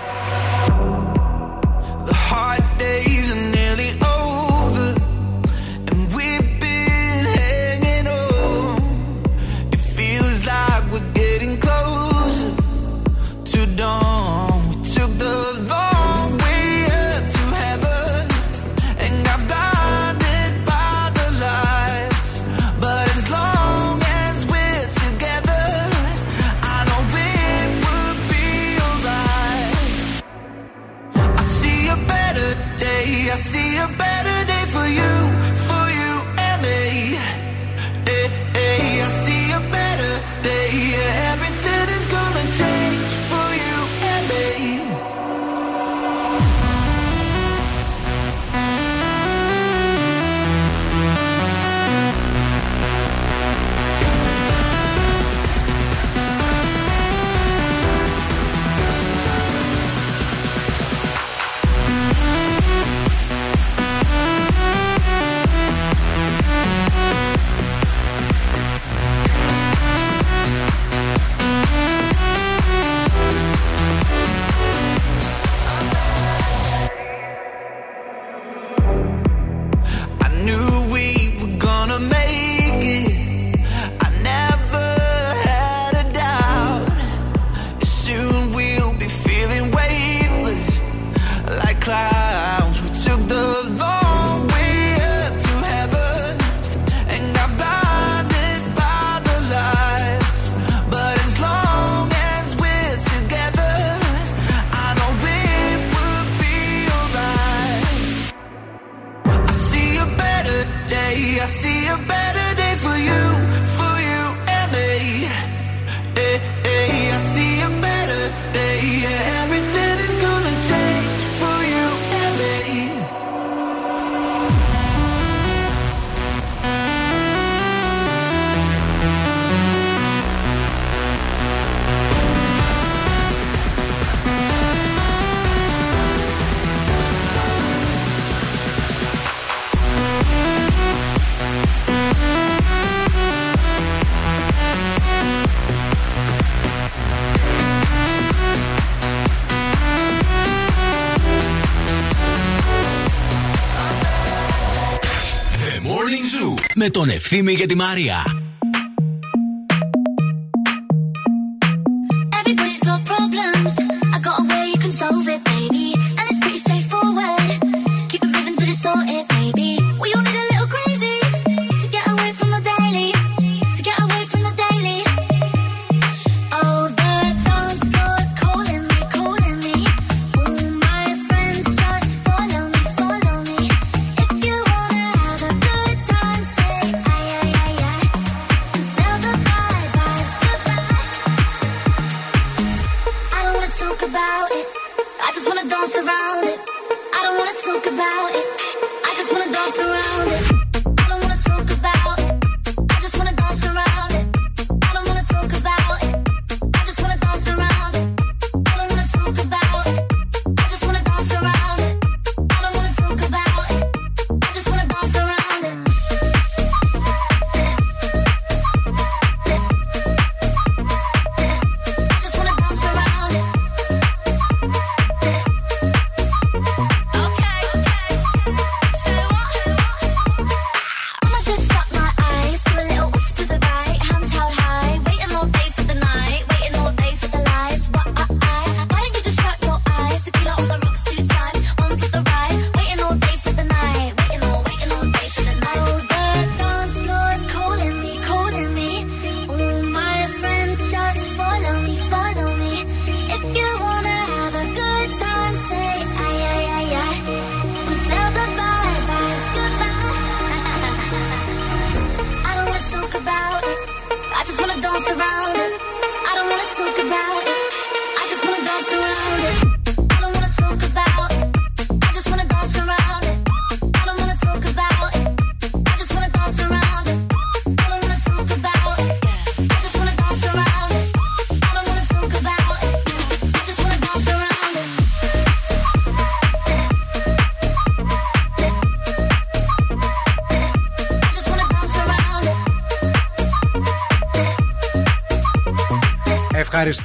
[156.95, 158.35] Τον Ευθύμη και τη Μαρία.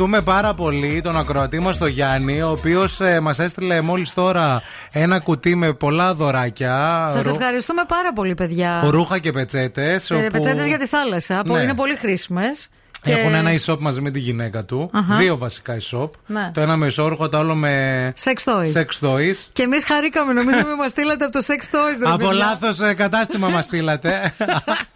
[0.02, 4.62] Ευχαριστούμε πάρα πολύ τον ακροατή μας τον Γιάννη, ο οποίος ε, μας έστειλε μόλις τώρα
[4.92, 7.06] ένα κουτί με πολλά δωράκια.
[7.10, 8.82] Σας ρου- ευχαριστούμε πάρα πολύ, παιδιά.
[8.84, 10.10] Ρούχα και πετσέτες.
[10.10, 11.42] Ε, Πετσέτες για τη θάλασσα.
[11.46, 11.62] που Ναι.
[11.62, 12.68] Είναι πολύ χρήσιμες.
[13.04, 14.90] Έχουν ένα e-shop μαζί με τη γυναίκα του.
[14.92, 15.14] Αχα.
[15.16, 16.10] Δύο βασικά e-shop.
[16.26, 16.50] Ναι.
[16.54, 18.12] Το ένα με ισόρουχο, το άλλο με.
[18.24, 18.80] Sex toys.
[18.80, 19.34] Sex toys.
[19.52, 21.98] Και εμείς χαρήκαμε, νομίζαμε μας στείλατε από το sex toys.
[22.02, 22.32] ρε Από παιδιά.
[22.32, 24.34] λάθος κατάστημα μας στείλατε.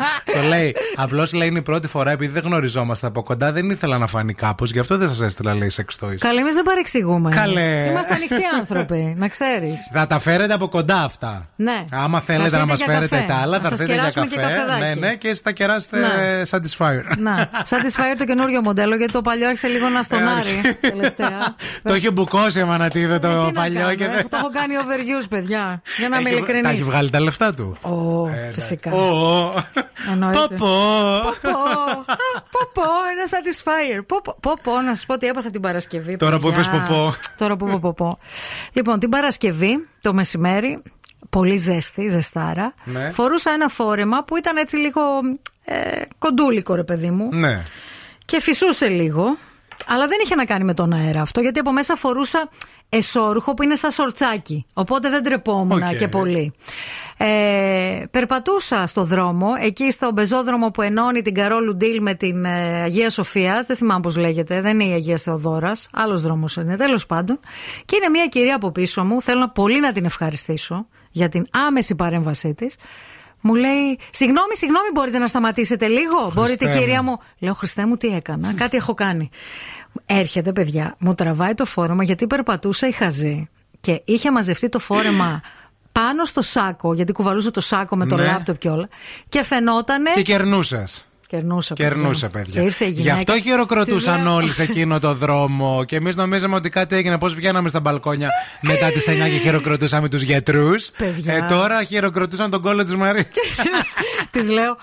[0.45, 0.77] το λέει.
[0.97, 3.53] Απλώς λέει είναι η πρώτη φορά επειδή δεν γνωριζόμαστε από κοντά.
[3.53, 4.71] Δεν ήθελα να φανεί κάπως.
[4.73, 6.15] Γι' αυτό δεν σας έστειλα λέει sex toys.
[6.19, 7.31] Καλέ, εμείς δεν παρεξηγούμε.
[7.31, 7.87] Καλέ.
[7.91, 9.91] Είμαστε ανοιχτοί άνθρωποι, να ξέρεις.
[9.93, 11.49] Θα τα φέρετε από κοντά αυτά.
[11.57, 11.85] Ναι.
[11.91, 13.33] Άμα θέλετε Θα να μας έρθετε για φέρετε καφέ.
[13.33, 14.55] τα άλλα, Να θα σας έρθετε για κεράσουμε και καφέ.
[14.71, 14.99] καφεδάκι.
[15.01, 16.43] Ναι, ναι, και εσείς θα κεράσετε Ναι.
[16.51, 17.17] Satisfyer.
[17.19, 21.55] Να, Satisfyer το καινούριο μοντέλο, γιατί το παλιό άρχισε λίγο να στονάρει τελευταία.
[21.83, 24.29] Το έχει μπουκώσει η Αμανατίδο Ε, το τι να παλιό κάνω, και ε, δεν.
[24.29, 25.83] Το έχω κάνει overuse, παιδιά.
[25.99, 26.83] Για να είμαι Έχει- Τα έχει ειλικρινή.
[26.83, 27.77] βγάλει τα λεφτά του.
[27.81, 28.91] Ω, φυσικά.
[30.37, 30.45] Ω, ω.
[30.45, 30.57] Εννοείται.
[30.57, 32.05] Πω, πω.
[32.51, 32.83] Πω πω,
[33.13, 34.03] ένα satisfier.
[34.07, 36.17] Πω, πω, πω, πω, να σας πω τι έπαθα την Παρασκευή.
[36.17, 36.63] Τώρα που παιδιά.
[36.63, 37.15] είπες πω, πω.
[37.39, 38.19] Τώρα που είπα πω, πω.
[38.73, 40.83] Λοιπόν, την Παρασκευή το μεσημέρι,
[41.31, 43.11] πολύ ζέστη, ζεστάρα, Ναι.
[43.11, 45.01] φορούσα ένα φόρεμα που ήταν έτσι λίγο
[45.65, 47.29] ε, κοντούλικο, ρε παιδί μου.
[47.33, 47.63] Ναι.
[48.25, 49.37] Και φυσούσε λίγο.
[49.87, 52.49] Αλλά δεν είχε να κάνει με τον αέρα αυτό, γιατί από μέσα φορούσα
[52.97, 54.67] εσώρουχο που είναι σαν σορτσάκι.
[54.75, 55.97] Οπότε δεν τρεπόμουν Οκ.
[55.97, 56.53] και πολύ.
[57.19, 62.83] Ε, περπατούσα στο δρόμο, εκεί στο πεζόδρομο που ενώνει την Καρόλου Ντίλ με την ε,
[62.83, 63.67] Αγία Σοφίας.
[63.67, 65.89] Δεν θυμάμαι πώς λέγεται, δεν είναι η Αγία Θεοδόρας.
[65.93, 67.41] Άλλος δρόμος είναι, τέλος πάντων.
[67.85, 71.47] Και είναι μια κυρία από πίσω μου, θέλω να- πολύ να την ευχαριστήσω για την
[71.67, 72.77] άμεση παρέμβασή της.
[73.41, 76.79] Μου λέει, Συγγνώμη, συγγνώμη, μπορείτε να σταματήσετε λίγο; μπορείτε, μου.
[76.79, 77.17] κυρία μου.
[77.39, 78.53] Λέω, Χριστέ μου, τι έκανα.
[78.55, 79.31] Κάτι έχω κάνει.
[80.07, 83.49] Έρχεται, παιδιά, μου τραβάει το φόρεμα γιατί περπατούσα η χαζή
[83.81, 85.41] και είχε μαζευτεί το φόρεμα
[85.93, 88.25] πάνω στο σάκο, γιατί κουβαλούσε το σάκο με το Ναι.
[88.25, 88.89] λάπτοπ και όλα.
[89.29, 90.11] Και φαινότανε.
[90.15, 91.07] Και κερνούσες.
[91.27, 92.43] Κερνούσα, Κερνούσε, παιδιά.
[92.45, 92.61] παιδιά.
[92.61, 93.15] Και ήρθε η Γι' γυναίκα.
[93.19, 95.85] αυτό χειροκροτούσαν Της λέω- όλοι σε εκείνο το δρόμο.
[95.85, 97.19] Και εμείς νομίζαμε ότι κάτι έγινε.
[97.19, 98.29] Πώς βγαίναμε στα μπαλκόνια
[98.61, 100.91] μετά τις 9 και χειροκροτούσαμε τους γιατρούς.
[100.99, 101.35] Παιδιά.
[101.35, 103.27] Ε, τώρα χειροκροτούσαν τον κόλλο της Μαρίας.
[104.31, 104.77] Της λέω.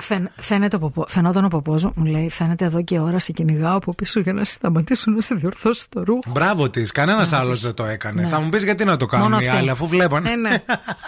[0.00, 3.32] Φαίν, φαίνεται ο ποπό, φαινόταν ο ποπός μου, μου λέει: Φαίνεται εδώ και ώρα σε
[3.32, 6.22] κυνηγάω από πίσω για να σε σταματήσουν να σε διορθώσει το ρούχο.
[6.26, 6.92] Μπράβο της.
[6.92, 7.66] Κανένας Μπράβο άλλος της.
[7.66, 8.22] δεν το έκανε.
[8.22, 8.28] Ναι.
[8.28, 9.58] Θα μου πεις γιατί να το κάνουν Μόνο οι αυτή.
[9.58, 10.30] άλλοι, αφού βλέπανε.
[10.30, 10.62] Ε, ναι.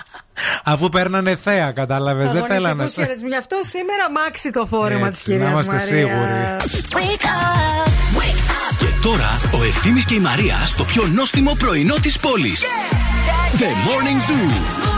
[0.65, 2.33] Αφού παίρνανε θέα, κατάλαβες.
[2.33, 2.67] Δεν θέλανε.
[2.69, 3.31] Αγωνιστικούς χαιρετισμούς.
[3.31, 5.87] Γι' αυτό σήμερα μάξι το φόρεμα της Έτσι, να κυρία είμαστε Μαρία.
[5.87, 6.57] σίγουροι.
[8.79, 12.63] Και τώρα ο Ευθύμης και η Μαρία στο πιο νόστιμο πρωινό της πόλης.
[13.59, 14.96] The Morning Zoo.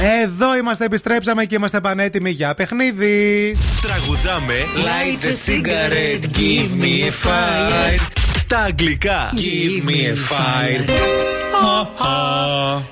[0.00, 3.56] Εδώ είμαστε, επιστρέψαμε και είμαστε πανέτοιμοι για παιχνίδι.
[3.82, 11.18] Τραγουδάμε Light a cigarette, give me a fire Στα αγγλικά Give me a fire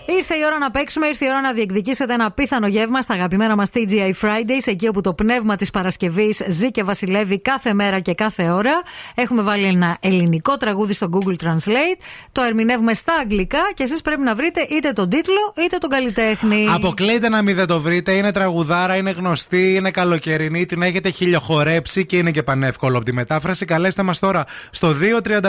[0.06, 3.56] Ήρθε η ώρα να παίξουμε, ήρθε η ώρα να διεκδικήσετε ένα πίθανο γεύμα στα αγαπημένα
[3.56, 8.14] μας TGI Fridays, εκεί όπου το πνεύμα της Παρασκευής ζει και βασιλεύει κάθε μέρα και
[8.14, 8.82] κάθε ώρα.
[9.14, 12.00] Έχουμε βάλει ένα ελληνικό τραγούδι στο Google Translate,
[12.32, 16.66] το ερμηνεύουμε στα αγγλικά και εσείς πρέπει να βρείτε είτε τον τίτλο είτε τον καλλιτέχνη.
[16.74, 18.12] Αποκλείεται να μην δεν το βρείτε.
[18.12, 23.12] Είναι τραγουδάρα, είναι γνωστή, είναι καλοκαιρινή, την έχετε χιλιοχορέψει και είναι και πανεύκολο από τη
[23.12, 23.64] μετάφραση.
[23.64, 25.45] Καλέστε μας τώρα στο 232-908 Call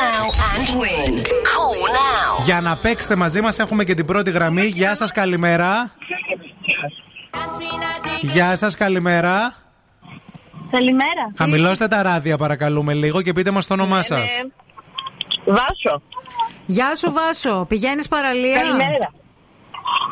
[0.00, 1.12] now and win.
[1.52, 2.44] Call now.
[2.44, 3.58] για να παίξετε μαζί μας.
[3.58, 4.66] Έχουμε και την πρώτη γραμμή.
[4.66, 5.90] Γεια σας, καλημέρα.
[8.20, 9.54] Γεια σας, καλημέρα.
[10.70, 11.32] Καλημέρα.
[11.36, 14.18] Χαμηλώστε τα ράδια, παρακαλούμε λίγο και πείτε μας το όνομά σα.
[14.18, 14.24] Ναι,
[15.44, 16.02] Βάσο.
[16.66, 17.64] Γεια σου, Βάσο.
[17.68, 19.12] Πηγαίνεις παραλία; Καλημέρα.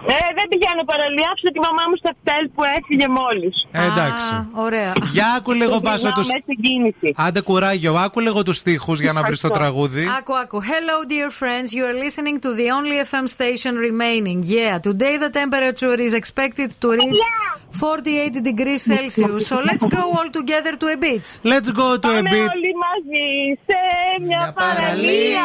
[0.09, 3.55] Ε, δεν πηγαίνω παραλία, άφησα τη μαμά μου στο κτέλ που έφυγε μόλις.
[3.73, 4.31] Ε, εντάξει.
[4.67, 4.93] Ωραία.
[5.17, 6.25] Για άκου λίγο, Βάσο, του.
[6.31, 7.09] Μέσα στην κίνηση.
[7.17, 10.05] Άντε κουράγιο, άκου λίγο τους στίχους για να βρεις το τραγούδι.
[10.19, 10.59] Άκου, άκου.
[10.71, 11.69] Hello, dear friends.
[11.77, 14.39] You are listening to the only FM station remaining.
[14.59, 17.23] Yeah, today the temperature is expected to reach
[17.71, 19.41] 48 degrees Celsius.
[19.51, 21.29] So let's go all together to a beach.
[21.53, 22.51] Let's go to a Πάμε beach.
[22.55, 23.29] όλοι μαζί
[23.67, 23.79] σε
[24.27, 25.45] μια παραλία.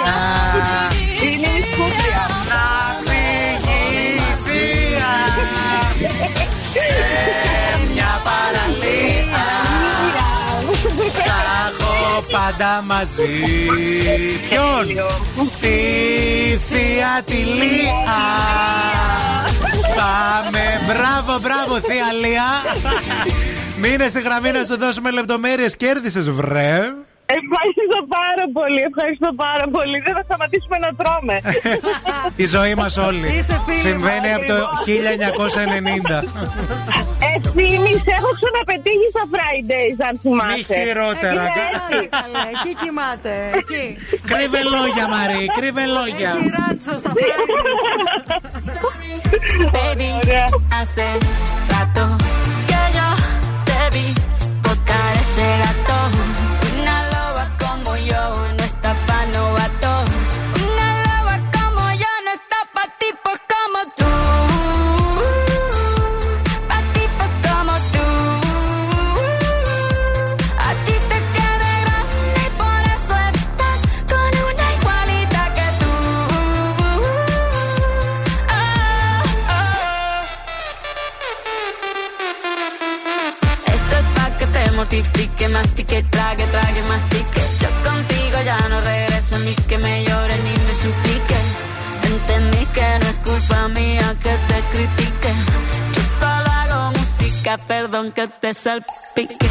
[1.23, 2.19] Είναι η σκούπια
[6.73, 9.21] σε μια παραλία
[11.13, 11.39] θα
[11.69, 13.39] έχω πάντα μαζί.
[14.49, 15.05] Ποιον;
[15.59, 15.67] Τη
[16.57, 17.91] θεία τη Λία
[19.95, 22.43] Πάμε, μπράβο, μπράβο, θεία Λία.
[23.77, 25.77] Μείνε στη γραμμή να σου δώσουμε λεπτομέρειες.
[25.77, 26.93] Κέρδισες βρε.
[27.39, 29.97] Ευχαριστώ πάρα πολύ, ευχαριστώ πάρα πολύ.
[30.05, 31.35] Δεν θα σταματήσουμε να τρώμε.
[32.43, 33.27] Η ζωή μας όλοι.
[33.85, 36.23] Συμβαίνει από το 1990.
[37.35, 40.75] Ευθύνη, έχω ξαναπετύχει στα Fridays, αν θυμάστε.
[40.77, 41.43] Μη χειρότερα.
[41.43, 41.47] Ε,
[41.95, 43.33] ε, ε, εκεί κοιμάται.
[44.31, 46.31] Κρύβε λόγια, Μαρή, κρύβε λόγια.
[46.41, 47.83] Κυράτσο στα Fridays.
[49.73, 50.09] Baby,
[50.77, 51.05] hace
[51.69, 52.03] rato
[52.69, 53.09] que yo
[53.67, 54.07] te vi
[54.61, 56.50] tocar ese gato.
[98.51, 99.50] empezar pique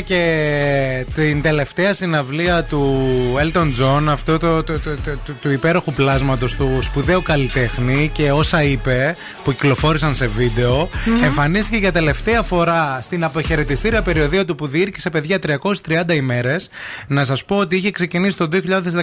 [0.00, 0.55] Και
[1.14, 3.06] την τελευταία συναυλία του
[3.40, 8.32] Elton John, αυτό το, το, το, το, το- του υπέροχου πλάσματος του σπουδαίου καλλιτέχνη και
[8.32, 10.88] όσα είπε που κυκλοφόρησαν σε βίντεο.
[11.06, 11.22] Μμμ.
[11.24, 15.38] Εμφανίστηκε για τελευταία φορά στην αποχαιρετιστήρια περιοδία του που διήρκησε παιδιά
[16.06, 16.68] 330 ημέρες.
[17.08, 18.48] Να σας πω ότι είχε ξεκινήσει το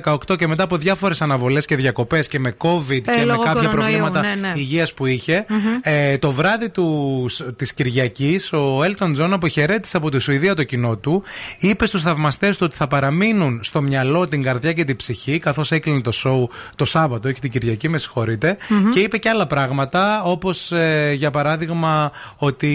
[0.04, 3.44] 2018 και μετά από διάφορες αναβολές και διακοπές και με COVID Ε, και με λόγω
[3.44, 4.54] κάποια κορονοϊού, προβλήματα ναι, ναι.
[4.56, 5.46] υγείας που είχε.
[5.50, 5.58] Μμμ.
[5.82, 10.98] Ε, το βράδυ του, της Κυριακής ο Elton John αποχαιρέτησε από τη Σουηδία το κοινό
[10.98, 11.24] του.
[11.60, 15.72] Είπε στους θαυμαστές του ότι θα παραμείνουν στο μυαλό, την καρδιά και την ψυχή καθώς
[15.72, 18.58] έκλεινε το show το Σάββατο, όχι την Κυριακή, με συγχωρείτε.
[18.70, 18.90] Μμμ.
[18.90, 22.72] Και είπε και άλλα πράγματα όπως ε, για παράδειγμα ότι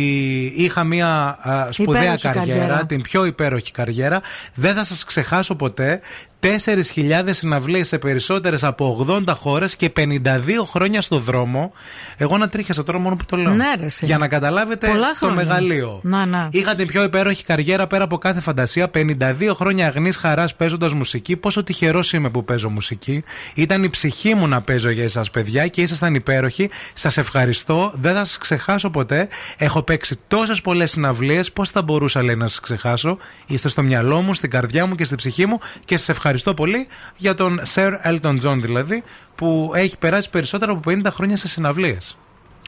[0.56, 2.86] είχα μια α, σπουδαία Υπέροχη καριέρα, καριέρα.
[2.86, 4.20] την πιο υπέροχη καριέρα.
[4.54, 6.00] Δεν θα σας ξεχάσω ποτέ.
[6.40, 10.18] 4.000 συναυλίες σε περισσότερες από 80 χώρες και 52
[10.66, 11.72] χρόνια στο δρόμο.
[12.16, 13.54] Εγώ να τρίχιασα τώρα μόνο που το λέω.
[13.54, 14.04] Ναι, ρε, εσύ.
[14.04, 15.36] Για να καταλάβετε Πολλά το χρόνια.
[15.36, 16.00] μεγαλείο.
[16.02, 16.48] Να, να.
[16.52, 18.90] Είχα την πιο υπέροχη καριέρα πέρα από κάθε φαντασία.
[18.94, 21.36] 52 χρόνια αγνής χαράς παίζοντας μουσική.
[21.36, 23.22] Πόσο τυχερός είμαι που παίζω μουσική.
[23.54, 26.70] Ήταν η ψυχή μου να παίζω για εσάς, παιδιά, και ήσασταν υπέροχοι.
[26.92, 27.92] Σας ευχαριστώ.
[28.00, 29.28] Δεν θα σας ξεχάσω ποτέ.
[29.56, 31.52] Έχω παίξει τόσες πολλές συναυλίες.
[31.52, 35.04] Πώς θα μπορούσα, λέει, να σας ξεχάσω; Είστε στο μυαλό μου, στην καρδιά μου και
[35.04, 35.58] στη ψυχή μου.
[35.84, 39.02] Και σας ευχαριστώ πολύ για τον Sir Elton John, δηλαδή,
[39.34, 42.16] που έχει περάσει περισσότερα από 50 χρόνια σε συναυλίες.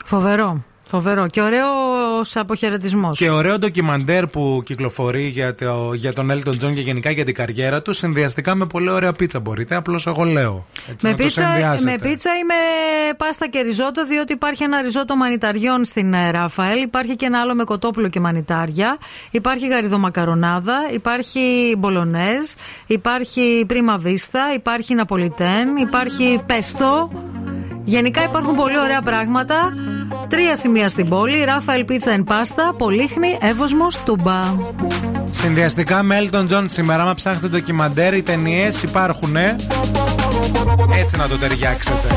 [0.05, 0.65] Φοβερό.
[0.91, 1.27] Φοβερό.
[1.27, 3.19] Και ωραίος αποχαιρετισμός.
[3.19, 7.35] Και ωραίο ντοκιμαντέρ που κυκλοφορεί για, το, για τον Elton John και γενικά για την
[7.35, 9.75] καριέρα του, συνδυαστικά με πολύ ωραία πίτσα μπορείτε.
[9.75, 10.67] Απλώς εγώ λέω.
[10.91, 11.91] Έτσι, Με να το πίτσα, συνδυάσετε.
[11.91, 12.55] με πίτσα ή με
[13.17, 16.83] πάστα και ριζότο, διότι υπάρχει ένα ριζότο μανιταριών στην ε, Ράφαελ.
[16.83, 18.99] Υπάρχει και ένα άλλο με κοτόπουλο και μανιτάρια.
[19.31, 20.75] Υπάρχει γαριδομακαρονάδα.
[20.93, 22.51] Υπάρχει μπολονέζ.
[22.87, 24.41] Υπάρχει πρίμα βίστα.
[24.55, 25.77] Υπάρχει ναπολιτέν.
[25.77, 27.11] Υπάρχει πεστό.
[27.91, 29.55] Γενικά υπάρχουν πολύ ωραία πράγματα.
[30.29, 31.45] Τρία σημεία στην πόλη.
[31.45, 32.75] Ράφαελ Πίτσα εν Πάστα.
[32.79, 34.55] Πολύχνη, Εύωσμος, Τούμπα.
[35.31, 39.37] Συνδυαστικά με Elton John σήμερα, άμα ψάχνετε ντοκιμαντέρ, οι ταινίες υπάρχουν.
[40.97, 42.09] Έτσι να το ταιριάξετε.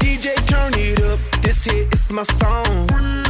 [0.00, 1.18] DJ, turn it up.
[1.42, 3.29] This hit is my song.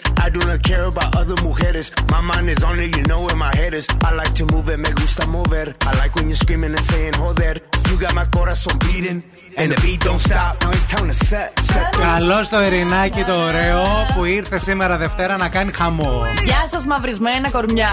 [0.00, 0.24] Que quieres.
[0.24, 1.92] I do not care about other mujeres.
[2.10, 3.86] My mind is on it, you know where my head is.
[4.02, 5.74] I like to move it, me gusta mover.
[5.80, 7.56] I like when you're screaming and saying joder.
[7.88, 9.22] You got my corazón beating,
[9.58, 10.60] and the beat don't stop.
[10.62, 13.82] Now it's time to set, set the Καλώ το Ειρηνάκι το ωραίο
[14.14, 16.22] που ήρθε σήμερα Δευτέρα να κάνει χαμό.
[16.44, 17.90] Γεια σα, μαυρισμένα κορμιά.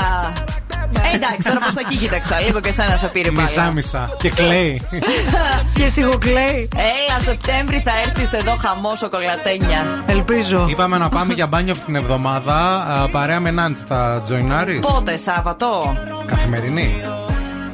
[1.12, 2.40] Ε, εντάξει, τώρα προ τα εκεί κοίταξα.
[2.40, 3.42] Λίγο και εσένα σε πήρε πάλι.
[3.42, 4.10] Μισά-μισά.
[4.18, 4.82] Και κλαίει.
[5.78, 6.68] και σιγοκλαίει.
[6.76, 10.04] Έλα, Σεπτέμβρη θα έρθεις εδώ χαμό σοκολατένια.
[10.06, 10.66] Ελπίζω.
[10.70, 12.56] Είπαμε να πάμε για μπάνιο αυτή την εβδομάδα.
[12.84, 14.80] α, Παρέα με Νάντς θα τζοινάρει.
[14.80, 16.94] Πότε, Σάββατο; Καθημερινή.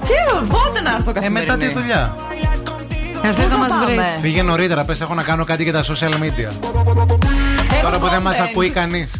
[0.08, 0.14] Τι,
[0.48, 2.16] πότε να έρθω Ε, καθημερινή; μετά τη δουλειά.
[3.24, 5.74] Έρθει Πού να θα μας πάμε; βρεις; Φύγε νωρίτερα, πες έχω να κάνω κάτι για
[5.74, 6.52] τα social media.
[7.88, 8.42] Τώρα που δεν μας content.
[8.50, 9.16] ακούει κανείς.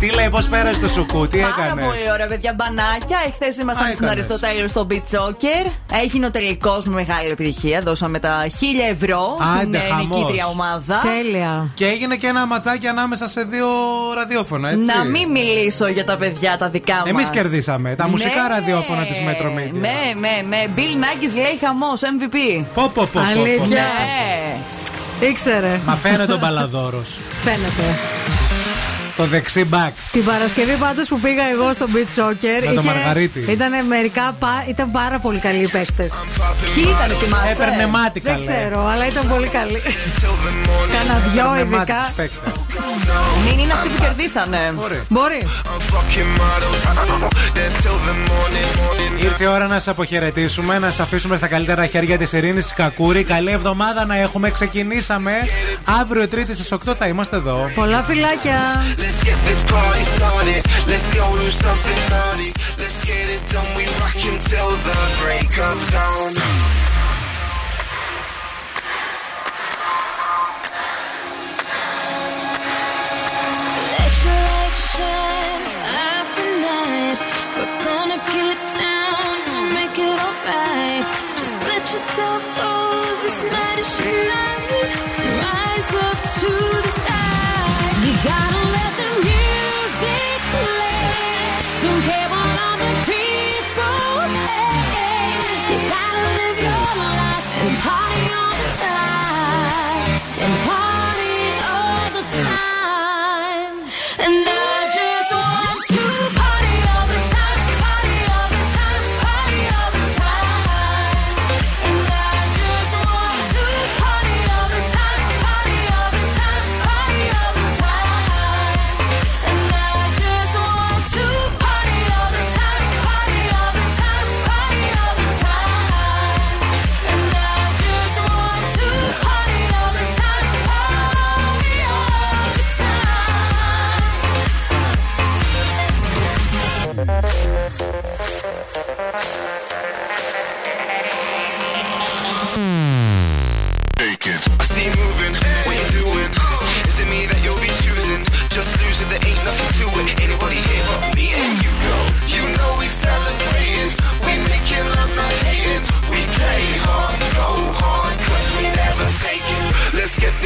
[0.00, 2.54] τι λέει, πώς πέρασε το σουκού, τι Πάρα έκανες; πολύ ωραία, παιδιά.
[2.56, 3.18] Μπανάκια.
[3.26, 4.24] Εχθές ήμασταν Α, στην έκανες.
[4.24, 5.70] Αριστοτέλου στο Beach Soccer.
[6.02, 7.80] Έγινε ο τελικός με μεγάλη επιτυχία.
[7.80, 10.18] Δώσαμε τα 1000 ευρώ στην Άντε, ε, χαμός.
[10.18, 10.98] νικήτρια ομάδα.
[10.98, 11.70] Τέλεια.
[11.74, 13.66] Και έγινε και ένα ματσάκι ανάμεσα σε δύο
[14.14, 14.86] ραδιόφωνα, έτσι.
[14.86, 17.06] Να μην μιλήσω για τα παιδιά τα δικά μας.
[17.06, 17.94] Εμεί κερδίσαμε.
[17.94, 19.72] Τα μουσικά ραδιόφωνα της Metro Media.
[19.80, 20.64] Ναι, ναι, ναι.
[20.76, 22.64] Bill Nackis λέει χαμός, MVP.
[22.74, 23.40] Πω, πω, πω, πω, πω.
[23.40, 23.84] Αλήθεια.
[25.20, 25.26] Ναι.
[25.26, 25.80] Ήξερε.
[25.86, 27.18] Μα φαίνεται ο μπαλαδόρος.
[27.44, 28.37] Φαίνεται.
[29.18, 29.92] Το δεξί μπακ.
[30.12, 32.60] Την Παρασκευή πάντως που πήγα εγώ στο beach soccer.
[32.68, 33.40] Με το Μαργαρίτη.
[33.56, 34.36] Ήταν μερικά.
[34.38, 36.12] πα- ήταν πάρα πολύ καλοί οι παίκτες.
[36.74, 37.52] Ποιοι ήταν, θυμάσαι.
[37.52, 38.44] Έπαιρνε μάτι Δεν καλέ.
[38.46, 39.80] ξέρω, αλλά ήταν πολύ καλοί.
[40.94, 42.02] Κάνα δυο Έπαιρνε μάτι ειδικά.
[42.04, 42.52] στους παίκτες.
[43.46, 44.74] Μην είναι αυτοί που κερδίσανε.
[45.08, 45.46] Μπορεί.
[49.22, 53.24] Ήρθε η ώρα να σα αποχαιρετήσουμε, να σα αφήσουμε στα καλύτερα χέρια της Ειρήνης Κακούρη.
[53.24, 54.50] Καλή εβδομάδα να έχουμε.
[54.50, 55.32] Ξεκινήσαμε.
[56.00, 57.70] Αύριο Τρίτη στις 8 θα είμαστε εδώ.
[57.74, 58.84] Πολλά φυλάκια.
[59.08, 60.66] Let's get this party started.
[60.86, 62.52] Let's go do something naughty.
[62.76, 63.64] Let's get it done.
[63.74, 66.87] We rock until the break of dawn.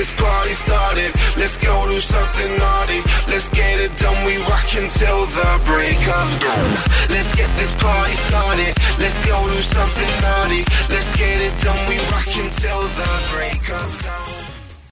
[0.03, 1.15] This party started.
[1.37, 3.03] Let's go do something naughty.
[3.29, 4.27] Let's get it done.
[4.27, 6.71] We rock until the break of dawn.
[7.09, 8.75] Let's get this party started.
[8.99, 10.65] Let's go do something naughty.
[10.91, 11.79] Let's get it done.
[11.89, 14.42] We rock until the break of dawn.